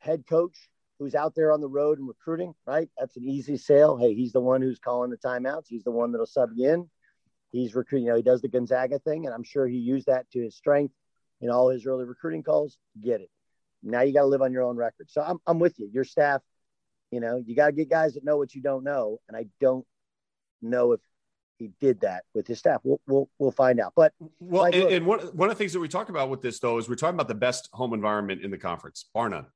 head 0.00 0.24
coach 0.28 0.68
who's 0.98 1.14
out 1.14 1.34
there 1.34 1.52
on 1.52 1.62
the 1.62 1.68
road 1.68 1.98
and 1.98 2.06
recruiting. 2.06 2.54
Right. 2.66 2.90
That's 2.98 3.16
an 3.16 3.24
easy 3.24 3.56
sale. 3.56 3.96
Hey, 3.96 4.14
he's 4.14 4.32
the 4.32 4.40
one 4.40 4.60
who's 4.60 4.78
calling 4.78 5.10
the 5.10 5.16
timeouts. 5.16 5.68
He's 5.68 5.84
the 5.84 5.90
one 5.90 6.12
that'll 6.12 6.26
sub 6.26 6.50
you 6.54 6.68
in 6.70 6.90
he's 7.52 7.74
recruiting, 7.74 8.06
you 8.06 8.10
know, 8.10 8.16
he 8.16 8.22
does 8.22 8.40
the 8.40 8.48
Gonzaga 8.48 8.98
thing, 8.98 9.26
and 9.26 9.34
I'm 9.34 9.44
sure 9.44 9.68
he 9.68 9.76
used 9.76 10.06
that 10.06 10.28
to 10.32 10.42
his 10.42 10.56
strength 10.56 10.94
in 11.40 11.50
all 11.50 11.68
his 11.68 11.86
early 11.86 12.04
recruiting 12.04 12.42
calls. 12.42 12.78
Get 13.00 13.20
it. 13.20 13.30
Now 13.82 14.00
you 14.00 14.12
got 14.12 14.22
to 14.22 14.26
live 14.26 14.42
on 14.42 14.52
your 14.52 14.62
own 14.62 14.76
record. 14.76 15.10
So 15.10 15.22
I'm, 15.22 15.38
I'm 15.46 15.58
with 15.58 15.78
you. 15.78 15.88
Your 15.92 16.04
staff, 16.04 16.40
you 17.12 17.20
know, 17.20 17.40
you 17.46 17.54
got 17.54 17.66
to 17.66 17.72
get 17.72 17.90
guys 17.90 18.14
that 18.14 18.24
know 18.24 18.38
what 18.38 18.54
you 18.54 18.62
don't 18.62 18.82
know. 18.82 19.20
And 19.28 19.36
I 19.36 19.46
don't 19.60 19.84
know 20.62 20.92
if 20.92 21.00
he 21.58 21.70
did 21.80 22.00
that 22.00 22.24
with 22.34 22.48
his 22.48 22.58
staff. 22.58 22.80
We'll 22.82 23.00
we'll, 23.06 23.28
we'll 23.38 23.52
find 23.52 23.78
out. 23.78 23.92
But 23.94 24.12
well, 24.40 24.62
like, 24.62 24.74
and, 24.74 24.84
and, 24.84 25.06
one 25.06 25.20
one 25.20 25.48
of 25.48 25.56
the 25.56 25.58
things 25.58 25.74
that 25.74 25.80
we 25.80 25.88
talk 25.88 26.08
about 26.08 26.30
with 26.30 26.40
this 26.40 26.58
though 26.58 26.78
is 26.78 26.88
we're 26.88 26.96
talking 26.96 27.14
about 27.14 27.28
the 27.28 27.34
best 27.34 27.68
home 27.72 27.92
environment 27.92 28.42
in 28.42 28.50
the 28.50 28.58
conference, 28.58 29.04
bar 29.14 29.28
none. 29.28 29.46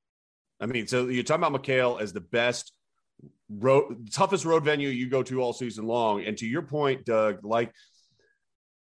I 0.61 0.67
mean, 0.67 0.87
so 0.87 1.09
you're 1.09 1.25
talking 1.25 1.45
about 1.45 1.63
McKale 1.63 2.01
as 2.01 2.13
the 2.13 2.21
best 2.21 2.73
road 3.49 4.13
toughest 4.13 4.45
road 4.45 4.65
venue 4.65 4.91
you 4.91 5.09
go 5.09 5.23
to 5.23 5.41
all 5.41 5.53
season 5.53 5.87
long. 5.87 6.25
And 6.25 6.37
to 6.39 6.47
your 6.47 6.63
point, 6.63 7.07
Doug, 7.07 7.43
like 7.43 7.73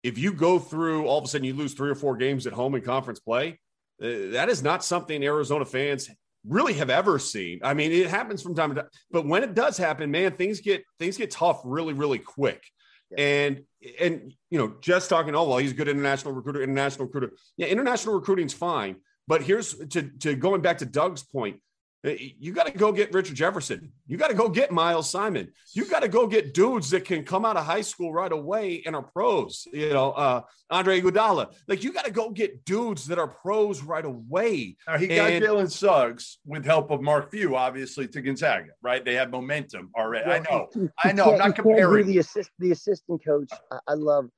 if 0.01 0.17
you 0.17 0.33
go 0.33 0.57
through 0.57 1.05
all 1.05 1.19
of 1.19 1.23
a 1.23 1.27
sudden 1.27 1.45
you 1.45 1.53
lose 1.53 1.73
three 1.73 1.89
or 1.89 1.95
four 1.95 2.17
games 2.17 2.47
at 2.47 2.53
home 2.53 2.73
in 2.75 2.81
conference 2.81 3.19
play, 3.19 3.59
uh, 4.01 4.31
that 4.31 4.49
is 4.49 4.63
not 4.63 4.83
something 4.83 5.23
Arizona 5.23 5.65
fans 5.65 6.09
really 6.47 6.73
have 6.73 6.89
ever 6.89 7.19
seen. 7.19 7.59
I 7.63 7.73
mean, 7.73 7.91
it 7.91 8.07
happens 8.07 8.41
from 8.41 8.55
time 8.55 8.73
to 8.75 8.81
time, 8.81 8.89
but 9.11 9.25
when 9.25 9.43
it 9.43 9.53
does 9.53 9.77
happen, 9.77 10.11
man, 10.11 10.33
things 10.33 10.61
get 10.61 10.83
things 10.99 11.17
get 11.17 11.31
tough 11.31 11.61
really, 11.63 11.93
really 11.93 12.19
quick. 12.19 12.63
Yeah. 13.11 13.23
And 13.23 13.63
and 13.99 14.33
you 14.49 14.57
know, 14.57 14.75
just 14.81 15.09
talking, 15.09 15.35
oh 15.35 15.47
well, 15.47 15.57
he's 15.57 15.71
a 15.71 15.75
good 15.75 15.87
international 15.87 16.33
recruiter, 16.33 16.61
international 16.61 17.05
recruiter. 17.05 17.31
Yeah, 17.57 17.67
international 17.67 18.15
recruiting's 18.15 18.53
fine. 18.53 18.97
But 19.27 19.41
here's 19.41 19.75
to 19.89 20.09
to 20.19 20.35
going 20.35 20.61
back 20.61 20.79
to 20.79 20.85
Doug's 20.85 21.23
point. 21.23 21.61
Uh, 22.05 22.11
you 22.39 22.51
got 22.51 22.67
to 22.67 22.71
go 22.71 22.91
get 22.91 23.11
Richard 23.13 23.35
Jefferson. 23.35 23.91
You 24.05 24.17
got 24.17 24.27
to 24.27 24.35
go 24.35 24.47
get 24.47 24.71
Miles 24.71 25.09
Simon. 25.09 25.51
You 25.73 25.85
got 25.85 26.03
to 26.03 26.07
go 26.07 26.27
get 26.27 26.53
dudes 26.53 26.91
that 26.91 27.03
can 27.03 27.23
come 27.23 27.45
out 27.45 27.57
of 27.57 27.65
high 27.65 27.81
school 27.81 28.13
right 28.13 28.31
away 28.31 28.83
and 28.85 28.95
are 28.95 29.01
pros. 29.01 29.67
You 29.73 29.89
know, 29.89 30.11
uh, 30.11 30.41
Andre 30.69 31.01
Iguodala. 31.01 31.53
Like 31.67 31.83
you 31.83 31.91
got 31.91 32.05
to 32.05 32.11
go 32.11 32.29
get 32.29 32.63
dudes 32.63 33.07
that 33.07 33.17
are 33.17 33.27
pros 33.27 33.81
right 33.81 34.05
away. 34.05 34.77
Now, 34.87 34.97
he 34.97 35.07
got 35.07 35.31
Jalen 35.31 35.71
Suggs 35.71 36.37
with 36.45 36.63
help 36.63 36.91
of 36.91 37.01
Mark 37.01 37.31
Few, 37.31 37.55
obviously, 37.55 38.07
to 38.09 38.21
Gonzaga. 38.21 38.71
Right? 38.83 39.03
They 39.03 39.15
have 39.15 39.31
momentum 39.31 39.89
already. 39.97 40.27
Well, 40.27 40.35
I 40.35 40.51
know. 40.51 40.89
I 41.03 41.11
know. 41.11 41.31
I'm 41.31 41.39
not 41.39 41.55
comparing 41.55 42.05
the 42.05 42.19
assist 42.19 42.51
the 42.59 42.71
assistant 42.71 43.25
coach. 43.25 43.49
I, 43.71 43.79
I 43.87 43.93
love 43.93 44.29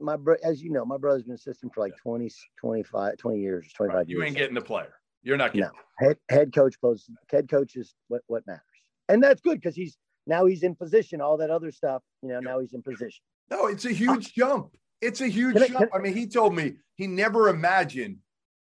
my 0.00 0.16
bro, 0.16 0.36
as 0.42 0.62
you 0.62 0.70
know, 0.70 0.84
my 0.84 0.96
brother's 0.96 1.24
been 1.24 1.34
assistant 1.34 1.74
for 1.74 1.80
like 1.80 1.92
20, 2.02 2.30
25, 2.58 3.18
20 3.18 3.38
years, 3.38 3.70
25 3.74 3.94
Right. 3.94 4.08
years. 4.08 4.18
You 4.18 4.24
ain't 4.24 4.36
getting 4.36 4.54
the 4.54 4.62
player. 4.62 4.94
You're 5.24 5.36
not 5.36 5.52
getting. 5.52 5.70
No. 6.00 6.06
Head, 6.08 6.16
head 6.28 6.54
coach 6.54 6.80
posts, 6.80 7.08
head 7.30 7.48
coach 7.48 7.74
is 7.76 7.94
what, 8.08 8.22
what 8.26 8.46
matters. 8.46 8.60
And 9.08 9.22
that's 9.22 9.40
good 9.40 9.60
because 9.60 9.74
he's 9.74 9.96
now 10.26 10.46
he's 10.46 10.62
in 10.62 10.74
position, 10.74 11.20
all 11.20 11.36
that 11.38 11.50
other 11.50 11.70
stuff, 11.70 12.02
you 12.22 12.28
know, 12.30 12.40
now 12.40 12.60
he's 12.60 12.72
in 12.72 12.82
position. 12.82 13.22
No, 13.50 13.66
it's 13.66 13.84
a 13.84 13.92
huge 13.92 14.32
jump. 14.34 14.76
It's 15.00 15.20
a 15.20 15.28
huge 15.28 15.54
Can 15.54 15.62
I- 15.64 15.66
jump. 15.68 15.78
can- 15.78 15.88
I 15.92 15.98
mean, 15.98 16.14
he 16.14 16.26
told 16.26 16.54
me 16.54 16.74
he 16.94 17.06
never 17.06 17.48
imagined 17.48 18.18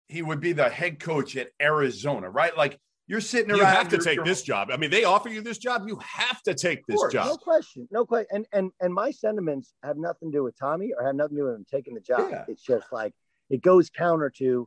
he 0.08 0.22
would 0.22 0.40
be 0.40 0.52
the 0.52 0.68
head 0.68 1.00
coach 1.00 1.36
at 1.36 1.48
Arizona, 1.60 2.30
right? 2.30 2.56
Like 2.56 2.78
you're 3.06 3.20
sitting 3.20 3.50
around. 3.50 3.58
You 3.60 3.64
have 3.66 3.88
to 3.90 3.98
take 3.98 4.24
this 4.24 4.42
job. 4.42 4.70
I 4.72 4.76
mean, 4.78 4.90
they 4.90 5.04
offer 5.04 5.28
you 5.28 5.42
this 5.42 5.58
job. 5.58 5.84
You 5.86 5.98
have 6.02 6.42
to 6.44 6.54
take 6.54 6.86
this 6.86 6.96
course. 6.96 7.12
job. 7.12 7.26
No 7.26 7.36
question. 7.36 7.88
No 7.90 8.06
question. 8.06 8.28
And 8.32 8.46
and 8.52 8.70
and 8.80 8.94
my 8.94 9.10
sentiments 9.10 9.74
have 9.82 9.98
nothing 9.98 10.30
to 10.32 10.38
do 10.38 10.42
with 10.42 10.58
Tommy 10.58 10.92
or 10.98 11.04
have 11.04 11.14
nothing 11.14 11.36
to 11.36 11.42
do 11.42 11.46
with 11.46 11.56
him 11.56 11.66
taking 11.70 11.94
the 11.94 12.00
job. 12.00 12.28
Yeah. 12.30 12.44
It's 12.48 12.62
just 12.62 12.86
like 12.92 13.12
it 13.50 13.60
goes 13.62 13.90
counter 13.90 14.30
to 14.38 14.66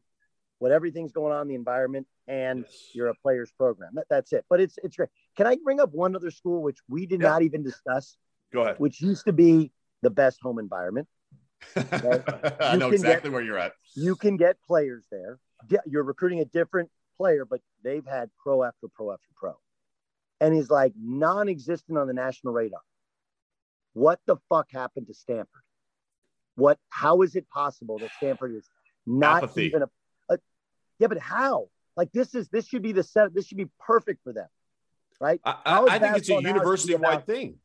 what 0.60 0.72
everything's 0.72 1.12
going 1.12 1.34
on 1.34 1.44
in 1.44 1.48
the 1.50 1.56
environment 1.56 2.08
and 2.28 2.60
Yes. 2.68 2.90
you're 2.94 3.08
a 3.10 3.16
player's 3.16 3.52
program. 3.52 3.92
That, 3.94 4.06
that's 4.10 4.34
it. 4.34 4.46
But 4.50 4.60
it's 4.62 4.78
it's 4.84 4.96
great. 4.96 5.10
Can 5.36 5.48
I 5.48 5.58
bring 5.64 5.80
up 5.80 5.94
one 5.94 6.16
other 6.16 6.32
school 6.32 6.62
which 6.64 6.80
we 6.90 7.06
did 7.06 7.22
Yeah. 7.22 7.30
not 7.30 7.42
even 7.44 7.64
discuss, 7.64 8.18
Go 8.52 8.62
ahead. 8.64 8.80
which 8.80 9.02
used 9.02 9.26
to 9.26 9.34
be 9.34 9.72
the 10.02 10.10
best 10.10 10.40
home 10.42 10.60
environment? 10.60 11.08
I 11.76 12.72
You 12.74 12.80
know 12.80 12.90
exactly 12.92 13.30
get- 13.30 13.34
where 13.34 13.42
you're 13.44 13.58
at. 13.58 13.74
You 13.96 14.16
can 14.16 14.38
get 14.38 14.58
players 14.64 15.04
there. 15.12 15.40
Yeah, 15.70 15.80
You're 15.86 16.04
recruiting 16.04 16.40
a 16.40 16.46
different 16.46 16.90
player, 17.18 17.46
but 17.46 17.62
they've 17.84 18.06
had 18.06 18.30
pro 18.44 18.64
after 18.64 18.88
pro 18.94 19.12
after 19.12 19.28
pro. 19.36 19.54
And 20.40 20.54
he's 20.54 20.70
like 20.70 20.94
non-existent 21.00 21.98
on 21.98 22.06
the 22.08 22.14
national 22.14 22.54
radar. 22.54 22.82
What 23.94 24.20
the 24.28 24.38
fuck 24.50 24.70
happened 24.72 25.08
to 25.08 25.14
Stanford? 25.16 25.64
What 26.56 26.78
how 26.90 27.22
is 27.24 27.36
it 27.36 27.50
possible 27.50 27.98
that 28.00 28.12
Stanford 28.18 28.56
is 28.56 28.70
not 29.08 29.44
Apathy. 29.44 29.66
even 29.66 29.82
a 29.84 29.90
yeah, 31.00 31.08
but 31.08 31.20
how? 31.20 31.70
Like 31.96 32.12
this 32.12 32.36
is 32.36 32.50
this 32.50 32.68
should 32.68 32.82
be 32.84 32.92
the 32.92 33.04
set 33.04 33.34
this 33.34 33.48
should 33.48 33.58
be 33.58 33.70
perfect 33.80 34.24
for 34.24 34.34
them. 34.34 34.48
Right? 35.20 35.42
I, 35.44 35.56
I, 35.66 35.86
I 35.96 36.00
think 36.00 36.18
it's 36.18 36.30
a 36.30 36.42
university 36.42 36.94
wide 36.96 37.14
about- 37.14 37.26
thing. 37.26 37.58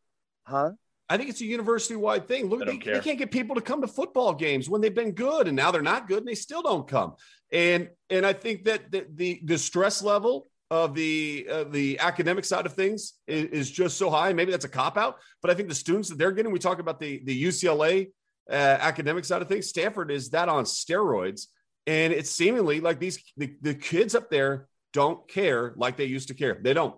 Huh? 0.46 0.72
I 1.08 1.18
think 1.18 1.28
it's 1.28 1.42
a 1.42 1.44
university 1.44 1.94
wide 1.96 2.26
thing. 2.26 2.48
Look, 2.48 2.60
They 2.60 2.64
they, 2.64 2.70
don't 2.72 2.84
they 2.84 2.92
care. 2.92 3.00
can't 3.02 3.18
get 3.18 3.30
people 3.30 3.54
to 3.56 3.60
come 3.60 3.82
to 3.82 3.86
football 3.86 4.32
games 4.32 4.70
when 4.70 4.80
they've 4.80 4.94
been 4.94 5.12
good, 5.12 5.46
and 5.46 5.54
now 5.54 5.70
they're 5.70 5.82
not 5.82 6.08
good, 6.08 6.18
and 6.18 6.26
they 6.26 6.34
still 6.34 6.62
don't 6.62 6.88
come. 6.88 7.14
And 7.52 7.90
and 8.08 8.24
I 8.24 8.32
think 8.32 8.64
that 8.64 8.90
the 8.90 9.06
the, 9.12 9.40
the 9.44 9.58
stress 9.58 10.02
level 10.02 10.48
of 10.70 10.94
the 10.94 11.46
uh, 11.50 11.64
the 11.64 11.98
academic 11.98 12.46
side 12.46 12.64
of 12.64 12.72
things 12.72 13.14
is, 13.26 13.44
is 13.50 13.70
just 13.70 13.98
so 13.98 14.08
high. 14.08 14.32
Maybe 14.32 14.52
that's 14.52 14.64
a 14.64 14.70
cop 14.70 14.96
out, 14.96 15.18
but 15.42 15.50
I 15.50 15.54
think 15.54 15.68
the 15.68 15.74
students 15.74 16.08
that 16.08 16.16
they're 16.16 16.32
getting. 16.32 16.50
We 16.50 16.58
talk 16.58 16.78
about 16.78 16.98
the 16.98 17.20
the 17.24 17.44
UCLA 17.44 18.08
uh, 18.50 18.54
academic 18.54 19.26
side 19.26 19.42
of 19.42 19.48
things. 19.48 19.68
Stanford 19.68 20.10
is 20.10 20.30
that 20.30 20.48
on 20.48 20.64
steroids, 20.64 21.48
and 21.86 22.12
it's 22.12 22.30
seemingly 22.30 22.80
like 22.80 22.98
these 22.98 23.22
the, 23.36 23.54
the 23.60 23.74
kids 23.74 24.14
up 24.14 24.30
there 24.30 24.68
don't 24.92 25.26
care 25.28 25.72
like 25.76 25.96
they 25.96 26.04
used 26.04 26.28
to 26.28 26.34
care. 26.34 26.58
They 26.60 26.74
don't. 26.74 26.96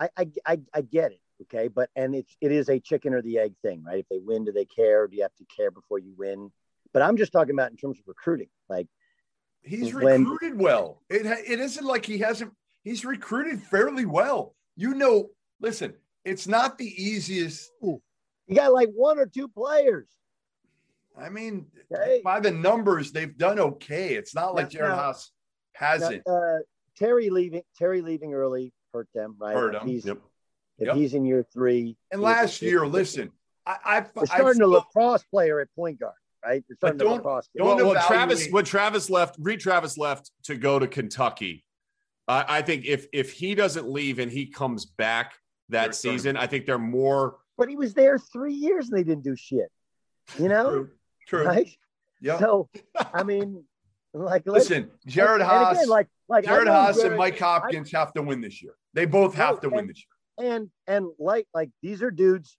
I, 0.00 0.08
I, 0.16 0.26
I, 0.46 0.60
I 0.74 0.80
get 0.82 1.12
it. 1.12 1.20
Okay. 1.42 1.68
But, 1.68 1.90
and 1.96 2.14
it's, 2.14 2.36
it 2.40 2.52
is 2.52 2.68
a 2.68 2.78
chicken 2.80 3.14
or 3.14 3.22
the 3.22 3.38
egg 3.38 3.54
thing, 3.62 3.82
right? 3.84 3.98
If 3.98 4.08
they 4.08 4.18
win, 4.18 4.44
do 4.44 4.52
they 4.52 4.64
care? 4.64 5.06
Do 5.06 5.16
you 5.16 5.22
have 5.22 5.34
to 5.36 5.44
care 5.56 5.70
before 5.70 5.98
you 5.98 6.12
win? 6.16 6.50
But 6.92 7.02
I'm 7.02 7.16
just 7.16 7.32
talking 7.32 7.54
about 7.54 7.70
in 7.70 7.76
terms 7.76 7.98
of 7.98 8.04
recruiting. 8.06 8.48
Like, 8.68 8.86
He's 9.62 9.94
when- 9.94 10.24
recruited 10.24 10.58
well. 10.58 11.02
It 11.08 11.24
it 11.24 11.60
isn't 11.60 11.86
like 11.86 12.04
he 12.04 12.18
hasn't. 12.18 12.52
He's 12.82 13.04
recruited 13.04 13.62
fairly 13.62 14.04
well. 14.06 14.56
You 14.76 14.94
know, 14.94 15.30
listen, 15.60 15.94
it's 16.24 16.48
not 16.48 16.78
the 16.78 16.86
easiest. 16.86 17.70
you 17.80 18.00
got 18.54 18.72
like 18.72 18.90
one 18.94 19.18
or 19.18 19.26
two 19.26 19.46
players. 19.48 20.08
I 21.18 21.28
mean, 21.28 21.66
Okay. 21.92 22.20
by 22.24 22.40
the 22.40 22.50
numbers, 22.50 23.12
they've 23.12 23.36
done 23.36 23.58
okay. 23.58 24.14
It's 24.14 24.34
not 24.34 24.54
like 24.54 24.72
Now- 24.72 24.80
Jerod 24.80 24.96
now- 24.96 25.12
Haase 25.12 25.30
hasn't. 25.74 26.26
uh, 26.26 26.58
Terry 26.96 27.30
leaving, 27.30 27.62
Terry 27.76 28.00
leaving 28.02 28.34
early 28.34 28.72
hurt 28.92 29.08
them, 29.14 29.36
right? 29.38 29.54
Hurt 29.54 29.74
If 29.74 29.82
him. 29.82 29.88
He's, 29.88 30.06
Yep. 30.06 30.18
if 30.78 30.86
Yep. 30.88 30.96
he's 30.96 31.14
in 31.14 31.24
year 31.24 31.42
three. 31.52 31.96
and 32.10 32.20
last 32.20 32.62
year, 32.62 32.86
listen, 32.86 33.30
I, 33.66 33.78
I, 33.84 34.00
They're 34.00 34.12
I 34.22 34.24
starting 34.24 34.60
feel- 34.60 34.74
a 34.74 34.78
lacrosse 34.78 35.24
player 35.24 35.60
at 35.60 35.68
point 35.74 36.00
guard, 36.00 36.14
right? 36.44 36.64
They're 36.68 36.76
starting 36.76 36.98
But 36.98 37.04
don't- 37.04 37.16
lacrosse. 37.18 37.48
kid. 37.48 37.58
don't 37.58 37.76
Well, 37.76 37.86
when 37.94 38.02
Travis 38.06 38.48
when 38.50 38.64
Travis 38.64 39.08
left, 39.10 39.36
Reid 39.38 39.60
Travis 39.60 39.96
left 39.96 40.30
to 40.44 40.56
go 40.56 40.78
to 40.78 40.86
Kentucky. 40.88 41.64
I 42.28 42.58
I 42.58 42.62
think 42.62 42.84
if 42.86 43.06
if 43.12 43.32
he 43.32 43.54
doesn't 43.54 43.88
leave 43.88 44.18
and 44.18 44.30
he 44.32 44.46
comes 44.46 44.84
back 44.86 45.34
that 45.68 45.84
They're 45.86 45.92
starting- 45.92 46.18
season, 46.18 46.36
I 46.36 46.46
think 46.46 46.66
they're 46.66 46.78
more. 46.78 47.38
But 47.56 47.68
he 47.68 47.76
was 47.76 47.94
there 47.94 48.18
three 48.18 48.54
years 48.54 48.88
and 48.88 48.98
they 48.98 49.04
didn't 49.04 49.24
do 49.24 49.36
shit. 49.36 49.70
You 50.38 50.48
know? 50.48 50.88
True. 51.26 51.44
Right? 51.44 51.68
Yeah. 52.20 52.38
So, 52.38 52.68
I 53.14 53.22
mean, 53.30 53.64
like, 54.14 54.46
Listen, 54.46 54.90
Jerod 55.08 55.36
and 55.36 55.44
Haase, 55.44 55.72
again, 55.72 55.88
like, 55.88 56.08
like 56.28 56.44
Jerod 56.44 56.66
Haase, 56.66 57.04
and 57.04 57.16
Mike 57.16 57.38
Hopkins 57.38 57.90
have 57.92 58.12
to 58.14 58.22
win 58.22 58.40
this 58.40 58.62
year. 58.62 58.74
They 58.94 59.06
both 59.06 59.34
have 59.34 59.60
to 59.60 59.68
No, 59.68 59.76
win 59.76 59.80
and- 59.80 59.90
this 59.90 60.04
year. 60.38 60.48
and 60.50 60.70
and 60.86 61.06
like 61.18 61.46
like 61.54 61.70
these 61.82 62.02
are 62.02 62.10
dudes 62.10 62.56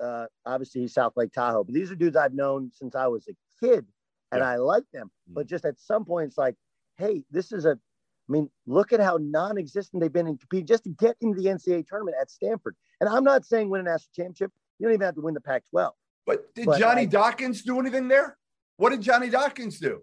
uh 0.00 0.26
obviously 0.46 0.80
he's 0.82 0.94
south 0.94 1.12
lake 1.16 1.32
tahoe 1.32 1.64
but 1.64 1.74
these 1.74 1.90
are 1.90 1.96
dudes 1.96 2.16
i've 2.16 2.32
known 2.32 2.70
since 2.72 2.94
i 2.94 3.08
was 3.08 3.26
a 3.28 3.34
kid 3.64 3.84
and 4.30 4.38
Yeah. 4.40 4.50
i 4.50 4.54
like 4.56 4.84
them 4.92 5.10
but 5.26 5.48
just 5.48 5.64
at 5.64 5.76
some 5.80 6.04
point 6.04 6.28
it's 6.28 6.38
like 6.38 6.54
hey 6.96 7.24
this 7.32 7.50
is 7.50 7.64
a 7.64 7.72
i 7.72 8.32
mean 8.32 8.48
look 8.66 8.92
at 8.92 9.00
how 9.00 9.18
non-existent 9.20 10.00
they've 10.00 10.12
been 10.12 10.28
in 10.28 10.38
competing 10.38 10.64
just 10.66 10.84
to 10.84 10.90
get 10.90 11.16
into 11.20 11.42
the 11.42 11.48
ncaa 11.48 11.84
tournament 11.84 12.16
at 12.20 12.30
stanford 12.30 12.76
and 13.00 13.08
i'm 13.10 13.24
not 13.24 13.44
saying 13.44 13.68
win 13.68 13.80
a 13.80 13.84
national 13.84 14.10
championship 14.14 14.52
you 14.78 14.86
don't 14.86 14.94
even 14.94 15.04
have 15.04 15.16
to 15.16 15.20
win 15.20 15.34
the 15.34 15.40
pac 15.40 15.64
12 15.70 15.92
But 16.28 16.54
did 16.54 16.66
But 16.66 16.78
Johnny 16.78 17.02
I- 17.02 17.06
Dawkins 17.06 17.62
do 17.62 17.80
anything 17.80 18.06
there? 18.06 18.36
What 18.76 18.90
did 18.90 19.00
Johnny 19.00 19.30
Dawkins 19.30 19.80
do? 19.80 20.02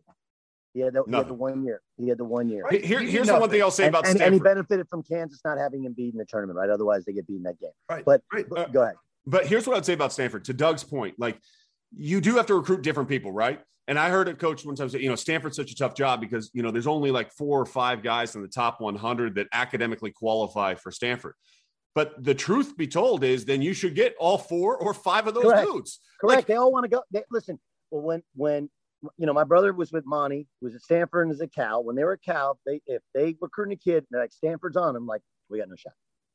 he 0.74 0.82
had 0.82 0.94
the, 0.94 1.04
he 1.08 1.16
had 1.16 1.30
the 1.30 1.34
one 1.34 1.64
year 1.64 1.82
he 1.98 2.10
had 2.10 2.18
the 2.18 2.26
one 2.26 2.50
year 2.50 2.64
Right. 2.66 2.84
Here, 2.84 3.00
He 3.00 3.06
did 3.06 3.12
here's 3.14 3.28
the 3.28 3.40
one 3.40 3.50
thing 3.50 3.62
I'll 3.62 3.72
say 3.72 3.86
and, 3.86 3.96
about 3.96 4.06
and, 4.10 4.22
and 4.22 4.34
he 4.34 4.42
benefited 4.42 4.90
from 4.90 5.04
kansas 5.04 5.40
not 5.46 5.58
having 5.58 5.84
Embiid 5.84 6.12
in 6.12 6.18
the 6.18 6.26
tournament 6.26 6.58
right 6.58 6.70
otherwise 6.70 7.06
they 7.06 7.14
get 7.14 7.26
beat 7.26 7.38
in 7.38 7.44
that 7.44 7.58
game 7.62 7.70
Right. 7.90 8.04
but, 8.04 8.22
right. 8.34 8.46
but 8.50 8.74
go 8.74 8.82
ahead 8.82 8.96
But 9.26 9.46
here's 9.48 9.66
what 9.66 9.78
I'd 9.78 9.86
say 9.86 9.94
about 9.94 10.12
Stanford. 10.12 10.44
To 10.46 10.54
Doug's 10.54 10.84
point, 10.84 11.16
like 11.18 11.40
you 11.96 12.20
do 12.20 12.36
have 12.36 12.46
to 12.48 12.56
recruit 12.56 12.82
different 12.82 13.08
people, 13.08 13.32
right? 13.32 13.62
And 13.88 13.98
I 13.98 14.10
heard 14.10 14.28
a 14.28 14.34
coach 14.34 14.66
one 14.66 14.76
time 14.76 14.90
say, 14.90 15.00
you 15.00 15.08
know, 15.08 15.16
Stanford's 15.16 15.56
such 15.56 15.72
a 15.72 15.76
tough 15.76 15.96
job 15.96 16.20
because 16.20 16.50
you 16.54 16.62
know 16.62 16.72
there's 16.72 16.88
only 16.88 17.10
like 17.12 17.32
four 17.32 17.62
or 17.62 17.66
five 17.66 18.04
guys 18.04 18.36
in 18.36 18.42
the 18.42 18.48
top 18.50 18.82
100 18.82 19.36
that 19.36 19.48
academically 19.54 20.12
qualify 20.12 20.76
for 20.76 20.92
Stanford. 20.92 21.36
But 21.96 22.22
the 22.24 22.36
truth 22.36 22.76
be 22.76 22.88
told 22.88 23.24
is, 23.24 23.46
then 23.46 23.62
you 23.62 23.74
should 23.74 23.96
get 23.96 24.16
all 24.20 24.38
four 24.38 24.78
or 24.78 24.94
five 24.94 25.28
of 25.28 25.34
those 25.34 25.46
Correct. 25.46 25.66
dudes. 25.66 26.00
Correct. 26.20 26.38
Like- 26.40 26.46
they 26.48 26.56
all 26.56 26.72
want 26.72 26.84
to 26.84 26.90
go. 26.90 27.02
They, 27.10 27.24
listen, 27.32 27.58
well, 27.90 28.02
when 28.04 28.24
when 28.36 28.70
you 29.18 29.26
know 29.26 29.34
my 29.34 29.46
brother 29.46 29.72
was 29.74 29.92
with 29.94 30.06
Monty, 30.06 30.48
who 30.60 30.68
was 30.68 30.76
at 30.76 30.82
Stanford 30.82 31.26
and 31.28 31.34
is 31.34 31.40
a 31.42 31.48
Cal. 31.48 31.84
When 31.84 31.96
they 31.96 32.04
were 32.04 32.14
at 32.14 32.22
Cal, 32.24 32.60
they 32.66 32.82
if 32.86 33.02
they 33.14 33.36
recruiting 33.40 33.74
a 33.74 33.78
kid, 33.78 34.06
they're 34.12 34.22
like 34.22 34.34
Stanford's 34.34 34.76
on 34.76 34.94
them, 34.94 35.08
like 35.08 35.22
we 35.50 35.58
got 35.60 35.70
no 35.70 35.76
shot. 35.78 35.94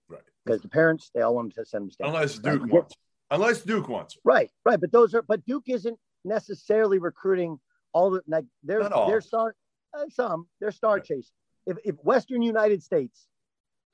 Right. 0.09 0.23
Because 0.45 0.63
the 0.63 0.69
parents, 0.69 1.11
they 1.15 1.21
all 1.21 1.35
wanted 1.35 1.55
to 1.57 1.65
send 1.67 1.83
them 1.83 1.89
to 1.91 1.93
Stanford. 1.95 2.15
Unless 2.15 2.39
Duke 2.39 2.63
Right. 2.63 2.73
wants. 2.73 2.95
Unless 3.31 3.63
Duke 3.63 3.89
wants. 3.89 4.17
Right, 4.25 4.51
right. 4.65 4.81
But 4.81 4.91
those 4.93 5.15
are 5.15 5.23
but 5.23 5.45
Duke 5.45 5.65
isn't 5.69 5.99
necessarily 6.25 6.99
recruiting 6.99 7.59
all 7.93 8.11
the 8.11 8.23
like 8.27 8.45
they're 8.63 8.89
they're 8.89 9.21
star 9.21 9.55
uh, 9.97 10.05
some 10.11 10.47
they're 10.59 10.73
star 10.73 10.95
Right. 10.95 11.05
chasing. 11.05 11.35
If 11.67 11.77
if 11.85 11.97
Western 12.03 12.41
United 12.43 12.83
States, 12.83 13.27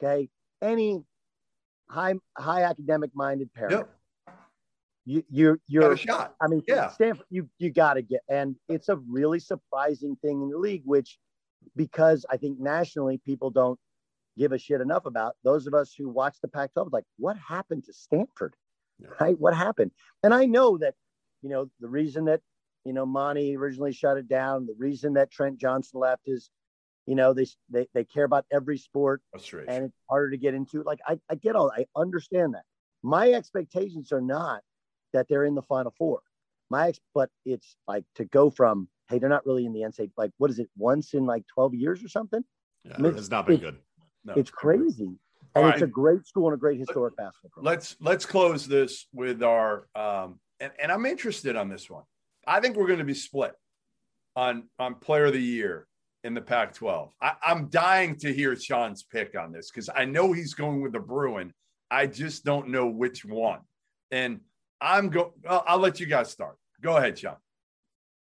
okay, 0.00 0.28
any 0.62 1.02
high 1.88 2.14
high 2.36 2.62
academic 2.62 3.10
minded 3.14 3.52
parent, 3.54 3.72
Yep. 4.26 4.36
you 5.04 5.24
you're 5.30 5.56
Got 5.56 5.62
you're 5.68 5.92
a 5.92 5.96
shot. 5.96 6.34
I 6.40 6.48
mean, 6.48 6.62
Yeah. 6.66 6.88
Stanford, 6.90 7.26
you 7.30 7.48
you 7.58 7.70
got 7.70 7.94
to 7.94 8.02
get, 8.02 8.22
and 8.28 8.56
it's 8.68 8.88
a 8.88 8.96
really 8.96 9.38
surprising 9.38 10.16
thing 10.16 10.42
in 10.42 10.50
the 10.50 10.58
league, 10.58 10.82
which 10.84 11.18
because 11.74 12.24
I 12.30 12.36
think 12.36 12.58
nationally 12.60 13.18
people 13.18 13.50
don't 13.50 13.78
give 14.36 14.52
a 14.52 14.58
shit 14.58 14.80
enough 14.80 15.06
about. 15.06 15.34
Those 15.44 15.66
of 15.66 15.74
us 15.74 15.94
who 15.96 16.08
watch 16.08 16.36
the 16.42 16.48
Pac-12, 16.48 16.92
like, 16.92 17.04
what 17.18 17.36
happened 17.38 17.84
to 17.84 17.92
Stanford? 17.92 18.54
Yeah. 18.98 19.08
Right? 19.20 19.38
What 19.38 19.54
happened? 19.54 19.90
And 20.22 20.32
I 20.34 20.44
know 20.46 20.78
that, 20.78 20.94
you 21.42 21.48
know, 21.48 21.70
the 21.80 21.88
reason 21.88 22.26
that 22.26 22.40
you 22.84 22.92
know 22.92 23.04
Monty 23.06 23.56
originally 23.56 23.92
shut 23.92 24.16
it 24.16 24.28
down, 24.28 24.66
the 24.66 24.74
reason 24.78 25.14
that 25.14 25.30
Trent 25.30 25.58
Johnson 25.58 26.00
left 26.00 26.22
is, 26.26 26.50
you 27.06 27.14
know, 27.14 27.32
they 27.32 27.46
they 27.70 27.86
they 27.94 28.04
care 28.04 28.24
about 28.24 28.44
every 28.52 28.78
sport 28.78 29.22
and 29.68 29.84
it's 29.86 29.96
harder 30.10 30.30
to 30.30 30.36
get 30.36 30.54
into. 30.54 30.82
Like 30.82 30.98
I, 31.06 31.18
I 31.30 31.36
get 31.36 31.54
all, 31.56 31.70
I 31.70 31.86
understand 31.96 32.54
that. 32.54 32.64
My 33.02 33.30
expectations 33.30 34.12
are 34.12 34.20
not 34.20 34.62
that 35.12 35.26
they're 35.28 35.44
in 35.44 35.54
the 35.54 35.62
final 35.62 35.94
four. 35.96 36.20
My 36.68 36.88
ex, 36.88 36.98
but 37.14 37.30
it's 37.44 37.76
like 37.86 38.04
to 38.16 38.24
go 38.24 38.50
from 38.50 38.88
hey, 39.08 39.20
they're 39.20 39.28
not 39.28 39.46
really 39.46 39.64
in 39.66 39.72
the 39.72 39.82
NCAA. 39.82 40.10
Like 40.16 40.32
what 40.38 40.50
is 40.50 40.58
it? 40.58 40.68
Once 40.76 41.14
in 41.14 41.24
like 41.26 41.44
twelve 41.46 41.74
years 41.74 42.02
or 42.02 42.08
something? 42.08 42.44
Yeah, 42.84 42.94
I 42.98 43.02
mean, 43.02 43.16
it's 43.16 43.30
not 43.30 43.46
been 43.46 43.56
it- 43.56 43.60
good. 43.60 43.76
No. 44.24 44.34
It's 44.34 44.50
crazy, 44.50 45.20
All 45.54 45.62
and 45.64 45.74
it's 45.74 45.82
a 45.82 45.86
great 45.86 46.26
school 46.26 46.46
and 46.48 46.54
a 46.54 46.58
great 46.58 46.80
historic 46.80 47.16
basketball 47.16 47.50
program. 47.52 47.72
let's 47.72 47.94
let's 48.00 48.26
close 48.26 48.66
this 48.66 49.06
with 49.12 49.40
our 49.44 49.86
um 49.94 50.40
and, 50.58 50.72
and 50.80 50.90
I'm 50.90 51.06
interested 51.06 51.54
on 51.54 51.68
this 51.68 51.88
one. 51.88 52.02
I 52.44 52.58
think 52.58 52.76
we're 52.76 52.88
going 52.88 52.98
to 52.98 53.04
be 53.04 53.14
split 53.14 53.52
on 54.34 54.64
on 54.80 54.96
player 54.96 55.26
of 55.26 55.32
the 55.32 55.40
year 55.40 55.86
in 56.26 56.34
the 56.34 56.40
Pac-12. 56.40 57.10
I, 57.22 57.32
I'm 57.42 57.68
dying 57.68 58.16
to 58.16 58.32
hear 58.32 58.54
Sean's 58.56 59.04
pick 59.04 59.38
on 59.38 59.52
this 59.52 59.70
because 59.70 59.88
I 59.94 60.04
know 60.04 60.32
he's 60.32 60.54
going 60.54 60.82
with 60.82 60.92
the 60.92 61.00
Bruin. 61.00 61.54
I 61.90 62.08
just 62.08 62.44
don't 62.44 62.68
know 62.68 62.86
which 62.88 63.24
one. 63.24 63.60
And 64.10 64.40
I'm 64.80 65.08
going, 65.08 65.30
I'll, 65.48 65.64
I'll 65.66 65.78
let 65.78 66.00
you 66.00 66.06
guys 66.06 66.30
start. 66.30 66.56
Go 66.82 66.96
ahead, 66.96 67.18
Sean. 67.18 67.36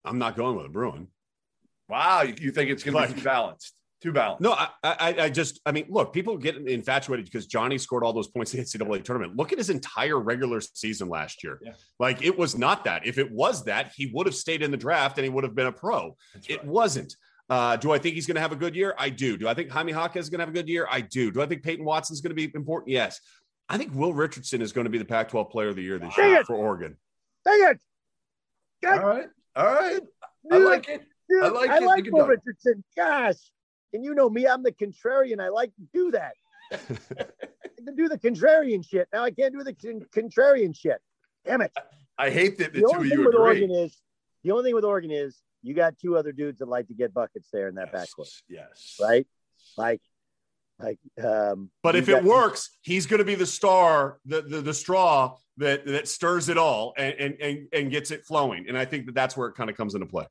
I'm 0.04 0.20
not 0.20 0.36
going 0.36 0.58
with 0.58 0.66
a 0.66 0.70
Bruin. 0.70 1.08
Wow, 1.88 2.24
you, 2.24 2.52
think 2.52 2.70
it's 2.70 2.84
going 2.84 2.94
Like- 2.96 3.10
to 3.10 3.16
be 3.16 3.22
too 3.22 3.26
balanced? 3.26 3.74
Too 4.02 4.12
balanced. 4.12 4.42
No, 4.42 4.52
I, 4.52 4.68
I, 4.84 5.16
I 5.18 5.30
just, 5.30 5.62
I 5.66 5.72
mean, 5.72 5.86
look, 5.88 6.12
people 6.12 6.36
get 6.36 6.58
infatuated 6.58 7.24
because 7.24 7.48
Johnny 7.48 7.78
scored 7.78 8.04
all 8.04 8.12
those 8.12 8.28
points 8.28 8.54
in 8.54 8.60
the 8.60 8.66
NCAA 8.66 9.02
tournament. 9.02 9.38
Look 9.38 9.54
at 9.54 9.58
his 9.58 9.70
entire 9.70 10.20
regular 10.20 10.60
season 10.60 11.08
last 11.08 11.42
year. 11.42 11.58
Yeah. 11.64 11.72
Like 12.00 12.22
it 12.22 12.38
was 12.38 12.58
not 12.58 12.84
that. 12.84 13.08
If 13.08 13.18
it 13.18 13.32
was 13.32 13.64
that, 13.64 13.94
he 13.96 14.12
would 14.14 14.26
have 14.26 14.36
stayed 14.36 14.62
in 14.62 14.72
the 14.72 14.78
draft 14.78 15.18
and 15.18 15.24
he 15.24 15.30
would 15.30 15.46
have 15.46 15.56
been 15.56 15.68
a 15.68 15.72
pro. 15.72 16.18
That's 16.34 16.50
It 16.50 16.66
wasn't. 16.66 17.16
Uh, 17.50 17.76
do 17.76 17.92
I 17.92 17.98
think 17.98 18.16
he's 18.16 18.26
going 18.26 18.36
to 18.36 18.42
have 18.42 18.52
a 18.52 18.56
good 18.56 18.76
year? 18.76 18.96
I 18.98 19.10
do. 19.10 19.38
Do 19.38 19.48
I 19.48 19.54
think 19.54 19.70
Jaime 19.70 19.92
Jaquez 19.92 20.26
is 20.26 20.30
going 20.30 20.40
to 20.40 20.46
have 20.46 20.50
a 20.50 20.58
good 20.58 20.70
year? 20.70 20.88
I 20.90 21.02
do. 21.02 21.32
Do 21.32 21.42
I 21.42 21.46
think 21.46 21.62
Peyton 21.64 21.84
Watson 21.86 22.14
is 22.14 22.22
going 22.22 22.32
to 22.32 22.36
be 22.36 22.52
important? 22.56 22.92
Yes. 22.92 23.20
I 23.70 23.78
think 23.78 23.94
Will 23.94 24.14
Richardson 24.14 24.62
is 24.62 24.72
going 24.72 24.86
to 24.86 24.90
be 24.90 24.98
the 24.98 25.06
Pac 25.06 25.30
12 25.30 25.50
player 25.50 25.70
of 25.70 25.76
the 25.76 25.82
year 25.84 26.00
this 26.00 26.14
Dang 26.16 26.30
year 26.32 26.40
it. 26.42 26.46
for 26.46 26.56
Oregon. 26.56 26.98
Dang 27.46 27.60
it! 27.72 27.80
All 28.86 29.00
right. 29.00 29.28
All 29.56 29.66
right. 29.66 30.02
I 30.52 30.58
like 30.58 30.90
it. 30.90 31.04
dude, 31.30 31.44
I 31.44 31.48
like 31.50 31.70
I 31.70 31.78
it. 31.78 31.84
like 31.84 32.06
Will. 32.12 32.28
Richardson. 32.28 32.84
Gosh. 32.96 33.36
And 33.94 34.04
you 34.04 34.16
know 34.16 34.30
me, 34.30 34.48
I'm 34.48 34.64
the 34.64 34.72
contrarian. 34.72 35.40
I 35.40 35.50
like 35.50 35.72
to 35.76 35.82
do 35.94 36.12
that. 36.12 36.34
I 36.74 36.78
like 36.80 37.86
to 37.86 37.92
do 37.96 38.10
the 38.10 38.18
contrarian 38.18 38.86
shit. 38.88 39.08
Now 39.14 39.24
I 39.24 39.32
can't 39.32 39.54
do 39.54 39.64
the 39.64 39.74
con- 39.74 40.06
contrarian 40.14 40.76
shit. 40.76 40.98
Damn 41.46 41.62
it. 41.62 41.72
I 42.18 42.30
hate 42.30 42.58
that 42.58 42.74
the, 42.74 42.82
The 42.82 42.88
two 42.88 42.96
only 42.96 43.12
of 43.12 43.14
you 43.14 43.26
with 43.26 43.36
agree. 43.36 43.42
Oregon 43.46 43.72
is 43.72 44.02
the 44.44 44.52
only 44.52 44.64
thing 44.66 44.76
with 44.76 44.86
Oregon 44.86 45.12
is 45.12 45.42
you 45.64 45.74
got 45.74 45.98
two 45.98 46.18
other 46.18 46.32
dudes 46.32 46.60
that 46.60 46.68
like 46.68 46.88
to 46.90 46.94
get 46.94 47.14
buckets 47.14 47.48
there 47.52 47.70
in 47.70 47.76
that 47.76 47.94
backcourt, 47.94 48.30
yes. 48.50 48.98
right? 49.02 49.26
Like, 49.78 50.02
like, 50.80 51.00
um, 51.24 51.72
But 51.82 51.96
if 51.96 52.10
it 52.10 52.24
works, 52.24 52.78
he's 52.82 53.06
going 53.06 53.20
to 53.20 53.26
be 53.26 53.36
the 53.36 53.46
star, 53.46 54.20
the, 54.26 54.42
the 54.42 54.62
the 54.62 54.74
straw 54.74 55.38
that 55.58 55.86
that 55.86 56.08
stirs 56.08 56.50
it 56.50 56.58
all 56.58 56.94
and 56.98 57.16
and 57.18 57.36
and, 57.40 57.68
and 57.72 57.92
gets 57.92 58.12
it 58.12 58.26
flowing. 58.26 58.66
And 58.68 58.78
I 58.78 58.86
think 58.86 59.06
that 59.06 59.16
that's 59.16 59.38
where 59.38 59.48
it 59.48 59.56
kind 59.56 59.70
of 59.70 59.78
comes 59.78 59.96
into 59.96 60.08
play. 60.08 60.26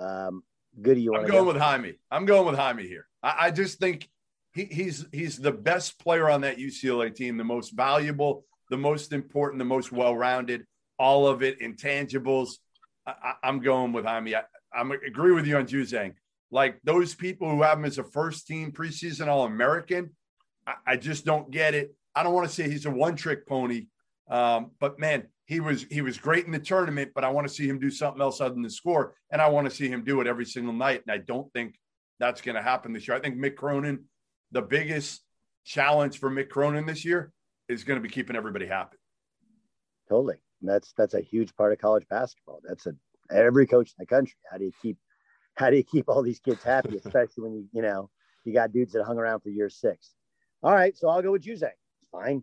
um, 0.00 0.42
Goody, 0.80 1.02
you 1.02 1.14
I'm 1.14 1.26
going 1.26 1.44
go? 1.44 1.52
with 1.52 1.56
Jaime. 1.56 1.94
I'm 2.10 2.26
going 2.26 2.46
with 2.46 2.56
Jaime 2.56 2.86
here. 2.86 3.06
I, 3.22 3.46
I 3.46 3.50
just 3.50 3.78
think 3.78 4.08
he, 4.52 4.64
he's 4.64 5.06
he's 5.12 5.38
the 5.38 5.52
best 5.52 5.98
player 6.00 6.28
on 6.28 6.40
that 6.40 6.58
UCLA 6.58 7.14
team, 7.14 7.36
the 7.36 7.44
most 7.44 7.70
valuable, 7.70 8.44
the 8.70 8.78
most 8.78 9.12
important, 9.12 9.58
the 9.58 9.64
most 9.64 9.92
well-rounded. 9.92 10.64
All 10.98 11.28
of 11.28 11.42
it, 11.44 11.60
intangibles. 11.60 12.54
I, 13.08 13.34
I'm 13.42 13.60
going 13.60 13.92
with 13.92 14.04
Jaime. 14.04 14.34
I, 14.34 14.42
I'm 14.72 14.90
agree 14.92 15.32
with 15.32 15.46
you 15.46 15.56
on 15.56 15.66
Juzang. 15.66 16.14
Like 16.50 16.80
those 16.84 17.14
people 17.14 17.50
who 17.50 17.62
have 17.62 17.78
him 17.78 17.84
as 17.84 17.98
a 17.98 18.04
first-team 18.04 18.72
preseason 18.72 19.28
All-American, 19.28 20.10
I, 20.66 20.74
I 20.86 20.96
just 20.96 21.24
don't 21.24 21.50
get 21.50 21.74
it. 21.74 21.94
I 22.14 22.22
don't 22.22 22.34
want 22.34 22.48
to 22.48 22.54
say 22.54 22.68
he's 22.68 22.86
a 22.86 22.90
one-trick 22.90 23.46
pony, 23.46 23.86
um, 24.30 24.72
but 24.80 24.98
man, 24.98 25.28
he 25.44 25.60
was 25.60 25.86
he 25.90 26.02
was 26.02 26.18
great 26.18 26.46
in 26.46 26.52
the 26.52 26.58
tournament. 26.58 27.12
But 27.14 27.24
I 27.24 27.30
want 27.30 27.46
to 27.46 27.52
see 27.52 27.68
him 27.68 27.78
do 27.78 27.90
something 27.90 28.20
else 28.20 28.40
other 28.40 28.54
than 28.54 28.68
score, 28.70 29.14
and 29.30 29.40
I 29.40 29.48
want 29.48 29.68
to 29.68 29.74
see 29.74 29.88
him 29.88 30.04
do 30.04 30.20
it 30.20 30.26
every 30.26 30.44
single 30.44 30.74
night. 30.74 31.02
And 31.06 31.12
I 31.12 31.18
don't 31.18 31.52
think 31.52 31.78
that's 32.18 32.40
going 32.40 32.56
to 32.56 32.62
happen 32.62 32.92
this 32.92 33.06
year. 33.06 33.16
I 33.16 33.20
think 33.20 33.36
Mick 33.36 33.56
Cronin, 33.56 34.04
the 34.52 34.62
biggest 34.62 35.22
challenge 35.64 36.18
for 36.18 36.30
Mick 36.30 36.48
Cronin 36.48 36.86
this 36.86 37.04
year 37.04 37.32
is 37.68 37.84
going 37.84 37.98
to 37.98 38.02
be 38.02 38.08
keeping 38.08 38.36
everybody 38.36 38.66
happy. 38.66 38.96
Totally. 40.08 40.36
That's 40.62 40.92
that's 40.96 41.14
a 41.14 41.20
huge 41.20 41.54
part 41.56 41.72
of 41.72 41.78
college 41.78 42.06
basketball. 42.08 42.60
That's 42.66 42.86
a 42.86 42.94
every 43.30 43.66
coach 43.66 43.88
in 43.90 43.94
the 43.98 44.06
country. 44.06 44.36
How 44.50 44.58
do 44.58 44.64
you 44.64 44.72
keep 44.82 44.96
how 45.54 45.70
do 45.70 45.76
you 45.76 45.84
keep 45.84 46.08
all 46.08 46.22
these 46.22 46.40
kids 46.40 46.62
happy, 46.62 46.96
especially 47.04 47.42
when 47.42 47.54
you 47.54 47.68
you 47.72 47.82
know 47.82 48.10
you 48.44 48.52
got 48.52 48.72
dudes 48.72 48.92
that 48.92 49.04
hung 49.04 49.18
around 49.18 49.40
for 49.40 49.50
year 49.50 49.68
six. 49.68 50.14
All 50.62 50.72
right, 50.72 50.96
so 50.96 51.08
I'll 51.08 51.22
go 51.22 51.32
with 51.32 51.42
Juzang. 51.42 51.70
It's 51.70 52.10
fine. 52.10 52.42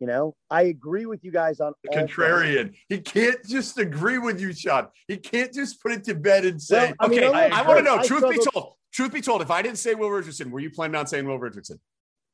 You 0.00 0.08
know, 0.08 0.34
I 0.50 0.62
agree 0.62 1.06
with 1.06 1.22
you 1.22 1.30
guys 1.30 1.60
on 1.60 1.74
contrarian. 1.92 2.74
He 2.88 2.98
can't 2.98 3.38
just 3.46 3.78
agree 3.78 4.18
with 4.18 4.40
you, 4.40 4.52
Sean. 4.52 4.88
He 5.06 5.16
can't 5.16 5.52
just 5.52 5.80
put 5.80 5.92
it 5.92 6.02
to 6.04 6.14
bed 6.16 6.44
and 6.44 6.60
say, 6.60 6.86
Well, 6.86 6.94
I 6.98 7.06
mean, 7.06 7.22
okay, 7.22 7.44
I'm 7.44 7.52
I, 7.52 7.62
want 7.62 7.78
to 7.78 7.84
know. 7.84 7.98
I 7.98 8.04
truth 8.04 8.28
be 8.28 8.44
told, 8.52 8.74
truth 8.92 9.12
be 9.12 9.20
told, 9.20 9.42
if 9.42 9.52
I 9.52 9.62
didn't 9.62 9.78
say 9.78 9.94
Will 9.94 10.10
Richardson, 10.10 10.50
were 10.50 10.58
you 10.58 10.70
planning 10.70 10.96
on 10.96 11.06
saying 11.06 11.24
Will 11.24 11.38
Richardson? 11.38 11.78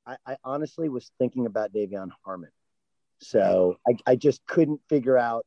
I, 0.07 0.17
I 0.27 0.37
honestly 0.45 0.89
was 0.89 1.11
thinking 1.19 1.45
about 1.45 1.75
De'Vion 1.75 2.09
Harmon. 2.25 2.49
So 3.21 3.77
I, 3.87 4.13
I 4.13 4.17
just 4.17 4.47
couldn't 4.47 4.81
figure 4.89 5.19
out. 5.19 5.45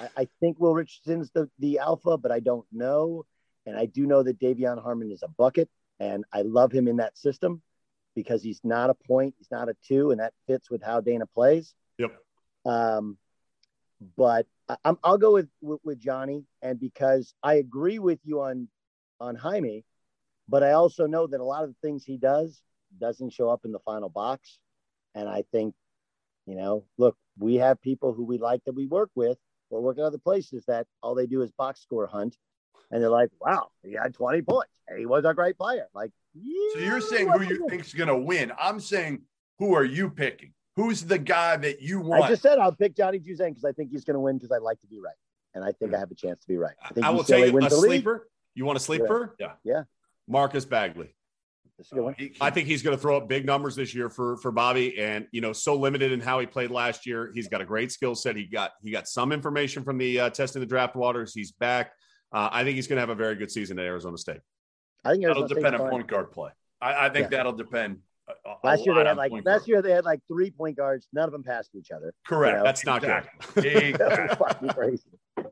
I, 0.00 0.08
I 0.16 0.28
think 0.40 0.58
Will 0.58 0.74
Richardson's 0.74 1.30
the, 1.30 1.50
the 1.58 1.78
alpha, 1.78 2.16
but 2.18 2.32
I 2.32 2.40
don't 2.40 2.66
know. 2.72 3.24
And 3.66 3.76
I 3.76 3.86
do 3.86 4.06
know 4.06 4.22
that 4.22 4.40
De'Vion 4.40 4.82
Harmon 4.82 5.10
is 5.10 5.22
a 5.22 5.28
bucket, 5.28 5.68
and 6.00 6.24
I 6.32 6.42
love 6.42 6.72
him 6.72 6.88
in 6.88 6.96
that 6.96 7.18
system 7.18 7.60
because 8.14 8.42
he's 8.42 8.60
not 8.64 8.88
a 8.90 8.94
point, 8.94 9.34
he's 9.36 9.50
not 9.50 9.68
a 9.68 9.76
two, 9.86 10.10
and 10.10 10.20
that 10.20 10.32
fits 10.46 10.70
with 10.70 10.82
how 10.82 11.00
Dana 11.00 11.26
plays. 11.26 11.74
Yep. 11.98 12.16
Um, 12.64 13.18
but 14.16 14.46
I, 14.68 14.76
I'm, 14.84 14.98
I'll 15.04 15.18
go 15.18 15.34
with, 15.34 15.48
with 15.60 15.80
with 15.84 15.98
Johnny, 16.00 16.44
and 16.62 16.80
because 16.80 17.34
I 17.42 17.54
agree 17.54 17.98
with 17.98 18.20
you 18.24 18.40
on 18.40 18.68
on 19.20 19.34
Jaime, 19.36 19.84
but 20.48 20.62
I 20.62 20.72
also 20.72 21.06
know 21.06 21.26
that 21.26 21.40
a 21.40 21.44
lot 21.44 21.64
of 21.64 21.70
the 21.70 21.76
things 21.82 22.04
he 22.04 22.16
does 22.16 22.62
doesn't 22.98 23.32
show 23.32 23.50
up 23.50 23.64
in 23.64 23.72
the 23.72 23.80
final 23.80 24.08
box, 24.08 24.58
and 25.14 25.28
I 25.28 25.44
think, 25.52 25.74
you 26.48 26.54
know, 26.54 26.84
look, 26.96 27.14
we 27.38 27.56
have 27.56 27.80
people 27.82 28.14
who 28.14 28.24
we 28.24 28.38
like 28.38 28.64
that 28.64 28.74
we 28.74 28.86
work 28.86 29.10
with 29.14 29.36
or 29.68 29.82
work 29.82 29.98
at 29.98 30.04
other 30.04 30.18
places 30.18 30.64
that 30.66 30.86
all 31.02 31.14
they 31.14 31.26
do 31.26 31.42
is 31.42 31.52
box 31.52 31.82
score 31.82 32.06
hunt, 32.06 32.38
and 32.90 33.02
they're 33.02 33.10
like, 33.10 33.28
wow, 33.38 33.68
he 33.84 33.92
had 33.92 34.14
20 34.14 34.40
points, 34.42 34.70
he 34.96 35.04
was 35.04 35.26
a 35.26 35.34
great 35.34 35.58
player. 35.58 35.88
Like, 35.94 36.10
So 36.72 36.80
you're 36.80 37.02
saying 37.02 37.28
who 37.28 37.42
you 37.42 37.66
think's 37.68 37.92
going 37.92 38.08
to 38.08 38.16
win? 38.16 38.50
I'm 38.58 38.80
saying 38.80 39.20
who 39.58 39.74
are 39.74 39.84
you 39.84 40.08
picking? 40.08 40.54
Who's 40.76 41.02
the 41.02 41.18
guy 41.18 41.58
that 41.58 41.82
you 41.82 42.00
want? 42.00 42.24
I 42.24 42.28
just 42.28 42.40
said 42.40 42.58
I'll 42.58 42.72
pick 42.72 42.96
Johnny 42.96 43.18
Juzang 43.18 43.48
because 43.48 43.64
I 43.66 43.72
think 43.72 43.90
he's 43.90 44.04
going 44.04 44.14
to 44.14 44.20
win 44.20 44.38
because 44.38 44.50
I 44.50 44.58
like 44.58 44.80
to 44.80 44.86
be 44.86 45.00
right, 45.00 45.16
and 45.54 45.62
I 45.62 45.72
think 45.72 45.90
hmm. 45.90 45.96
I 45.96 45.98
have 45.98 46.10
a 46.10 46.14
chance 46.14 46.40
to 46.40 46.48
be 46.48 46.56
right. 46.56 46.76
I 46.82 46.94
think 46.94 47.04
I 47.04 47.10
will 47.10 47.24
UCLA 47.24 47.26
tell 47.26 47.38
you 47.40 47.46
a 47.58 47.68
the 47.68 47.76
league. 47.76 47.90
sleeper. 47.90 48.28
You 48.54 48.64
want 48.64 48.78
a 48.78 48.80
sleeper? 48.80 49.36
Yeah. 49.38 49.52
Yeah. 49.64 49.82
Marcus 50.26 50.64
Bagley. 50.64 51.14
This 51.78 51.92
a 51.92 51.94
good 51.94 52.04
one. 52.04 52.14
He- 52.18 52.26
he- 52.28 52.36
I 52.40 52.50
think 52.50 52.66
he's 52.66 52.82
going 52.82 52.96
to 52.96 53.00
throw 53.00 53.16
up 53.16 53.28
big 53.28 53.46
numbers 53.46 53.76
this 53.76 53.94
year 53.94 54.10
for 54.10 54.36
for 54.38 54.50
Bobby, 54.50 54.98
and 54.98 55.26
you 55.30 55.40
know, 55.40 55.52
so 55.52 55.76
limited 55.76 56.10
in 56.12 56.20
how 56.20 56.40
he 56.40 56.46
played 56.46 56.70
last 56.70 57.06
year. 57.06 57.30
He's 57.34 57.48
got 57.48 57.60
a 57.60 57.64
great 57.64 57.92
skill 57.92 58.14
set. 58.14 58.36
He 58.36 58.44
got 58.46 58.72
he 58.82 58.90
got 58.90 59.06
some 59.06 59.30
information 59.32 59.84
from 59.84 59.96
the 59.98 60.20
uh, 60.20 60.30
testing 60.30 60.60
the 60.60 60.66
draft 60.66 60.96
waters. 60.96 61.32
He's 61.32 61.52
back. 61.52 61.92
Uh, 62.32 62.48
I 62.52 62.64
think 62.64 62.76
he's 62.76 62.86
going 62.88 62.96
to 62.96 63.00
have 63.00 63.10
a 63.10 63.14
very 63.14 63.36
good 63.36 63.50
season 63.50 63.78
at 63.78 63.84
Arizona 63.86 64.18
State. 64.18 64.40
I 65.04 65.12
think 65.12 65.24
that'll 65.24 65.46
depend 65.46 65.76
on 65.76 65.88
point 65.88 66.08
guard 66.08 66.32
play. 66.32 66.50
I, 66.80 67.06
I 67.06 67.08
think 67.10 67.30
Yeah. 67.30 67.38
that'll 67.38 67.52
depend. 67.52 67.98
a- 68.28 68.48
a 68.50 68.54
Last 68.64 68.84
year 68.84 68.94
they 68.96 69.04
had 69.04 69.16
like 69.16 69.30
last 69.32 69.44
guard. 69.44 69.68
year 69.68 69.82
they 69.82 69.92
had 69.92 70.04
like 70.04 70.20
three 70.28 70.50
point 70.50 70.76
guards. 70.76 71.06
None 71.12 71.24
of 71.24 71.32
them 71.32 71.44
passed 71.44 71.70
each 71.76 71.90
other. 71.92 72.12
Correct. 72.26 72.52
you 72.54 72.58
know, 72.58 72.64
That's 72.64 72.84
not 72.84 73.02
Exactly. 73.04 73.62
good. 73.62 73.94
That 73.98 74.30
Exactly. 74.30 74.68
crazy. 74.70 75.10
All 75.36 75.44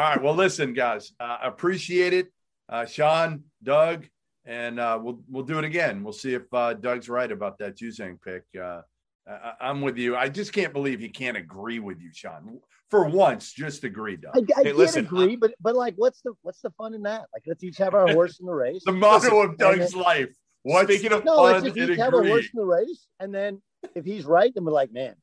right. 0.00 0.22
Well, 0.22 0.34
listen, 0.34 0.74
guys, 0.74 1.12
uh, 1.18 1.38
appreciate 1.42 2.12
it, 2.12 2.28
uh, 2.68 2.84
Sean, 2.84 3.44
Doug, 3.62 4.06
and 4.46 4.78
uh, 4.78 4.98
we'll 5.02 5.20
we'll 5.30 5.44
do 5.44 5.58
it 5.58 5.64
again. 5.64 6.02
We'll 6.04 6.12
see 6.12 6.34
if 6.34 6.42
uh, 6.52 6.74
Doug's 6.74 7.08
right 7.08 7.30
about 7.30 7.58
that 7.58 7.76
Juzang 7.76 8.20
pick. 8.22 8.42
Uh, 8.60 8.82
I, 9.28 9.52
I'm 9.60 9.80
with 9.80 9.96
you. 9.96 10.16
I 10.16 10.28
just 10.28 10.52
can't 10.52 10.72
believe 10.72 11.00
he 11.00 11.08
can't 11.08 11.36
agree 11.36 11.78
with 11.78 12.00
you, 12.00 12.10
Sean. 12.12 12.60
For 12.90 13.06
once, 13.08 13.52
just 13.52 13.82
agree, 13.84 14.16
Doug. 14.16 14.32
I, 14.36 14.38
I 14.38 14.42
Hey, 14.58 14.62
can't 14.64 14.76
listen, 14.76 15.04
agree, 15.06 15.36
but 15.36 15.54
but 15.60 15.74
like, 15.74 15.94
what's 15.96 16.20
the 16.22 16.32
what's 16.42 16.60
the 16.60 16.70
fun 16.72 16.94
in 16.94 17.02
that? 17.02 17.22
Like, 17.32 17.42
let's 17.46 17.64
each 17.64 17.78
have 17.78 17.94
our 17.94 18.06
horse 18.12 18.38
in 18.40 18.46
the 18.46 18.52
race. 18.52 18.82
the 18.84 18.92
motto 18.92 19.40
of 19.42 19.56
Doug's 19.56 19.92
then- 19.92 20.02
life. 20.02 20.34
What's 20.62 20.90
Speaking 20.92 21.12
of- 21.12 21.24
no, 21.24 21.42
let's 21.42 21.58
fun 21.58 21.64
just 21.66 21.76
and 21.78 21.90
each 21.90 21.98
have 21.98 22.14
a 22.14 22.26
horse 22.26 22.44
in 22.52 22.58
the 22.58 22.64
race, 22.64 23.06
and 23.20 23.34
then 23.34 23.60
if 23.94 24.04
he's 24.06 24.24
right, 24.24 24.50
then 24.54 24.64
we're 24.64 24.72
like, 24.72 24.92
man, 24.92 25.14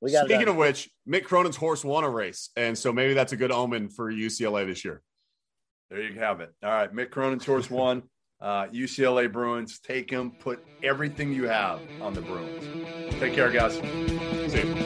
we 0.00 0.12
got. 0.12 0.26
Speaking 0.26 0.46
of 0.48 0.54
which, 0.56 0.88
Mick 1.08 1.24
Cronin's 1.24 1.56
horse 1.56 1.84
won 1.84 2.04
a 2.04 2.10
race, 2.10 2.50
and 2.56 2.76
so 2.78 2.92
maybe 2.92 3.12
that's 3.14 3.32
a 3.32 3.36
good 3.36 3.50
omen 3.50 3.88
for 3.88 4.12
UCLA 4.12 4.64
this 4.66 4.84
year. 4.84 5.02
There 5.90 6.00
you 6.02 6.18
have 6.20 6.40
it. 6.40 6.52
All 6.62 6.70
right. 6.70 6.92
Mick 6.92 7.10
Cronin's 7.10 7.44
horse 7.46 7.68
one. 7.70 8.02
Uh, 8.40 8.66
UCLA 8.66 9.32
Bruins. 9.32 9.78
Take 9.78 10.10
them. 10.10 10.30
Put 10.30 10.64
everything 10.82 11.32
you 11.32 11.48
have 11.48 11.80
on 12.00 12.12
the 12.14 12.20
Bruins. 12.20 12.64
Take 13.18 13.34
care, 13.34 13.50
guys. 13.50 13.74
See 14.50 14.60
you. 14.66 14.85